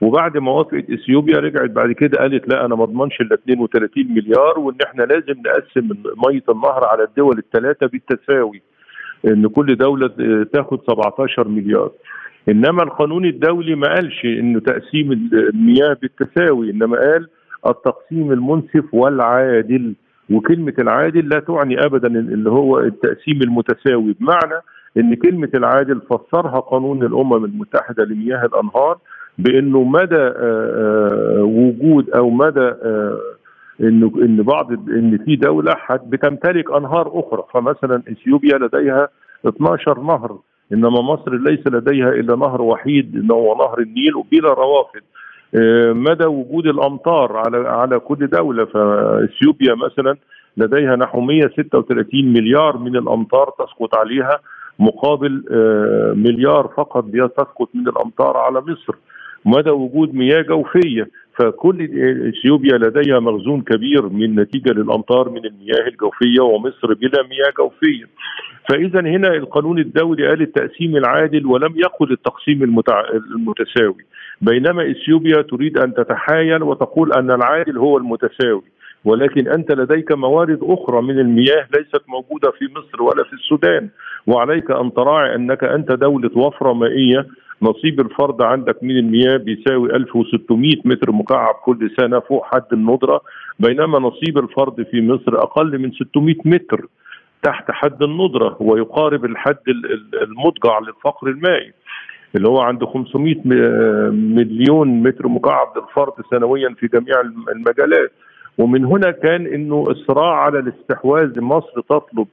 وبعد 0.00 0.38
ما 0.38 0.50
وافقت 0.52 0.90
إثيوبيا 0.90 1.38
رجعت 1.38 1.70
بعد 1.70 1.92
كده 1.92 2.18
قالت 2.18 2.48
لا 2.48 2.64
أنا 2.64 2.74
ما 2.74 2.84
اضمنش 2.84 3.20
إلا 3.20 3.34
32 3.34 4.06
مليار 4.14 4.58
وإن 4.58 4.76
إحنا 4.86 5.02
لازم 5.02 5.34
نقسم 5.46 5.88
مية 6.26 6.42
النهر 6.48 6.84
على 6.84 7.04
الدول 7.04 7.38
الثلاثه 7.38 7.86
بالتساوي. 7.86 8.62
إن 9.26 9.46
كل 9.48 9.76
دولة 9.76 10.08
تاخد 10.52 10.80
17 10.90 11.48
مليار. 11.48 11.90
إنما 12.48 12.82
القانون 12.82 13.24
الدولي 13.24 13.74
ما 13.74 13.94
قالش 13.94 14.24
انه 14.24 14.60
تقسيم 14.60 15.12
المياه 15.32 15.96
بالتساوي 16.02 16.70
إنما 16.70 16.96
قال 16.96 17.28
التقسيم 17.66 18.32
المنصف 18.32 18.84
والعادل. 18.94 19.94
وكلمة 20.30 20.74
العادل 20.78 21.28
لا 21.28 21.40
تعني 21.40 21.84
ابدا 21.84 22.08
اللي 22.08 22.50
هو 22.50 22.78
التقسيم 22.80 23.42
المتساوي 23.42 24.16
بمعنى 24.20 24.62
إن 24.96 25.14
كلمة 25.14 25.50
العادل 25.54 26.00
فسرها 26.00 26.60
قانون 26.60 27.02
الأمم 27.02 27.44
المتحدة 27.44 28.04
لمياه 28.04 28.44
الأنهار 28.44 28.98
بإنه 29.38 29.82
مدى 29.84 30.30
وجود 31.42 32.10
أو 32.10 32.30
مدى 32.30 32.72
انه 33.80 34.12
ان 34.22 34.42
بعض 34.42 34.72
إن 34.72 35.18
في 35.24 35.36
دولة 35.36 35.74
بتمتلك 36.06 36.70
أنهار 36.72 37.20
أخرى 37.20 37.44
فمثلا 37.54 38.02
إثيوبيا 38.12 38.58
لديها 38.58 39.08
12 39.46 40.00
نهر 40.00 40.38
إنما 40.72 41.00
مصر 41.00 41.34
ليس 41.34 41.66
لديها 41.66 42.08
إلا 42.08 42.36
نهر 42.36 42.62
وحيد 42.62 43.30
هو 43.32 43.54
نهر 43.58 43.78
النيل 43.80 44.16
وبلا 44.16 44.52
روافد. 44.52 45.02
مدى 45.92 46.24
وجود 46.24 46.66
الأمطار 46.66 47.36
على 47.36 47.68
على 47.68 47.98
كل 47.98 48.26
دولة. 48.26 48.64
فإثيوبيا 48.64 49.74
مثلا 49.74 50.16
لديها 50.56 50.96
نحو 50.96 51.20
136 51.20 52.32
مليار 52.32 52.78
من 52.78 52.96
الأمطار 52.96 53.50
تسقط 53.58 53.94
عليها 53.94 54.38
مقابل 54.78 55.44
مليار 56.16 56.70
فقط 56.76 57.04
تسقط 57.36 57.68
من 57.74 57.88
الأمطار 57.88 58.36
على 58.36 58.60
مصر. 58.60 58.94
مدى 59.44 59.70
وجود 59.70 60.14
مياه 60.14 60.42
جوفية 60.42 61.08
فكل 61.38 61.82
إثيوبيا 62.28 62.78
لديها 62.78 63.20
مخزون 63.20 63.60
كبير 63.62 64.08
من 64.08 64.40
نتيجة 64.40 64.72
للأمطار 64.72 65.28
من 65.30 65.44
المياه 65.44 65.88
الجوفية 65.88 66.40
ومصر 66.40 66.94
بلا 66.94 67.22
مياه 67.22 67.52
جوفية. 67.58 68.04
فإذا 68.70 69.00
هنا 69.00 69.28
القانون 69.28 69.78
الدولي 69.78 70.28
قال 70.28 70.42
التقسيم 70.42 70.96
العادل 70.96 71.46
ولم 71.46 71.74
يقل 71.76 72.12
التقسيم 72.12 72.62
المتع... 72.62 73.02
المتساوي. 73.36 74.04
بينما 74.40 74.90
إثيوبيا 74.90 75.42
تريد 75.42 75.78
أن 75.78 75.94
تتحايل 75.94 76.62
وتقول 76.62 77.12
أن 77.12 77.30
العادل 77.30 77.78
هو 77.78 77.98
المتساوي. 77.98 78.62
ولكن 79.04 79.48
أنت 79.48 79.72
لديك 79.72 80.12
موارد 80.12 80.58
أخرى 80.62 81.02
من 81.02 81.18
المياه 81.18 81.66
ليست 81.74 82.02
موجودة 82.08 82.50
في 82.50 82.64
مصر 82.64 83.02
ولا 83.02 83.24
في 83.24 83.32
السودان. 83.32 83.88
وعليك 84.26 84.70
أن 84.70 84.92
تراعي 84.94 85.34
أنك 85.34 85.64
أنت 85.64 85.92
دولة 85.92 86.30
وفره 86.38 86.72
مائيه 86.72 87.26
نصيب 87.62 88.00
الفرد 88.00 88.42
عندك 88.42 88.82
من 88.82 88.98
المياه 88.98 89.36
بيساوي 89.36 89.96
1600 89.96 90.70
متر 90.84 91.12
مكعب 91.12 91.54
كل 91.54 91.90
سنة 92.00 92.20
فوق 92.20 92.44
حد 92.54 92.64
الندرة 92.72 93.20
بينما 93.58 93.98
نصيب 93.98 94.38
الفرد 94.38 94.86
في 94.90 95.02
مصر 95.02 95.42
أقل 95.42 95.78
من 95.78 95.92
600 95.92 96.34
متر 96.44 96.86
تحت 97.42 97.70
حد 97.70 98.02
الندرة 98.02 98.56
ويقارب 98.60 99.24
الحد 99.24 99.56
المضجع 100.22 100.78
للفقر 100.78 101.28
المائي 101.28 101.72
اللي 102.36 102.48
هو 102.48 102.60
عنده 102.60 102.86
500 102.86 103.34
مليون 104.10 105.02
متر 105.02 105.28
مكعب 105.28 105.72
للفرد 105.76 106.12
سنويا 106.30 106.74
في 106.80 106.86
جميع 106.86 107.20
المجالات. 107.54 108.12
ومن 108.58 108.84
هنا 108.84 109.10
كان 109.10 109.46
إنه 109.46 109.84
الصراع 109.90 110.34
على 110.34 110.58
الاستحواذ 110.58 111.40
مصر 111.40 111.80
تطلب 111.80 112.26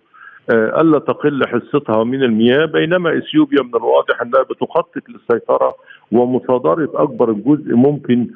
ألا 0.49 0.99
تقل 0.99 1.47
حصتها 1.47 2.03
من 2.03 2.23
المياه 2.23 2.65
بينما 2.65 3.17
إثيوبيا 3.17 3.63
من 3.63 3.75
الواضح 3.75 4.21
أنها 4.21 4.43
بتخطط 4.43 5.03
للسيطرة 5.09 5.75
ومصادرة 6.11 6.89
أكبر 6.95 7.31
جزء 7.31 7.75
ممكن 7.75 8.27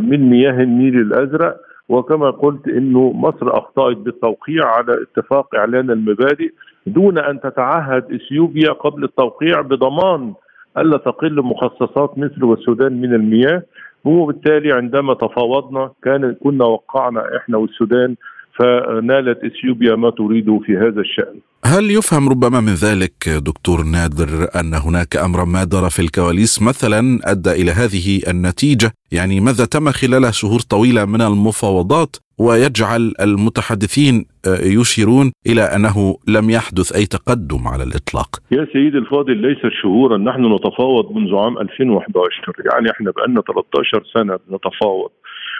من 0.00 0.30
مياه 0.30 0.62
النيل 0.62 0.96
الأزرق. 1.00 1.56
وكما 1.88 2.30
قلت 2.30 2.68
إنه 2.68 3.12
مصر 3.12 3.58
أخطأت 3.58 3.96
بالتوقيع 3.96 4.66
على 4.66 5.02
اتفاق 5.02 5.54
إعلان 5.54 5.90
المبادئ 5.90 6.50
دون 6.86 7.18
أن 7.18 7.40
تتعهد 7.40 8.12
إثيوبيا 8.12 8.72
قبل 8.72 9.04
التوقيع 9.04 9.60
بضمان 9.60 10.34
ألا 10.78 10.96
تقل 10.96 11.42
مخصصات 11.42 12.18
مصر 12.18 12.44
والسودان 12.44 13.00
من 13.00 13.14
المياه. 13.14 13.62
وبالتالي 14.04 14.72
عندما 14.72 15.14
تفاوضنا 15.14 15.90
كان 16.02 16.34
كنا 16.44 16.64
وقعنا 16.64 17.36
إحنا 17.36 17.56
والسودان 17.58 18.16
فنالت 18.58 19.38
إثيوبيا 19.44 19.96
ما 19.96 20.10
تريده 20.10 20.60
في 20.66 20.76
هذا 20.76 21.00
الشأن. 21.00 21.34
هل 21.64 21.90
يفهم 21.90 22.28
ربما 22.28 22.60
من 22.60 22.74
ذلك 22.74 23.28
دكتور 23.28 23.82
نادر 23.82 24.48
أن 24.60 24.74
هناك 24.74 25.16
امرا 25.16 25.44
ما 25.44 25.64
دار 25.64 25.90
في 25.90 26.02
الكواليس 26.02 26.62
مثلا 26.62 27.18
أدى 27.24 27.50
إلى 27.50 27.70
هذه 27.70 28.20
النتيجة؟ 28.28 28.92
يعني 29.12 29.40
ماذا 29.40 29.64
تم 29.64 29.90
خلال 29.90 30.34
شهور 30.34 30.60
طويلة 30.60 31.04
من 31.04 31.20
المفاوضات 31.22 32.16
ويجعل 32.38 33.12
المتحدثين 33.20 34.26
يشيرون 34.46 35.32
إلى 35.46 35.62
أنه 35.62 36.16
لم 36.28 36.50
يحدث 36.50 36.92
أي 36.92 37.06
تقدم 37.06 37.68
على 37.68 37.82
الإطلاق. 37.82 38.36
يا 38.50 38.66
سيدي 38.72 38.98
الفاضل 38.98 39.36
ليس 39.36 39.72
شهورا 39.82 40.16
نحن 40.18 40.54
نتفاوض 40.54 41.12
منذ 41.12 41.34
عام 41.36 41.58
2011 41.58 42.52
يعني 42.72 42.90
إحنا 42.90 43.10
بقالنا 43.10 43.40
13 43.40 44.02
سنة 44.14 44.38
نتفاوض 44.56 45.10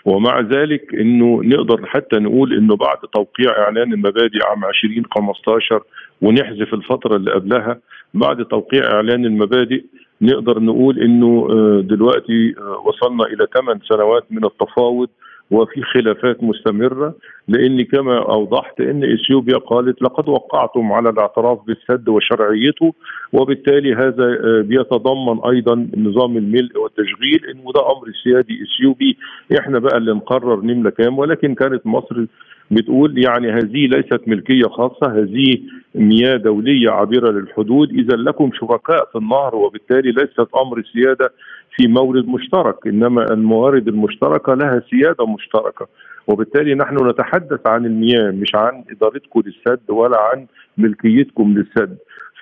ومع 0.05 0.40
ذلك 0.40 0.94
إنه 0.94 1.40
نقدر 1.44 1.86
حتى 1.86 2.16
نقول 2.16 2.53
إنه 2.53 2.76
بعد 2.76 2.99
توقيع 3.14 3.59
إعلان 3.59 3.92
المبادئ 3.92 4.38
عام 4.46 4.64
2015 4.64 5.82
ونحذف 6.22 6.74
الفترة 6.74 7.16
اللي 7.16 7.32
قبلها 7.32 7.78
بعد 8.14 8.44
توقيع 8.44 8.84
إعلان 8.84 9.24
المبادئ 9.24 9.84
نقدر 10.22 10.61
نقول 10.61 10.99
إنه 10.99 11.49
دلوقتي 11.80 12.55
وصلنا 12.84 13.24
إلى 13.24 13.46
ثمان 13.55 13.80
سنوات 13.88 14.24
من 14.30 14.44
التفاوض 14.44 15.09
وفي 15.51 15.82
خلافات 15.82 16.42
مستمرة 16.42 17.14
لأن 17.49 17.82
كما 17.84 18.18
أوضحت 18.18 18.80
أن 18.80 19.05
إثيوبيا 19.05 19.59
قالت 19.59 20.03
لقد 20.03 20.28
وقعتم 20.28 20.92
على 20.92 21.11
الاعتراف 21.11 21.59
بالسد 21.66 22.09
وشرعيته 22.09 22.94
وبالتالي 23.32 23.94
هذا 23.94 24.26
بيتضمن 24.62 25.40
أيضا 25.51 25.88
نظام 25.96 26.36
الملء 26.36 26.78
والتشغيل. 26.78 27.40
انه 27.51 27.72
ده 27.72 27.80
أمر 27.80 28.12
سيادي 28.24 28.59
إثيوبي 28.62 29.16
إحنا 29.59 29.78
بقى 29.78 29.96
اللي 29.99 30.12
نقرر 30.12 30.61
نملى 30.61 30.90
كام. 30.90 31.18
ولكن 31.18 31.55
كانت 31.55 31.86
مصر 31.86 32.26
بتقول 32.71 33.25
يعني 33.25 33.51
هذه 33.53 33.87
ليست 33.87 34.21
ملكية 34.27 34.64
خاصة 34.64 35.12
هذه 35.19 35.59
مياه 35.95 36.37
دولية 36.37 36.91
عابرة 36.91 37.31
للحدود. 37.31 37.91
إذا 37.91 38.16
لكم 38.16 38.51
شركاء 38.55 39.09
في 39.12 39.19
النهر 39.19 39.57
وبالتالي 39.57 40.12
ليست 40.12 40.49
أمر 40.62 40.83
سيادة 40.93 41.33
في 41.77 41.89
مورد 41.89 42.29
مشترك 42.29 42.87
إنما 42.87 43.25
الموارد 43.33 43.89
المشتركة 43.89 44.55
لها 44.55 44.83
سيادة 44.91 45.27
مشتركة. 45.27 45.87
وبالتالي 46.27 46.75
نحن 46.75 47.09
نتحدث 47.09 47.66
عن 47.66 47.87
المياه 47.87 48.31
مش 48.31 48.55
عن 48.55 48.85
إدارتكم 48.91 49.43
للسد 49.47 49.91
ولا 49.91 50.16
عن 50.21 50.47
ملكيتكم 50.79 51.55
للسد. 51.59 51.97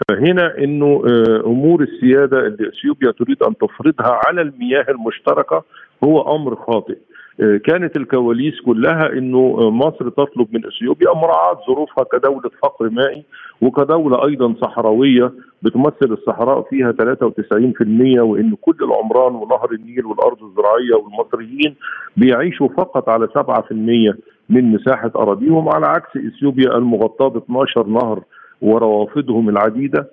فهنا 0.08 0.58
إنه 0.58 1.02
أمور 1.46 1.82
السيادة 1.82 2.46
اللي 2.46 2.68
إثيوبيا 2.68 3.10
تريد 3.10 3.42
أن 3.42 3.56
تفرضها 3.56 4.20
على 4.26 4.40
المياه 4.40 4.84
المشتركة 4.88 5.64
هو 6.04 6.36
أمر 6.36 6.56
خاطئ. 6.56 6.96
كانت 7.38 7.96
الكواليس 7.96 8.60
كلها 8.60 9.12
إنه 9.12 9.70
مصر 9.70 10.08
تطلب 10.08 10.48
من 10.52 10.66
إثيوبيا 10.66 11.14
مراعاة 11.14 11.58
ظروفها 11.68 12.04
كدولة 12.12 12.50
فقر 12.62 12.90
مائي 12.90 13.24
وكدولة 13.60 14.24
أيضا 14.26 14.54
صحراوية 14.62 15.32
بتمثل 15.62 16.12
الصحراء 16.12 16.62
فيها 16.70 16.92
93% 16.92 18.20
وإن 18.20 18.54
كل 18.60 18.76
العمران 18.82 19.34
ونهر 19.34 19.72
النيل 19.72 20.06
والأرض 20.06 20.42
الزراعية 20.42 20.94
والمصريين 20.94 21.74
بيعيشوا 22.16 22.68
فقط 22.68 23.08
على 23.08 23.28
7% 23.28 24.16
من 24.50 24.72
مساحة 24.72 25.10
أراضيهم 25.16 25.68
على 25.68 25.86
عكس 25.86 26.16
إثيوبيا 26.16 26.76
المغطاة 26.76 27.28
ب 27.28 27.36
12 27.36 27.86
نهر 27.86 28.22
وروافدهم 28.62 29.48
العديدة. 29.48 30.10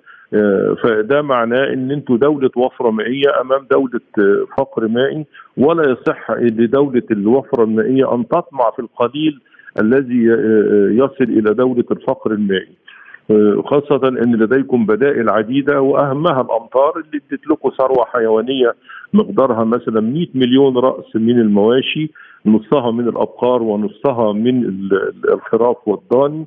فده 0.82 1.22
معناه 1.22 1.72
إن 1.72 1.90
أنتوا 1.90 2.16
دولة 2.16 2.50
وفرة 2.56 2.90
مائية 2.90 3.40
أمام 3.40 3.66
دولة 3.70 4.00
فقر 4.58 4.88
مائي 4.88 5.26
ولا 5.56 5.90
يصح 5.90 6.30
لدولة 6.30 7.02
الوفرة 7.10 7.64
المائية 7.64 8.14
أن 8.14 8.28
تطمع 8.28 8.70
في 8.76 8.78
القليل 8.78 9.40
الذي 9.80 10.24
يصل 10.98 11.24
إلى 11.24 11.54
دولة 11.54 11.84
الفقر 11.90 12.32
المائي. 12.32 12.72
خاصة 13.64 14.08
أن 14.08 14.36
لديكم 14.36 14.86
بدائل 14.86 15.30
عديدة 15.30 15.80
وأهمها 15.80 16.40
الأمطار 16.40 16.92
اللي 16.96 17.22
ادت 17.32 17.46
لكم 17.46 17.70
ثروة 17.78 18.04
حيوانية 18.04 18.74
مقدارها 19.12 19.64
مثلا 19.64 20.00
100 20.00 20.26
مليون 20.34 20.78
رأس 20.78 21.16
من 21.16 21.40
المواشي 21.40 22.10
نصها 22.46 22.90
من 22.90 23.08
الأبقار 23.08 23.62
ونصها 23.62 24.32
من 24.32 24.64
الخراف 25.32 25.76
والضاني 25.88 26.46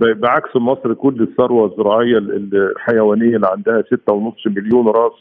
بعكس 0.00 0.56
مصر 0.56 0.94
كل 0.94 1.22
الثروة 1.22 1.66
الزراعية 1.66 2.18
الحيوانية 2.18 3.36
اللي 3.36 3.48
عندها 3.52 3.82
6.5 3.82 4.46
مليون 4.46 4.88
رأس 4.88 5.12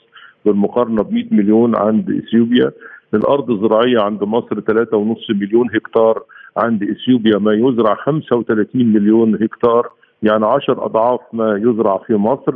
بالمقارنة 0.45 1.03
ب 1.03 1.13
100 1.13 1.25
مليون 1.31 1.75
عند 1.75 2.11
إثيوبيا. 2.11 2.71
الأرض 3.13 3.51
الزراعية 3.51 4.01
عند 4.01 4.23
مصر 4.23 4.61
3.5 4.61 5.35
مليون 5.35 5.67
هكتار 5.75 6.23
عند 6.57 6.83
إثيوبيا 6.83 7.37
ما 7.37 7.53
يزرع 7.53 7.95
35 7.95 8.85
مليون 8.93 9.43
هكتار 9.43 9.89
يعني 10.23 10.45
10 10.45 10.85
أضعاف 10.85 11.19
ما 11.33 11.57
يزرع 11.57 11.97
في 11.97 12.13
مصر. 12.15 12.53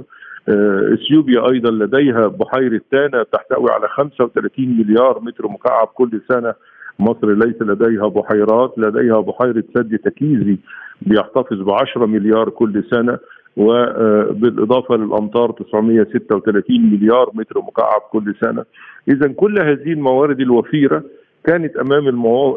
إثيوبيا 0.94 1.50
أيضا 1.52 1.72
لديها 1.72 2.28
بحيرة 2.28 2.82
تانا 2.92 3.24
تحتوي 3.24 3.72
على 3.72 3.88
35 3.88 4.78
مليار 4.78 5.20
متر 5.22 5.48
مكعب 5.48 5.88
كل 5.88 6.22
سنة. 6.30 6.54
مصر 7.00 7.34
ليس 7.34 7.62
لديها 7.62 8.08
بحيرات 8.08 8.74
لديها 8.78 9.20
بحيرة 9.20 9.64
سد 9.78 9.98
تكيزي 9.98 10.58
بيحتفظ 11.02 11.62
ب 11.62 11.70
10 11.70 12.06
مليار 12.06 12.50
كل 12.50 12.84
سنة 12.92 13.18
وبالاضافه 13.58 14.96
للأمطار 14.96 15.52
936 15.52 16.82
مليار 16.82 17.32
متر 17.34 17.60
مكعب 17.60 18.02
كل 18.12 18.36
سنة. 18.42 18.64
اذا 19.08 19.28
كل 19.28 19.60
هذه 19.62 19.94
الموارد 19.94 20.40
الوفيرة 20.40 21.04
كانت 21.46 21.76
أمام 21.78 22.08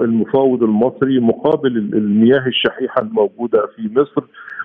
المفاوض 0.01 0.63
المصري 0.63 1.21
مقابل 1.21 1.77
المياه 1.77 2.47
الشحيحة 2.47 3.03
الموجودة 3.03 3.67
في 3.77 3.91
مصر 3.97 4.23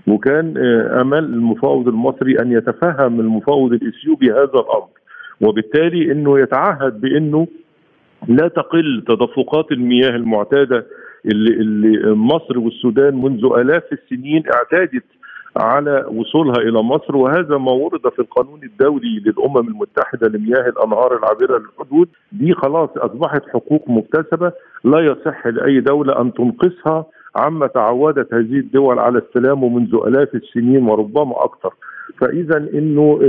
وكان 0.08 0.58
أمل 1.02 1.24
المفاوض 1.24 1.88
المصري 1.88 2.40
أن 2.40 2.52
يتفهم 2.52 3.20
المفاوض 3.20 3.74
الإثيوبي 3.74 4.32
هذا 4.32 4.60
الأمر 4.60 4.88
وبالتالي 5.42 6.12
إنه 6.12 6.40
يتعهد 6.40 7.02
بإنه 7.02 7.48
لا 8.28 8.48
تقل 8.48 9.04
تدفقات 9.08 9.72
المياه 9.72 10.10
المعتادة 10.10 10.86
اللي, 11.32 11.54
اللي 11.54 12.16
مصر 12.16 12.60
والسودان 12.60 13.22
منذ 13.22 13.46
آلاف 13.46 13.84
السنين 13.92 14.44
اعتادت 14.54 15.04
على 15.58 16.06
وصولها 16.08 16.58
إلى 16.58 16.82
مصر 16.82 17.16
وهذا 17.16 17.58
ما 17.58 17.72
ورد 17.72 18.10
في 18.16 18.20
القانون 18.20 18.60
الدولي 18.64 19.24
للأمم 19.26 19.68
المتحدة 19.68 20.28
لمياه 20.28 20.70
الأنهار 20.70 21.18
العابرة 21.18 21.58
للحدود. 21.58 22.10
دي 22.32 22.54
خلاص 22.54 22.90
أصبحت 22.98 23.42
حقوق 23.54 23.90
مكتسبة 23.90 24.52
لا 24.84 25.00
يصح 25.00 25.48
لأي 25.48 25.80
دولة 25.80 26.22
أن 26.22 26.34
تنقصها. 26.34 27.06
عما 27.36 27.68
تعودت 27.68 28.34
هذه 28.34 28.60
الدول 28.60 29.00
على 29.00 29.20
استلامه 29.20 29.70
منذ 29.70 29.96
آلاف 30.08 30.36
السنين 30.36 30.84
وربما 30.88 31.44
أكثر. 31.46 31.74
فإذا 32.18 32.58
إنه 32.58 33.20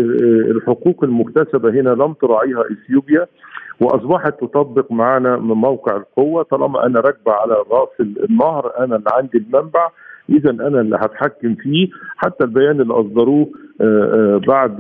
الحقوق 0.51 1.05
المكتسبة 1.05 1.71
هنا 1.71 1.91
لم 1.91 2.13
تراعيها 2.13 2.63
إثيوبيا. 2.73 3.27
وأصبحت 3.81 4.41
تطبق 4.41 4.93
معنا 4.93 5.37
من 5.37 5.55
موقع 5.55 5.97
القوة. 5.97 6.43
طالما 6.43 6.87
أنا 6.87 7.01
راكبة 7.01 7.33
على 7.33 7.55
رأس 7.71 8.01
النهر 8.01 8.73
أنا 8.79 8.97
اللي 8.97 9.11
عندي 9.13 9.39
المنبع 9.39 9.89
اذا 10.31 10.51
أنا 10.51 10.81
اللي 10.81 10.97
هتحكم 10.97 11.55
فيه. 11.55 11.89
حتى 12.17 12.45
البيان 12.45 12.81
اللي 12.81 12.95
أصدروه 12.95 13.49
بعد 14.49 14.77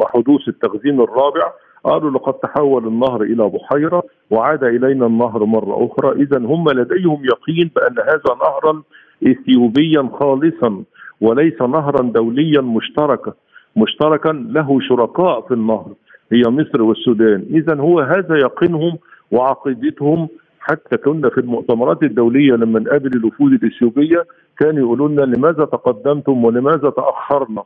حدوث 0.00 0.48
التخزين 0.48 1.00
الرابع 1.00 1.52
قالوا 1.84 2.10
لقد 2.10 2.34
تحول 2.34 2.86
النهر 2.86 3.22
إلى 3.22 3.48
بحيرة 3.48 4.02
وعاد 4.30 4.64
إلينا 4.64 5.06
النهر 5.06 5.44
مرة 5.44 5.86
أخرى. 5.86 6.22
اذا 6.22 6.38
هم 6.38 6.68
لديهم 6.70 7.24
يقين 7.24 7.70
بأن 7.76 7.98
هذا 7.98 8.36
نهرا 8.42 8.82
اثيوبيا 9.26 10.10
خالصا 10.12 10.82
وليس 11.20 11.62
نهرا 11.62 12.02
دوليا 12.02 12.60
مشتركا 12.60 13.32
مشتركا 13.76 14.28
له 14.28 14.80
شركاء 14.80 15.40
في 15.40 15.54
النهر. 15.54 15.92
هي 16.32 16.42
مصر 16.46 16.82
والسودان. 16.82 17.44
اذا 17.50 17.76
هو 17.80 18.00
هذا 18.00 18.36
يقينهم 18.36 18.98
وعقيدتهم 19.30 20.28
حتى 20.60 20.96
كنا 20.96 21.28
في 21.28 21.38
المؤتمرات 21.38 22.02
الدولية 22.02 22.52
لما 22.52 22.80
نقابل 22.80 23.16
الوفود 23.16 23.52
الإثيوبية 23.52 24.24
كانوا 24.58 24.78
يقولوا 24.78 25.08
لنا 25.08 25.22
لماذا 25.22 25.64
تقدمتم 25.64 26.44
ولماذا 26.44 26.90
تأخرنا؟ 26.90 27.62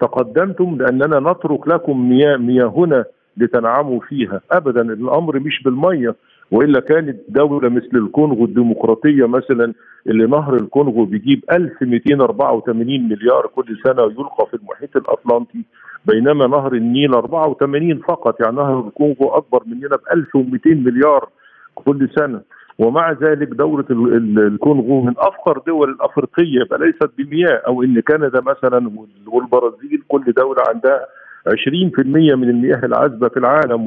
تقدمتم 0.00 0.76
لأننا 0.80 1.20
نترك 1.20 1.68
لكم 1.68 2.08
مياه 2.08 2.36
مياهنا 2.36 3.04
لتنعموا 3.36 4.00
فيها. 4.00 4.40
ابدا 4.52 4.80
الأمر 4.82 5.38
مش 5.38 5.62
بالمية 5.62 6.14
وإلا 6.50 6.80
كانت 6.80 7.16
دولة 7.28 7.68
مثل 7.68 7.90
الكونغو 7.94 8.44
الديمقراطية 8.44 9.26
مثلا 9.26 9.72
اللي 10.06 10.26
نهر 10.26 10.54
الكونغو 10.54 11.04
بيجيب 11.04 11.44
1284 11.52 13.08
مليار 13.08 13.46
كل 13.54 13.76
سنة 13.84 14.02
يلقى 14.02 14.46
في 14.50 14.54
المحيط 14.54 14.96
الأطلنطي. 14.96 15.64
بينما 16.06 16.46
نهر 16.46 16.72
النيل 16.72 17.14
84 17.14 17.98
فقط 17.98 18.40
يعني 18.40 18.56
نهر 18.56 18.80
الكونغو 18.86 19.28
أكبر 19.28 19.62
مننا 19.66 19.96
ب 19.96 20.00
1200 20.12 20.70
مليار 20.74 21.28
كل 21.74 22.08
سنة. 22.16 22.40
ومع 22.78 23.12
ذلك 23.12 23.48
دولة 23.48 23.84
الكونغو 23.90 25.02
من 25.02 25.14
أفقر 25.18 25.58
دول 25.66 25.90
الأفريقية 25.90 26.68
ليست 26.80 27.10
بمياه. 27.18 27.62
أو 27.66 27.82
إن 27.82 28.00
كندا 28.00 28.40
مثلا 28.40 28.90
والبرازيل 29.26 30.02
كل 30.08 30.32
دولة 30.32 30.62
عندها 30.68 31.06
20% 31.46 32.34
من 32.34 32.48
المياه 32.48 32.80
العذبة 32.84 33.28
في 33.28 33.36
العالم 33.36 33.86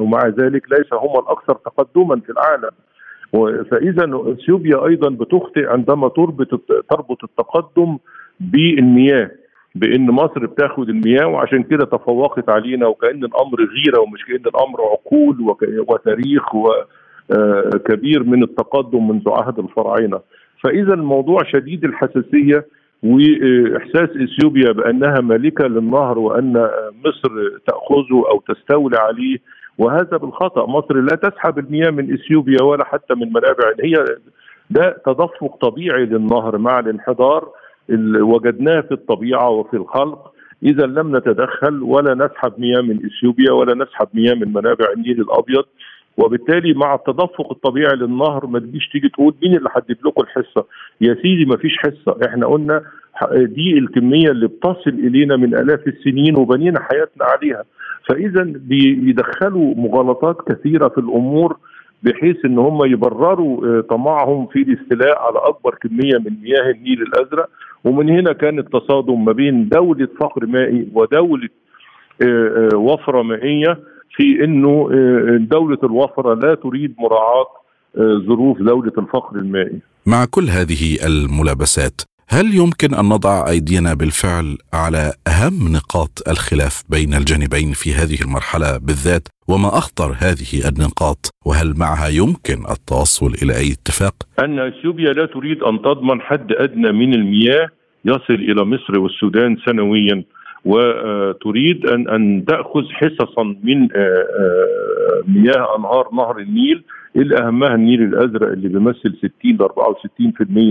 ومع 0.00 0.26
ذلك 0.26 0.72
ليس 0.72 0.92
هم 0.92 1.18
الأكثر 1.18 1.54
تقدما 1.54 2.20
في 2.20 2.32
العالم. 2.32 2.70
فإذا 3.70 4.32
أثيوبيا 4.32 4.86
أيضا 4.86 5.08
بتخطئ 5.10 5.66
عندما 5.66 6.08
تربط 6.08 6.60
تربط 6.90 7.24
التقدم 7.24 7.98
بالمياه. 8.40 9.30
بان 9.80 10.06
مصر 10.10 10.46
بتاخد 10.46 10.88
المياه 10.88 11.26
وعشان 11.26 11.62
كده 11.62 11.84
تفوقت 11.84 12.50
علينا 12.50 12.86
وكأن 12.86 13.24
الأمر 13.24 13.58
غيرة 13.60 14.00
ومش 14.00 14.24
كأن 14.24 14.42
الأمر 14.46 14.80
عقول 14.80 15.56
وتاريخ 15.88 16.54
و 16.54 16.68
كبير 17.88 18.22
من 18.24 18.42
التقدم 18.42 19.08
منذ 19.08 19.22
عهد 19.30 19.58
الفراعنة. 19.58 20.20
فإذا 20.64 20.94
الموضوع 20.94 21.38
شديد 21.52 21.84
الحساسية 21.84 22.66
وإحساس 23.02 24.08
إثيوبيا 24.10 24.72
بأنها 24.72 25.20
مالكه 25.20 25.66
للنهر 25.66 26.18
وأن 26.18 26.52
مصر 27.04 27.30
تأخذه 27.66 28.24
أو 28.30 28.42
تستولي 28.54 28.96
عليه 28.96 29.38
وهذا 29.78 30.16
بالخطأ. 30.16 30.66
مصر 30.66 30.94
لا 30.94 31.16
تسحب 31.16 31.58
المياه 31.58 31.90
من 31.90 32.12
إثيوبيا 32.12 32.62
ولا 32.62 32.84
حتى 32.84 33.14
من 33.14 33.28
منابع 33.28 33.72
هي 33.84 33.94
ده 34.70 34.96
تدفق 35.06 35.56
طبيعي 35.60 36.04
للنهر 36.06 36.58
مع 36.58 36.78
الانحدار. 36.78 37.48
وجدناه 38.20 38.80
في 38.80 38.92
الطبيعة 38.92 39.50
وفي 39.50 39.74
الخلق. 39.74 40.32
إذا 40.62 40.86
لم 40.86 41.16
نتدخل 41.16 41.82
ولا 41.82 42.14
نسحب 42.14 42.52
مياه 42.58 42.80
من 42.80 43.06
إثيوبيا 43.06 43.52
ولا 43.52 43.74
نسحب 43.74 44.08
مياه 44.14 44.34
من 44.34 44.52
منابع 44.52 44.86
النيل 44.96 45.20
الأبيض. 45.20 45.64
وبالتالي 46.16 46.74
مع 46.74 46.94
التدفق 46.94 47.50
الطبيعي 47.50 47.96
للنهر 47.96 48.46
ما 48.46 48.58
تجيش 48.58 48.88
تيجي 48.88 49.08
تقول 49.08 49.34
مين 49.42 49.56
اللي 49.56 49.70
حدد 49.70 49.96
لكم 50.04 50.22
الحصة؟ 50.22 50.64
يا 51.00 51.14
سيدي 51.14 51.44
ما 51.44 51.56
فيش 51.56 51.76
حصة، 51.78 52.18
إحنا 52.26 52.46
قلنا 52.46 52.82
دي 53.32 53.78
الكمية 53.78 54.30
اللي 54.30 54.46
بتصل 54.46 54.90
إلينا 54.90 55.36
من 55.36 55.54
آلاف 55.54 55.86
السنين 55.86 56.36
وبنينا 56.36 56.80
حياتنا 56.80 57.24
عليها، 57.24 57.64
فإذا 58.08 58.42
بيدخلوا 58.42 59.74
مغالطات 59.74 60.36
كثيرة 60.48 60.88
في 60.88 60.98
الأمور 60.98 61.56
بحيث 62.02 62.44
إن 62.44 62.58
هم 62.58 62.84
يبرروا 62.84 63.80
طمعهم 63.80 64.46
في 64.46 64.62
الاستيلاء 64.62 65.18
على 65.18 65.38
أكبر 65.38 65.74
كمية 65.74 66.18
من 66.18 66.32
مياه 66.42 66.70
النيل 66.70 67.02
الأزرق. 67.02 67.48
ومن 67.86 68.10
هنا 68.10 68.32
كان 68.32 68.58
التصادم 68.58 69.24
ما 69.24 69.32
بين 69.32 69.68
دولة 69.68 70.08
فقر 70.20 70.46
مائي 70.46 70.88
ودولة 70.94 71.48
وفرة 72.74 73.22
مائية 73.22 73.78
في 74.16 74.44
إنه 74.44 74.88
دولة 75.38 75.78
الوفرة 75.84 76.34
لا 76.34 76.54
تريد 76.54 76.94
مراعاة 76.98 77.46
ظروف 78.26 78.58
دولة 78.58 78.92
الفقر 78.98 79.36
المائي. 79.36 79.80
مع 80.06 80.24
كل 80.30 80.44
هذه 80.44 81.06
الملابسات، 81.06 82.00
هل 82.28 82.54
يمكن 82.54 82.94
أن 82.94 83.04
نضع 83.04 83.48
أيدينا 83.48 83.94
بالفعل 83.94 84.58
على 84.74 85.12
أهم 85.28 85.72
نقاط 85.76 86.28
الخلاف 86.28 86.82
بين 86.90 87.14
الجانبين 87.14 87.72
في 87.72 87.90
هذه 87.92 88.18
المرحلة 88.24 88.78
بالذات؟ 88.78 89.28
وما 89.48 89.68
أخطر 89.68 90.10
هذه 90.18 90.68
النقاط؟ 90.68 91.30
وهل 91.46 91.74
معها 91.78 92.08
يمكن 92.08 92.58
التوصل 92.70 93.32
إلى 93.42 93.52
أي 93.56 93.72
اتفاق؟ 93.72 94.14
أن 94.44 94.58
إثيوبيا 94.58 95.12
لا 95.12 95.26
تريد 95.26 95.62
أن 95.62 95.82
تضمن 95.82 96.20
حد 96.20 96.52
أدنى 96.52 96.92
من 96.92 97.14
المياه 97.14 97.68
يصل 98.04 98.34
إلى 98.34 98.64
مصر 98.64 98.98
والسودان 98.98 99.56
سنويا 99.66 100.24
وتريد 100.64 101.86
ان 101.86 102.08
أن 102.08 102.44
تأخذ 102.44 102.84
حصصا 102.90 103.42
من 103.62 103.88
مياه 105.28 105.76
أنهار 105.76 106.08
نهر 106.12 106.38
النيل 106.38 106.82
اللي 107.16 107.38
أهمها 107.38 107.74
النيل 107.74 108.02
الأزرق 108.02 108.48
اللي 108.48 108.68
بيمثل 108.68 109.16
60 109.18 109.30
ل 109.44 109.68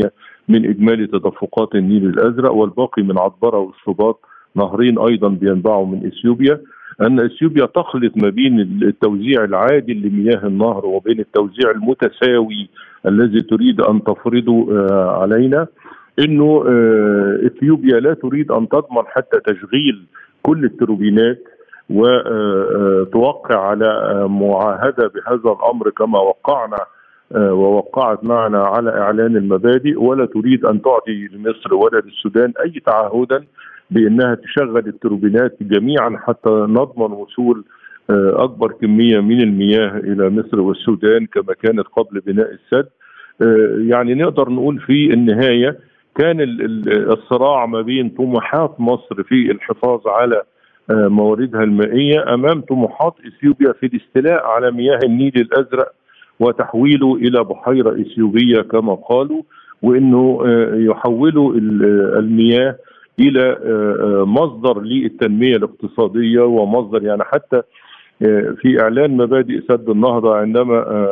64% 0.05 0.09
من 0.49 0.69
إجمالي 0.69 1.07
تدفقات 1.07 1.75
النيل 1.75 2.05
الأزرق 2.05 2.51
والباقي 2.51 3.03
من 3.03 3.19
عطبره 3.19 3.57
والشباط 3.57 4.19
نهرين 4.55 4.99
أيضا 4.99 5.27
بينبعوا 5.27 5.85
من 5.85 6.05
إثيوبيا. 6.07 6.61
أن 7.01 7.19
إثيوبيا 7.19 7.65
تخلط 7.65 8.17
ما 8.17 8.29
بين 8.29 8.59
التوزيع 8.59 9.43
العادل 9.43 10.07
لمياه 10.07 10.47
النهر 10.47 10.85
وبين 10.85 11.19
التوزيع 11.19 11.71
المتساوي 11.71 12.69
الذي 13.05 13.41
تريد 13.41 13.81
أن 13.81 14.03
تفرضه 14.03 14.67
آه، 14.71 15.21
علينا. 15.21 15.67
إنه 16.19 16.63
آه، 16.67 17.39
إثيوبيا 17.45 17.99
لا 17.99 18.13
تريد 18.13 18.51
أن 18.51 18.69
تضمن 18.69 19.03
حتى 19.07 19.39
تشغيل 19.39 20.05
كل 20.41 20.65
التروبينات 20.65 21.43
وتوقع 21.89 23.55
آه، 23.55 23.67
على 23.67 24.25
معاهدة 24.29 25.07
بهذا 25.07 25.57
الأمر 25.57 25.89
كما 25.89 26.19
وقعنا 26.19 26.77
ووقعت 27.31 28.23
معنا 28.23 28.63
على 28.63 28.89
إعلان 28.89 29.37
المبادئ 29.37 30.01
ولا 30.01 30.25
تريد 30.25 30.65
أن 30.65 30.81
تعطي 30.81 31.27
لمصر 31.31 31.73
ولا 31.73 32.01
للسودان 32.05 32.53
أي 32.65 32.81
تعهدا 32.85 33.45
بأنها 33.91 34.35
تشغل 34.35 34.87
التوربينات 34.87 35.57
جميعا 35.61 36.17
حتى 36.27 36.49
نضمن 36.49 37.11
وصول 37.11 37.65
آه، 38.09 38.43
أكبر 38.43 38.71
كمية 38.71 39.19
من 39.19 39.41
المياه 39.41 39.97
إلى 39.97 40.29
مصر 40.29 40.61
والسودان 40.61 41.25
كما 41.25 41.53
كانت 41.53 41.87
قبل 41.87 42.19
بناء 42.19 42.51
السد. 42.51 42.89
آه، 43.41 43.77
يعني 43.79 44.13
نقدر 44.15 44.49
نقول 44.49 44.79
في 44.79 45.13
النهاية 45.13 45.79
كان 46.15 46.37
الصراع 46.87 47.65
ما 47.65 47.81
بين 47.81 48.09
طموحات 48.09 48.75
مصر 48.79 49.23
في 49.23 49.51
الحفاظ 49.51 50.07
على 50.07 50.41
آه، 50.89 51.07
مواردها 51.07 51.63
المائية 51.63 52.33
أمام 52.33 52.61
طموحات 52.61 53.15
إثيوبيا 53.27 53.73
في 53.73 53.85
الاستيلاء 53.85 54.45
على 54.45 54.71
مياه 54.71 54.99
النيل 55.03 55.33
الأزرق 55.35 55.91
وتحويله 56.39 57.15
إلى 57.15 57.43
بحيرة 57.43 58.01
إثيوبية 58.01 58.61
كما 58.61 58.95
قالوا 58.95 59.41
وإنه 59.81 60.39
يحولوا 60.75 61.53
المياه 62.19 62.75
إلى 63.19 63.41
آه، 63.41 64.21
آه، 64.21 64.25
مصدر 64.25 64.81
للتنمية 64.81 65.55
الاقتصادية 65.55 66.41
ومصدر 66.41 67.03
يعني 67.03 67.23
حتى 67.23 67.61
آه، 68.21 68.55
في 68.61 68.81
إعلان 68.81 69.17
مبادئ 69.17 69.61
سد 69.69 69.89
النهضة 69.89 70.35
عندما 70.35 71.07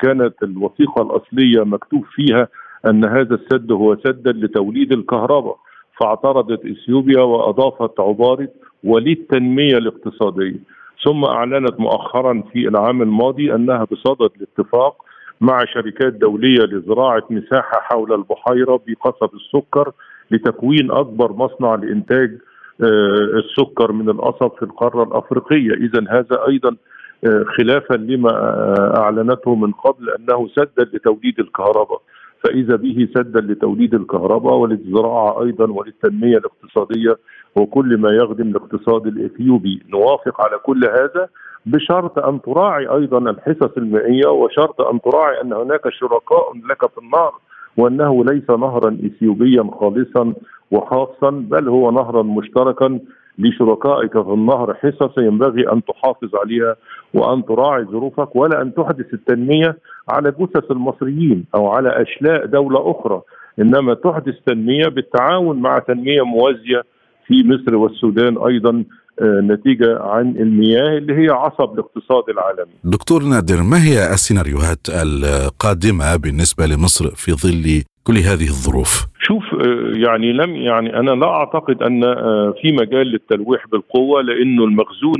كانت 0.00 0.34
الوثيقة 0.42 1.02
الأصلية 1.02 1.64
مكتوب 1.64 2.04
فيها 2.14 2.48
أن 2.86 3.04
هذا 3.04 3.34
السد 3.34 3.72
هو 3.72 3.96
سدا 3.96 4.32
لتوليد 4.32 4.92
الكهرباء 4.92 5.56
فاعترضت 6.00 6.66
إثيوبيا 6.66 7.20
وأضافت 7.20 8.00
عبارة 8.00 8.48
وللتنمية 8.84 9.78
الاقتصادية. 9.78 10.77
ثم 11.04 11.24
أعلنت 11.24 11.80
مؤخرا 11.80 12.42
في 12.52 12.68
العام 12.68 13.02
الماضي 13.02 13.54
أنها 13.54 13.84
بصدد 13.84 14.30
الاتفاق 14.36 15.04
مع 15.40 15.64
شركات 15.64 16.12
دولية 16.12 16.60
لزراعة 16.60 17.22
مساحة 17.30 17.80
حول 17.80 18.12
البحيرة 18.12 18.80
بقصب 18.86 19.30
السكر 19.34 19.92
لتكوين 20.30 20.90
أكبر 20.90 21.32
مصنع 21.32 21.74
لإنتاج 21.74 22.38
آه، 22.82 23.38
السكر 23.38 23.92
من 23.92 24.08
القصب 24.08 24.50
في 24.56 24.62
القارة 24.62 25.02
الأفريقية، 25.02 25.72
اذا 25.72 26.04
هذا 26.10 26.46
أيضا 26.48 26.76
آه، 27.24 27.44
خلافا 27.58 27.94
لما 27.94 28.30
آه، 28.30 28.96
أعلنته 28.96 29.54
من 29.54 29.72
قبل 29.72 30.10
أنه 30.10 30.48
سدا 30.48 30.84
لتوليد 30.92 31.40
الكهرباء، 31.40 32.02
فإذا 32.44 32.76
به 32.76 33.08
سدا 33.14 33.40
لتوليد 33.40 33.94
الكهرباء 33.94 34.54
وللزراعة 34.54 35.42
أيضا 35.42 35.72
وللتنمية 35.72 36.38
الاقتصادية 36.38 37.16
وكل 37.56 37.96
ما 37.96 38.10
يخدم 38.10 38.48
الاقتصاد 38.48 39.06
الإثيوبي، 39.06 39.82
نوافق 39.92 40.40
على 40.40 40.58
كل 40.58 40.84
هذا 40.84 41.28
بشرط 41.66 42.18
أن 42.18 42.42
تراعي 42.42 42.86
أيضا 42.86 43.30
الحصص 43.30 43.76
المائية 43.76 44.26
وشرط 44.26 44.80
أن 44.80 45.00
تراعي 45.00 45.40
أن 45.40 45.52
هناك 45.52 45.88
شركاء 45.88 46.52
لك 46.70 46.90
في 46.90 46.98
النهر 46.98 47.34
وأنه 47.76 48.24
ليس 48.24 48.50
نهرا 48.50 48.98
اثيوبيا 49.06 49.70
خالصا 49.80 50.34
وخاصا 50.70 51.30
بل 51.30 51.68
هو 51.68 51.90
نهرا 51.90 52.22
مشتركا 52.22 52.98
لشركائك 53.38 54.12
في 54.12 54.32
النهر 54.32 54.74
حصص 54.74 55.18
ينبغي 55.18 55.72
أن 55.72 55.84
تحافظ 55.84 56.36
عليها 56.36 56.76
وأن 57.14 57.44
تراعي 57.44 57.84
ظروفك 57.84 58.36
ولا 58.36 58.62
أن 58.62 58.74
تحدث 58.74 59.14
التنمية 59.14 59.76
على 60.08 60.30
جثث 60.30 60.70
المصريين 60.70 61.44
أو 61.54 61.68
على 61.68 62.02
أشلاء 62.02 62.46
دولة 62.46 62.90
أخرى. 62.90 63.22
إنما 63.58 63.94
تحدث 63.94 64.34
تنمية 64.46 64.88
بالتعاون 64.88 65.60
مع 65.60 65.78
تنمية 65.78 66.22
موازية 66.22 66.82
في 67.28 67.44
مصر 67.44 67.76
والسودان 67.76 68.38
أيضا 68.38 68.84
آه، 69.20 69.40
نتيجة 69.40 69.98
عن 70.02 70.36
المياه 70.36 70.98
اللي 70.98 71.12
هي 71.12 71.28
عصب 71.28 71.72
الاقتصاد 71.74 72.24
العالمي. 72.28 72.72
دكتور 72.84 73.22
نادر 73.22 73.62
ما 73.62 73.84
هي 73.84 74.12
السيناريوهات 74.14 74.78
القادمة 74.88 76.16
بالنسبة 76.16 76.66
لمصر 76.66 77.10
في 77.14 77.32
ظل 77.32 77.82
كل 78.08 78.16
هذه 78.16 78.48
الظروف؟ 78.48 79.06
شوف 79.20 79.44
آه، 79.54 79.92
يعني 79.94 80.32
لم 80.32 80.56
يعني 80.56 80.96
أنا 80.98 81.10
لا 81.10 81.26
أعتقد 81.26 81.82
أن 81.82 82.04
آه، 82.04 82.54
في 82.62 82.72
مجال 82.72 83.06
للتلويح 83.06 83.66
بالقوة 83.66 84.22
لأنه 84.22 84.64
المخزون 84.64 85.14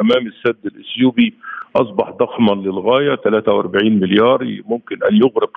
أمام 0.00 0.26
السد 0.26 0.56
الإثيوبي 0.64 1.34
أصبح 1.76 2.10
ضخما 2.10 2.52
للغاية 2.52 3.16
43 3.16 4.00
مليار 4.00 4.60
ممكن 4.66 4.96
أن 5.10 5.16
يغرق 5.16 5.56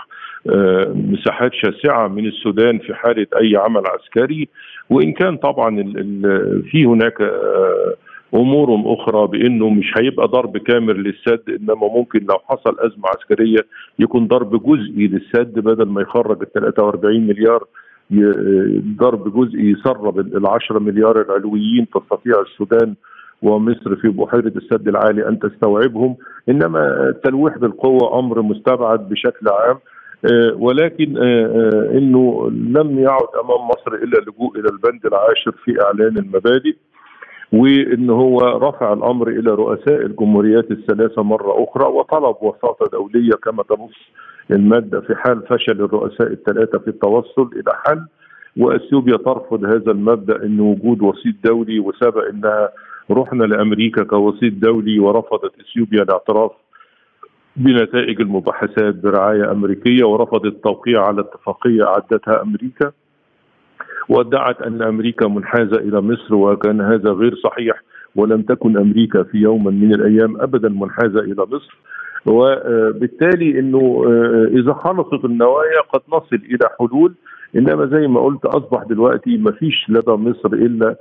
مساحات 0.95 1.51
شاسعة 1.53 2.07
من 2.07 2.25
السودان 2.25 2.79
في 2.79 2.93
حالة 2.93 3.27
أي 3.41 3.55
عمل 3.55 3.83
عسكري. 3.87 4.47
وإن 4.89 5.13
كان 5.13 5.37
طبعا 5.37 5.75
في 6.71 6.85
هناك 6.85 7.21
آه، 7.21 7.93
أمور 8.33 8.93
أخرى 8.93 9.27
بأنه 9.27 9.69
مش 9.69 9.93
هيبقى 9.97 10.27
ضرب 10.27 10.57
كامل 10.57 11.03
للسد 11.03 11.41
إنما 11.49 11.87
ممكن 11.87 12.19
لو 12.19 12.37
حصل 12.45 12.75
أزمة 12.79 13.09
عسكرية 13.09 13.65
يكون 13.99 14.27
ضرب 14.27 14.63
جزئي 14.63 15.07
للسد 15.07 15.59
بدل 15.59 15.85
ما 15.85 16.01
يخرج 16.01 16.41
ال 16.41 16.53
43 16.53 17.27
مليار 17.27 17.63
ضرب 18.97 19.33
جزئي 19.37 19.71
يسرب 19.71 20.19
ال 20.19 20.47
10 20.47 20.79
مليار 20.79 21.21
العلويين 21.21 21.87
تستطيع 21.89 22.41
السودان 22.41 22.95
ومصر 23.41 23.95
في 23.95 24.07
بحيرة 24.07 24.53
السد 24.55 24.87
العالي 24.87 25.27
أن 25.27 25.39
تستوعبهم. 25.39 26.15
إنما 26.49 27.09
التلويح 27.09 27.57
بالقوة 27.57 28.19
أمر 28.19 28.41
مستبعد 28.41 29.09
بشكل 29.09 29.47
عام 29.49 29.77
آه، 30.25 30.53
ولكن 30.57 31.17
آه، 31.17 31.45
آه، 31.45 31.97
إنه 31.97 32.49
لم 32.51 32.99
يعد 32.99 33.27
أمام 33.43 33.67
مصر 33.67 33.93
إلا 33.93 34.19
اللجوء 34.19 34.59
إلى 34.59 34.69
البند 34.69 35.05
العاشر 35.05 35.51
في 35.63 35.81
إعلان 35.81 36.17
المبادئ. 36.17 36.75
وإن 37.53 38.09
هو 38.09 38.37
رفع 38.39 38.93
الأمر 38.93 39.27
إلى 39.27 39.51
رؤساء 39.51 40.05
الجمهوريات 40.05 40.71
الثلاثة 40.71 41.23
مرة 41.23 41.63
أخرى 41.63 41.85
وطلب 41.85 42.35
وساطة 42.41 42.89
دولية 42.91 43.33
كما 43.43 43.63
تنص 43.63 43.97
المادة 44.51 45.01
في 45.01 45.15
حال 45.15 45.41
فشل 45.47 45.81
الرؤساء 45.81 46.27
الثلاثة 46.27 46.79
في 46.79 46.87
التوصل 46.87 47.49
إلى 47.55 47.73
حل. 47.85 48.05
وإثيوبيا 48.57 49.17
ترفض 49.17 49.65
هذا 49.65 49.91
المبدأ 49.91 50.43
إن 50.43 50.59
وجود 50.59 51.01
وسيط 51.01 51.35
دولي 51.43 51.79
وسبق 51.79 52.27
إنها 52.29 52.69
رحنا 53.11 53.43
لأمريكا 53.43 54.03
كوسيط 54.03 54.53
دولي 54.53 54.99
ورفضت 54.99 55.51
إثيوبيا 55.59 56.03
الاعتراف 56.03 56.51
بنتائج 57.55 58.21
المباحثات 58.21 58.95
برعاية 58.95 59.51
أمريكية 59.51 60.03
ورفضت 60.03 60.45
التوقيع 60.45 61.05
على 61.07 61.21
اتفاقية 61.21 61.87
اعدتها 61.87 62.41
أمريكا. 62.41 62.91
وادعت 64.09 64.61
أن 64.61 64.81
أمريكا 64.81 65.27
منحازة 65.27 65.77
إلى 65.77 66.01
مصر 66.01 66.35
وكان 66.35 66.81
هذا 66.81 67.11
غير 67.11 67.35
صحيح 67.35 67.81
ولم 68.15 68.41
تكن 68.41 68.77
أمريكا 68.77 69.23
في 69.23 69.37
يوم 69.37 69.67
من 69.67 69.93
الأيام 69.93 70.41
ابدا 70.41 70.69
منحازة 70.69 71.19
إلى 71.19 71.45
مصر. 71.51 71.77
وبالتالي 72.25 73.59
إنه 73.59 74.03
إذا 74.47 74.73
خلصت 74.73 75.25
النوايا 75.25 75.81
قد 75.93 76.01
نصل 76.09 76.35
إلى 76.35 76.69
حلول. 76.79 77.13
إنما 77.55 77.85
زي 77.85 78.07
ما 78.07 78.21
قلت 78.21 78.45
أصبح 78.45 78.83
دلوقتي 78.83 79.37
ما 79.37 79.51
فيش 79.51 79.85
لدى 79.89 80.11
مصر 80.11 80.53
إلا 80.53 80.95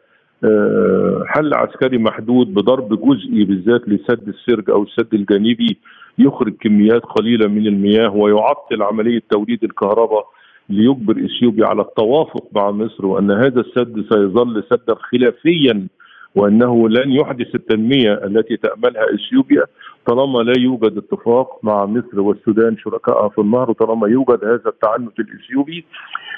حل 1.26 1.54
عسكري 1.54 1.98
محدود 1.98 2.54
بضرب 2.54 2.88
جزئي 2.88 3.44
بالذات 3.44 3.88
لسد 3.88 4.28
السرج 4.28 4.70
أو 4.70 4.82
السد 4.82 5.14
الجانبي. 5.14 5.78
يخرج 6.18 6.54
كميات 6.60 7.02
قليلة 7.02 7.48
من 7.48 7.66
المياه 7.66 8.16
ويعطل 8.16 8.82
عملية 8.82 9.22
توليد 9.30 9.64
الكهرباء 9.64 10.24
ليجبر 10.68 11.24
إثيوبيا 11.24 11.66
على 11.66 11.82
التوافق 11.82 12.44
مع 12.52 12.70
مصر 12.70 13.06
وأن 13.06 13.30
هذا 13.30 13.60
السد 13.60 14.04
سيظل 14.12 14.64
سدا 14.70 14.94
خلافيا 14.94 15.86
وأنه 16.34 16.88
لن 16.88 17.12
يحدث 17.12 17.54
التنمية 17.54 18.12
التي 18.12 18.56
تأملها 18.56 19.04
إثيوبيا 19.14 19.62
طالما 20.06 20.38
لا 20.38 20.52
يوجد 20.58 20.96
اتفاق 20.96 21.58
مع 21.62 21.86
مصر 21.86 22.20
والسودان 22.20 22.76
شركائها 22.76 23.28
في 23.28 23.40
النهر 23.40 23.70
وطالما 23.70 24.08
يوجد 24.08 24.44
هذا 24.44 24.62
التعنت 24.66 25.20
الإثيوبي 25.20 25.84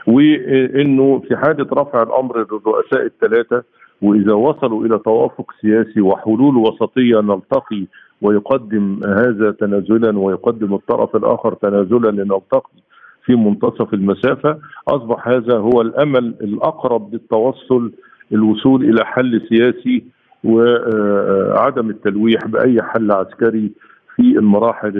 وإنه 0.06 1.22
في 1.28 1.36
حاله 1.36 1.66
رفع 1.72 2.02
الأمر 2.02 2.38
للرؤساء 2.38 3.02
الثلاثة 3.06 3.62
وإذا 4.02 4.32
وصلوا 4.34 4.86
إلى 4.86 4.98
توافق 4.98 5.52
سياسي 5.60 6.00
وحلول 6.00 6.56
وسطية 6.56 7.20
نلتقي 7.20 7.84
ويقدم 8.22 9.00
هذا 9.06 9.50
تنازلا 9.50 10.18
ويقدم 10.18 10.74
الطرف 10.74 11.16
الآخر 11.16 11.54
تنازلا 11.54 12.10
لنلتقي. 12.10 12.82
في 13.24 13.34
منتصف 13.36 13.94
المسافة. 13.94 14.58
أصبح 14.88 15.28
هذا 15.28 15.56
هو 15.58 15.80
الأمل 15.80 16.34
الأقرب 16.40 17.12
للتوصل 17.12 17.92
الوصول 18.32 18.84
إلى 18.84 19.04
حل 19.04 19.42
سياسي 19.48 20.04
وعدم 20.44 21.90
التلويح 21.90 22.46
بأي 22.46 22.82
حل 22.82 23.12
عسكري 23.12 23.72
في 24.16 24.22
المراحل 24.22 24.98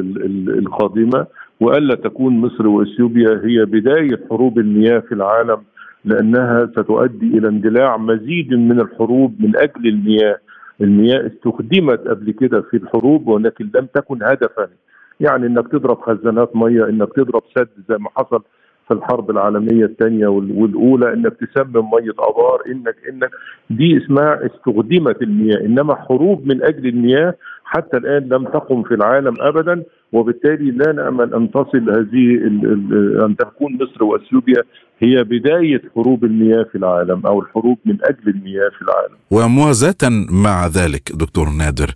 القادمة. 0.58 1.26
وألا 1.60 1.94
تكون 1.94 2.40
مصر 2.40 2.66
وإثيوبيا 2.68 3.40
هي 3.44 3.64
بداية 3.64 4.20
حروب 4.30 4.58
المياه 4.58 4.98
في 4.98 5.12
العالم 5.14 5.58
لأنها 6.04 6.66
ستؤدي 6.66 7.38
إلى 7.38 7.48
اندلاع 7.48 7.96
مزيد 7.96 8.54
من 8.54 8.80
الحروب 8.80 9.34
من 9.40 9.56
أجل 9.56 9.86
المياه. 9.86 10.38
المياه 10.80 11.26
استخدمت 11.26 12.08
قبل 12.08 12.30
كده 12.30 12.60
في 12.60 12.76
الحروب 12.76 13.28
ولكن 13.28 13.70
لم 13.74 13.86
تكن 13.94 14.22
هدفا. 14.22 14.68
يعني 15.22 15.46
إنك 15.46 15.68
تضرب 15.68 16.00
خزانات 16.00 16.56
مية 16.56 16.88
إنك 16.88 17.08
تضرب 17.16 17.42
سد 17.56 17.68
زي 17.88 17.96
ما 17.98 18.08
حصل 18.16 18.42
في 18.88 18.94
الحرب 18.94 19.30
العالمية 19.30 19.84
الثانية 19.84 20.26
والأولى 20.28 21.12
إنك 21.12 21.32
تسمم 21.40 21.90
مية 21.90 22.14
آبار 22.18 22.62
إنك 22.66 22.96
إنك 23.08 23.30
دي 23.70 23.96
اسمها 23.98 24.46
استخدمت 24.46 25.22
المياه 25.22 25.60
إنما 25.60 25.94
حروب 25.94 26.46
من 26.46 26.62
أجل 26.64 26.86
المياه 26.86 27.34
حتى 27.64 27.96
الآن 27.96 28.28
لم 28.28 28.44
تقم 28.44 28.82
في 28.82 28.94
العالم 28.94 29.34
ابدا 29.40 29.82
وبالتالي 30.12 30.70
لا 30.70 30.92
نأمل 30.92 31.34
أن 31.34 31.50
تصل 31.50 31.90
هذه 31.90 32.44
أن 33.26 33.36
تكون 33.38 33.78
مصر 33.82 34.04
وأثيوبيا 34.04 34.62
هي 34.98 35.24
بداية 35.24 35.82
حروب 35.94 36.24
المياه 36.24 36.62
في 36.62 36.78
العالم 36.78 37.26
أو 37.26 37.40
الحروب 37.40 37.78
من 37.84 37.98
أجل 38.04 38.28
المياه 38.28 38.68
في 38.68 38.82
العالم. 38.82 39.16
وموازاة 39.30 40.10
مع 40.44 40.66
ذلك 40.66 41.02
دكتور 41.14 41.46
نادر 41.58 41.94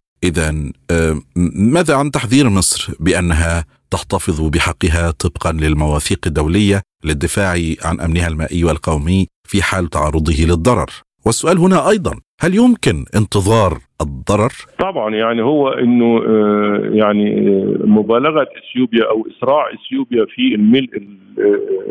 آه، 0.91 1.14
ماذا 1.57 1.95
عن 1.97 2.11
تحذير 2.11 2.49
مصر 2.49 2.95
بأنها 3.01 3.64
تحتفظ 3.91 4.49
بحقها 4.49 5.11
طبقا 5.11 5.53
للمواثيق 5.53 6.18
الدولية 6.27 6.83
للدفاع 7.05 7.55
عن 7.85 8.01
أمنها 8.01 8.29
المائي 8.29 8.64
والقومي 8.64 9.27
في 9.45 9.62
حال 9.62 9.87
تعرضه 9.87 10.33
للضرر 10.49 10.91
والسؤال 11.27 11.59
هنا 11.59 11.89
أيضا 11.89 12.12
هل 12.41 12.55
يمكن 12.55 13.05
انتظار 13.16 13.79
الضرر؟ 14.01 14.53
طبعا 14.81 15.14
يعني 15.14 15.43
هو 15.43 15.68
إنه 15.68 16.22
آه، 16.29 16.81
يعني 16.93 17.49
آه، 17.49 17.87
مبالغة 17.87 18.47
إثيوبيا 18.59 19.05
أو 19.11 19.27
اسراع 19.31 19.64
إثيوبيا 19.74 20.27
في 20.35 20.55
الملء 20.55 21.03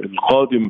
القادم 0.03 0.69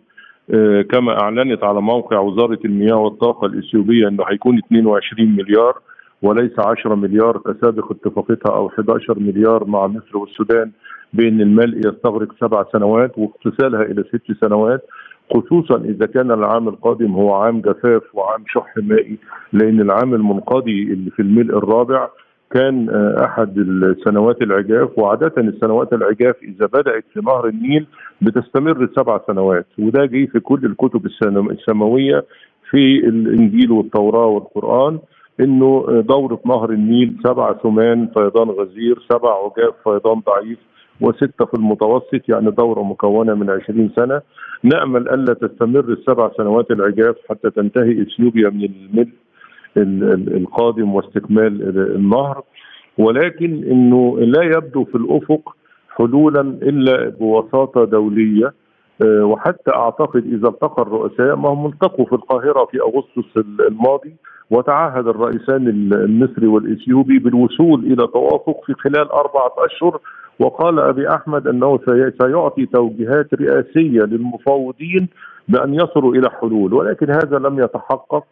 كما 0.91 1.21
أعلنت 1.21 1.63
على 1.63 1.81
موقع 1.81 2.19
وزارة 2.19 2.59
المياه 2.65 2.95
والطاقة 2.95 3.45
الإثيوبية 3.45 4.07
إنه 4.07 4.23
هيكون 4.29 4.57
22 4.57 5.29
مليار 5.35 5.79
وليس 6.21 6.59
10 6.59 6.95
مليار 6.95 7.37
كسابق 7.37 7.91
اتفاقتها 7.91 8.55
أو 8.55 8.67
11 8.67 9.19
مليار 9.19 9.65
مع 9.65 9.87
مصر 9.87 10.17
والسودان 10.17 10.71
بأن 11.13 11.41
الملء 11.41 11.77
يستغرق 11.77 12.35
سبع 12.41 12.65
سنوات 12.71 13.11
واغتسالها 13.17 13.81
إلى 13.81 14.03
ست 14.03 14.45
سنوات 14.45 14.81
خصوصا 15.33 15.77
إذا 15.77 16.05
كان 16.05 16.31
العام 16.31 16.67
القادم 16.67 17.11
هو 17.11 17.33
عام 17.33 17.61
جفاف 17.61 18.01
وعام 18.13 18.43
شح 18.47 18.73
مائي 18.77 19.17
لأن 19.53 19.81
العام 19.81 20.13
المنقضي 20.13 20.83
اللي 20.83 21.11
في 21.11 21.21
الملء 21.21 21.57
الرابع 21.57 22.09
كان 22.51 22.89
آه، 22.89 23.25
أحد 23.25 23.57
السنوات 23.57 24.41
العجاف 24.41 24.89
وعادة 24.97 25.33
السنوات 25.37 25.93
العجاف 25.93 26.35
إذا 26.43 26.65
بدأت 26.65 27.05
في 27.13 27.19
نهر 27.19 27.47
النيل 27.47 27.87
بتستمر 28.21 28.89
سبع 28.95 29.19
سنوات 29.27 29.65
وده 29.79 30.05
جه 30.05 30.25
في 30.25 30.39
كل 30.39 30.65
الكتب 30.65 31.05
السماوية 31.51 32.25
في 32.69 32.97
الانجيل 33.07 33.71
والتوراة 33.71 34.25
والقرآن. 34.25 34.99
إنه 35.39 35.85
دورة 36.07 36.39
نهر 36.45 36.69
النيل 36.69 37.17
سبع 37.27 37.53
ثمان 37.53 38.07
فيضان 38.07 38.49
غزير 38.49 38.99
سبع 39.09 39.29
عجاف 39.29 39.73
فيضان 39.83 40.19
ضعيف 40.19 40.59
وستة 41.01 41.45
في 41.45 41.53
المتوسط 41.53 42.29
يعني 42.29 42.51
دورة 42.51 42.83
مكونة 42.83 43.33
من 43.33 43.49
20 43.49 43.89
سنة. 43.95 44.21
نأمل 44.63 45.09
ألا 45.09 45.33
تستمر 45.33 45.79
السبع 45.79 46.31
سنوات 46.37 46.71
العجاف 46.71 47.15
حتى 47.29 47.49
تنتهي 47.49 48.01
إثيوبيا 48.01 48.49
من 48.49 48.63
الملء 48.65 49.11
القادم 50.37 50.95
واستكمال 50.95 51.77
النهر. 51.95 52.43
ولكن 52.97 53.63
إنه 53.63 54.19
لا 54.19 54.43
يبدو 54.43 54.83
في 54.83 54.95
الأفق 54.95 55.55
حلولا 55.95 56.41
إلا 56.41 57.09
بوساطة 57.09 57.85
دولية 57.85 58.53
وحتى 59.03 59.71
أعتقد 59.75 60.25
إذا 60.25 60.47
التقى 60.47 60.81
الرؤساء 60.81 61.35
ما 61.35 61.49
هم 61.49 61.65
التقوا 61.65 62.05
في 62.05 62.13
القاهرة 62.13 62.65
في 62.65 62.77
أغسطس 62.81 63.37
الماضي 63.67 64.15
وتعهد 64.51 65.07
الرئيسان 65.07 65.67
المصري 65.93 66.47
والإثيوبي 66.47 67.19
بالوصول 67.19 67.85
إلى 67.85 68.07
توافق 68.07 68.61
في 68.65 68.73
خلال 68.73 69.11
أربعة 69.11 69.51
أشهر 69.57 69.99
وقال 70.39 70.79
أبي 70.79 71.09
أحمد 71.09 71.47
أنه 71.47 71.79
سيعطي 72.21 72.65
توجيهات 72.65 73.33
رئاسية 73.33 74.01
للمفاوضين 74.01 75.07
بأن 75.47 75.73
يصلوا 75.73 76.15
إلى 76.15 76.29
حلول 76.29 76.73
ولكن 76.73 77.09
هذا 77.09 77.37
لم 77.37 77.59
يتحقق. 77.59 78.23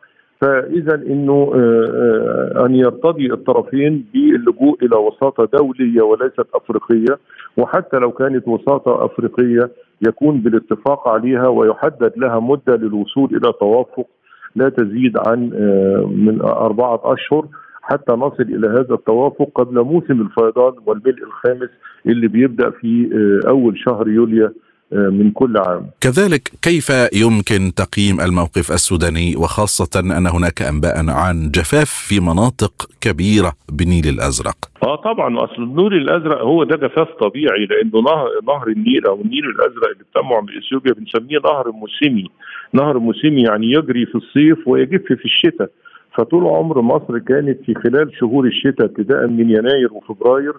فإذا 0.41 0.95
إنه 0.95 1.51
آه، 1.55 2.57
آه، 2.57 2.65
أن 2.65 2.75
يرتضي 2.75 3.33
الطرفين 3.33 4.05
باللجوء 4.13 4.77
إلى 4.83 4.95
وساطة 4.95 5.49
دولية 5.59 6.01
وليست 6.01 6.45
أفريقية 6.55 7.19
وحتى 7.57 7.97
لو 7.97 8.11
كانت 8.11 8.47
وساطة 8.47 9.05
أفريقية 9.05 9.71
يكون 10.01 10.41
بالاتفاق 10.41 11.07
عليها 11.07 11.47
ويحدد 11.47 12.13
لها 12.17 12.39
مدة 12.39 12.75
للوصول 12.75 13.29
إلى 13.35 13.53
توافق 13.59 14.07
لا 14.55 14.69
تزيد 14.69 15.17
عن 15.27 15.51
آه، 15.53 16.05
من 16.07 16.41
أربعة 16.41 17.01
أشهر 17.03 17.47
حتى 17.81 18.13
نصل 18.13 18.43
إلى 18.43 18.67
هذا 18.67 18.93
التوافق 18.93 19.49
قبل 19.55 19.81
موسم 19.83 20.21
الفيضان 20.21 20.73
والملء 20.85 21.23
الخامس 21.23 21.69
اللي 22.05 22.27
بيبدأ 22.27 22.69
في 22.69 23.09
آه، 23.13 23.49
أول 23.49 23.77
شهر 23.77 24.07
يوليو 24.07 24.49
من 24.93 25.31
كل 25.31 25.57
عام. 25.57 25.87
كذلك 26.01 26.51
كيف 26.61 26.89
يمكن 27.13 27.73
تقييم 27.75 28.21
الموقف 28.21 28.71
السوداني 28.71 29.35
وخاصة 29.35 29.99
أن 29.99 30.27
هناك 30.27 30.61
أنباء 30.61 31.09
عن 31.09 31.51
جفاف 31.51 31.89
في 31.89 32.19
مناطق 32.19 32.89
كبيرة 33.01 33.53
بالنيل 33.71 34.07
الأزرق؟ 34.07 34.55
آه 34.83 34.95
طبعا 34.95 35.43
أصل 35.43 35.63
النيل 35.63 35.93
الأزرق 35.93 36.41
هو 36.41 36.63
ده 36.63 36.75
جفاف 36.87 37.07
طبيعي 37.21 37.65
لأنه 37.69 38.01
نهر 38.01 38.27
نهر 38.47 38.67
النيل 38.67 39.05
أو 39.07 39.21
النيل 39.21 39.45
الأزرق 39.45 39.89
اللي 39.91 40.03
بتجمع 40.03 40.39
باثيوبيا 40.39 40.93
بنسميه 40.93 41.39
نهر 41.45 41.71
موسمي. 41.71 42.29
نهر 42.73 42.99
موسمي 42.99 43.41
يعني 43.43 43.71
يجري 43.71 44.05
في 44.05 44.15
الصيف 44.15 44.67
ويجف 44.67 45.01
في 45.05 45.25
الشتاء. 45.25 45.69
فطول 46.17 46.43
عمر 46.47 46.81
مصر 46.81 47.19
كانت 47.19 47.59
في 47.65 47.73
خلال 47.73 48.11
شهور 48.19 48.45
الشتاء 48.45 48.85
ابتداء 48.85 49.27
من 49.27 49.49
يناير 49.49 49.93
وفبراير 49.93 50.53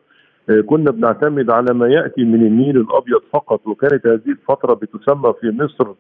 كنا 0.67 0.91
بنعتمد 0.91 1.51
على 1.51 1.75
ما 1.75 1.89
يأتي 1.89 2.25
من 2.25 2.47
النيل 2.47 2.77
الأبيض 2.77 3.21
فقط 3.33 3.67
وكانت 3.67 4.07
هذه 4.07 4.29
الفترة 4.29 4.75
بتسمى 4.75 5.33
في 5.41 5.51
مصر 5.51 5.93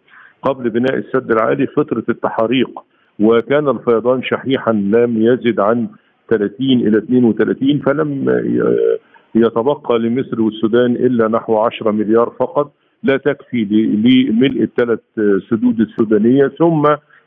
قبل 0.43 0.71
بناء 0.71 0.97
السد 0.97 1.31
العالي 1.31 1.67
فترة 1.67 2.05
التحاريق 2.09 2.71
وكان 3.21 3.69
الفيضان 3.69 4.23
شحيحا 4.23 4.73
لم 4.73 5.23
يزد 5.23 5.61
عن 5.61 5.89
30 6.31 6.49
إلى 6.61 6.99
32 6.99 7.79
فلم 7.87 8.29
يتبقى 9.35 9.99
لمصر 9.99 10.41
والسودان 10.41 10.93
إلا 10.93 11.29
نحو 11.29 11.59
10 11.59 11.91
مليار 11.91 12.33
فقط 12.41 12.73
لا 13.03 13.17
تكفي 13.17 13.65
لملء 14.05 14.63
الثلاث 14.63 15.01
سدود 15.51 15.81
السودانية 15.81 16.53
ثم 16.59 16.83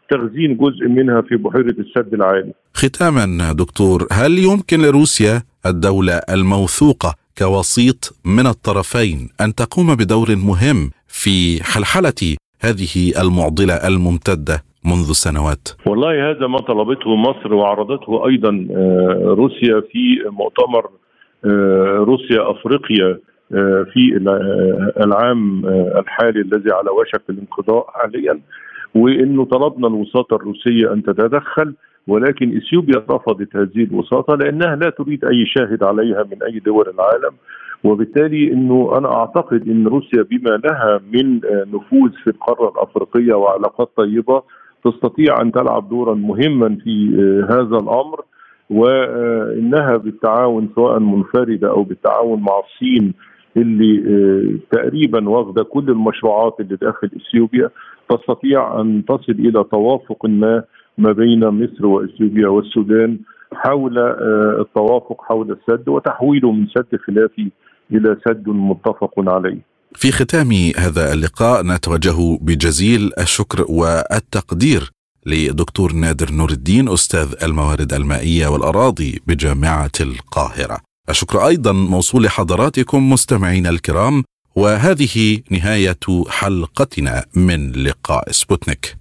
تخزين 0.10 0.58
جزء 0.58 0.88
منها 0.88 1.22
في 1.22 1.36
بحيرة 1.36 1.76
السد 1.80 2.14
العالي. 2.14 2.54
ختاما 2.74 3.54
دكتور 3.54 4.08
هل 4.12 4.38
يمكن 4.38 4.82
لروسيا 4.82 5.42
الدولة 5.70 6.14
الموثوقة 6.30 7.16
كوسيط 7.38 8.16
من 8.26 8.48
الطرفين 8.48 9.30
أن 9.42 9.56
تقوم 9.56 9.96
بدور 9.96 10.28
مهم 10.36 10.92
في 11.08 11.64
حلحلة 11.64 12.38
هذه 12.62 13.22
المعضلة 13.22 13.74
الممتدة 13.74 14.64
منذ 14.86 15.12
سنوات. 15.26 15.68
والله 15.88 16.32
هذا 16.32 16.48
ما 16.48 16.58
طلبته 16.58 17.16
مصر 17.16 17.54
وعرضته 17.54 18.28
أيضا 18.28 18.68
آه، 18.72 19.36
روسيا 19.38 19.82
في 19.92 20.30
مؤتمر 20.30 20.90
آه، 21.46 21.98
روسيا 21.98 22.52
أفريقيا 22.52 23.20
آه، 23.54 23.86
في 23.94 24.18
العام 25.04 25.66
الحالي 26.00 26.42
الذي 26.42 26.72
على 26.72 26.90
وشك 26.90 27.22
الانقضاء 27.30 27.86
حاليا 27.94 28.40
وإنه 28.96 29.46
طلبنا 29.46 29.88
الوساطة 29.88 30.36
الروسية 30.36 30.94
أن 30.94 31.04
تتدخل 31.04 31.74
ولكن 32.08 32.58
إثيوبيا 32.58 33.04
رفضت 33.10 33.56
هذه 33.56 33.84
الوساطة 33.84 34.36
لأنها 34.36 34.76
لا 34.76 34.90
تريد 34.90 35.26
أي 35.26 35.46
شاهد 35.46 35.84
عليها 35.84 36.24
من 36.24 36.44
أي 36.44 36.60
دول 36.60 36.86
العالم 36.90 37.36
وبالتالي 37.84 38.54
إنه 38.54 38.98
أنا 38.98 39.14
أعتقد 39.16 39.70
إن 39.70 39.88
روسيا 39.88 40.24
بما 40.24 40.58
لها 40.66 41.02
من 41.14 41.42
نفوذ 41.46 42.12
في 42.24 42.28
القارة 42.30 42.70
الأفريقية 42.70 43.34
وعلاقات 43.34 43.90
طيبة 43.98 44.44
تستطيع 44.86 45.42
أن 45.42 45.52
تلعب 45.52 45.90
دورا 45.90 46.14
مهما 46.14 46.78
في 46.84 47.10
هذا 47.50 47.78
الأمر 47.78 48.22
وإنها 48.70 49.98
بالتعاون 49.98 50.70
سواء 50.76 51.00
منفردة 51.00 51.70
أو 51.70 51.84
بالتعاون 51.84 52.40
مع 52.40 52.60
الصين 52.60 53.14
اللي 53.58 54.04
آه، 54.08 54.76
تقريبا 54.78 55.30
واخدة 55.30 55.64
كل 55.64 55.90
المشروعات 55.90 56.56
اللي 56.60 56.76
داخل 56.76 57.10
إثيوبيا 57.16 57.70
تستطيع 58.10 58.82
أن 58.82 59.04
تصل 59.06 59.32
إلى 59.32 59.64
توافق 59.72 60.26
ما 60.26 60.64
ما 60.98 61.12
بين 61.12 61.48
مصر 61.48 61.86
وإثيوبيا 61.86 62.48
والسودان 62.48 63.20
حول 63.54 63.98
آه، 63.98 64.62
التوافق 64.62 65.22
حول 65.22 65.52
السد 65.52 65.90
وتحويله 65.90 66.52
من 66.52 66.68
سد 66.68 67.00
خلافي 67.08 67.52
إلى 67.92 68.18
سد 68.28 68.44
متفق 68.48 69.14
عليه. 69.18 69.62
في 69.96 70.12
ختام 70.12 70.52
هذا 70.78 71.14
اللقاء 71.14 71.64
نتوجه 71.64 72.38
بجزيل 72.42 73.12
الشكر 73.20 73.66
والتقدير 73.70 74.92
لدكتور 75.26 75.94
نادر 75.94 76.32
نور 76.32 76.50
الدين 76.50 76.90
أستاذ 76.90 77.36
الموارد 77.44 77.94
المائية 77.94 78.48
والأراضي 78.48 79.22
بجامعة 79.28 79.92
القاهرة. 80.02 80.78
الشكر 81.10 81.48
أيضا 81.48 81.72
موصول 81.72 82.24
لحضراتكم 82.24 83.10
مستمعينا 83.10 83.70
الكرام 83.70 84.24
وهذه 84.56 85.40
نهاية 85.52 86.24
حلقتنا 86.30 87.24
من 87.36 87.72
لقاء 87.72 88.32
سبوتنيك. 88.32 88.96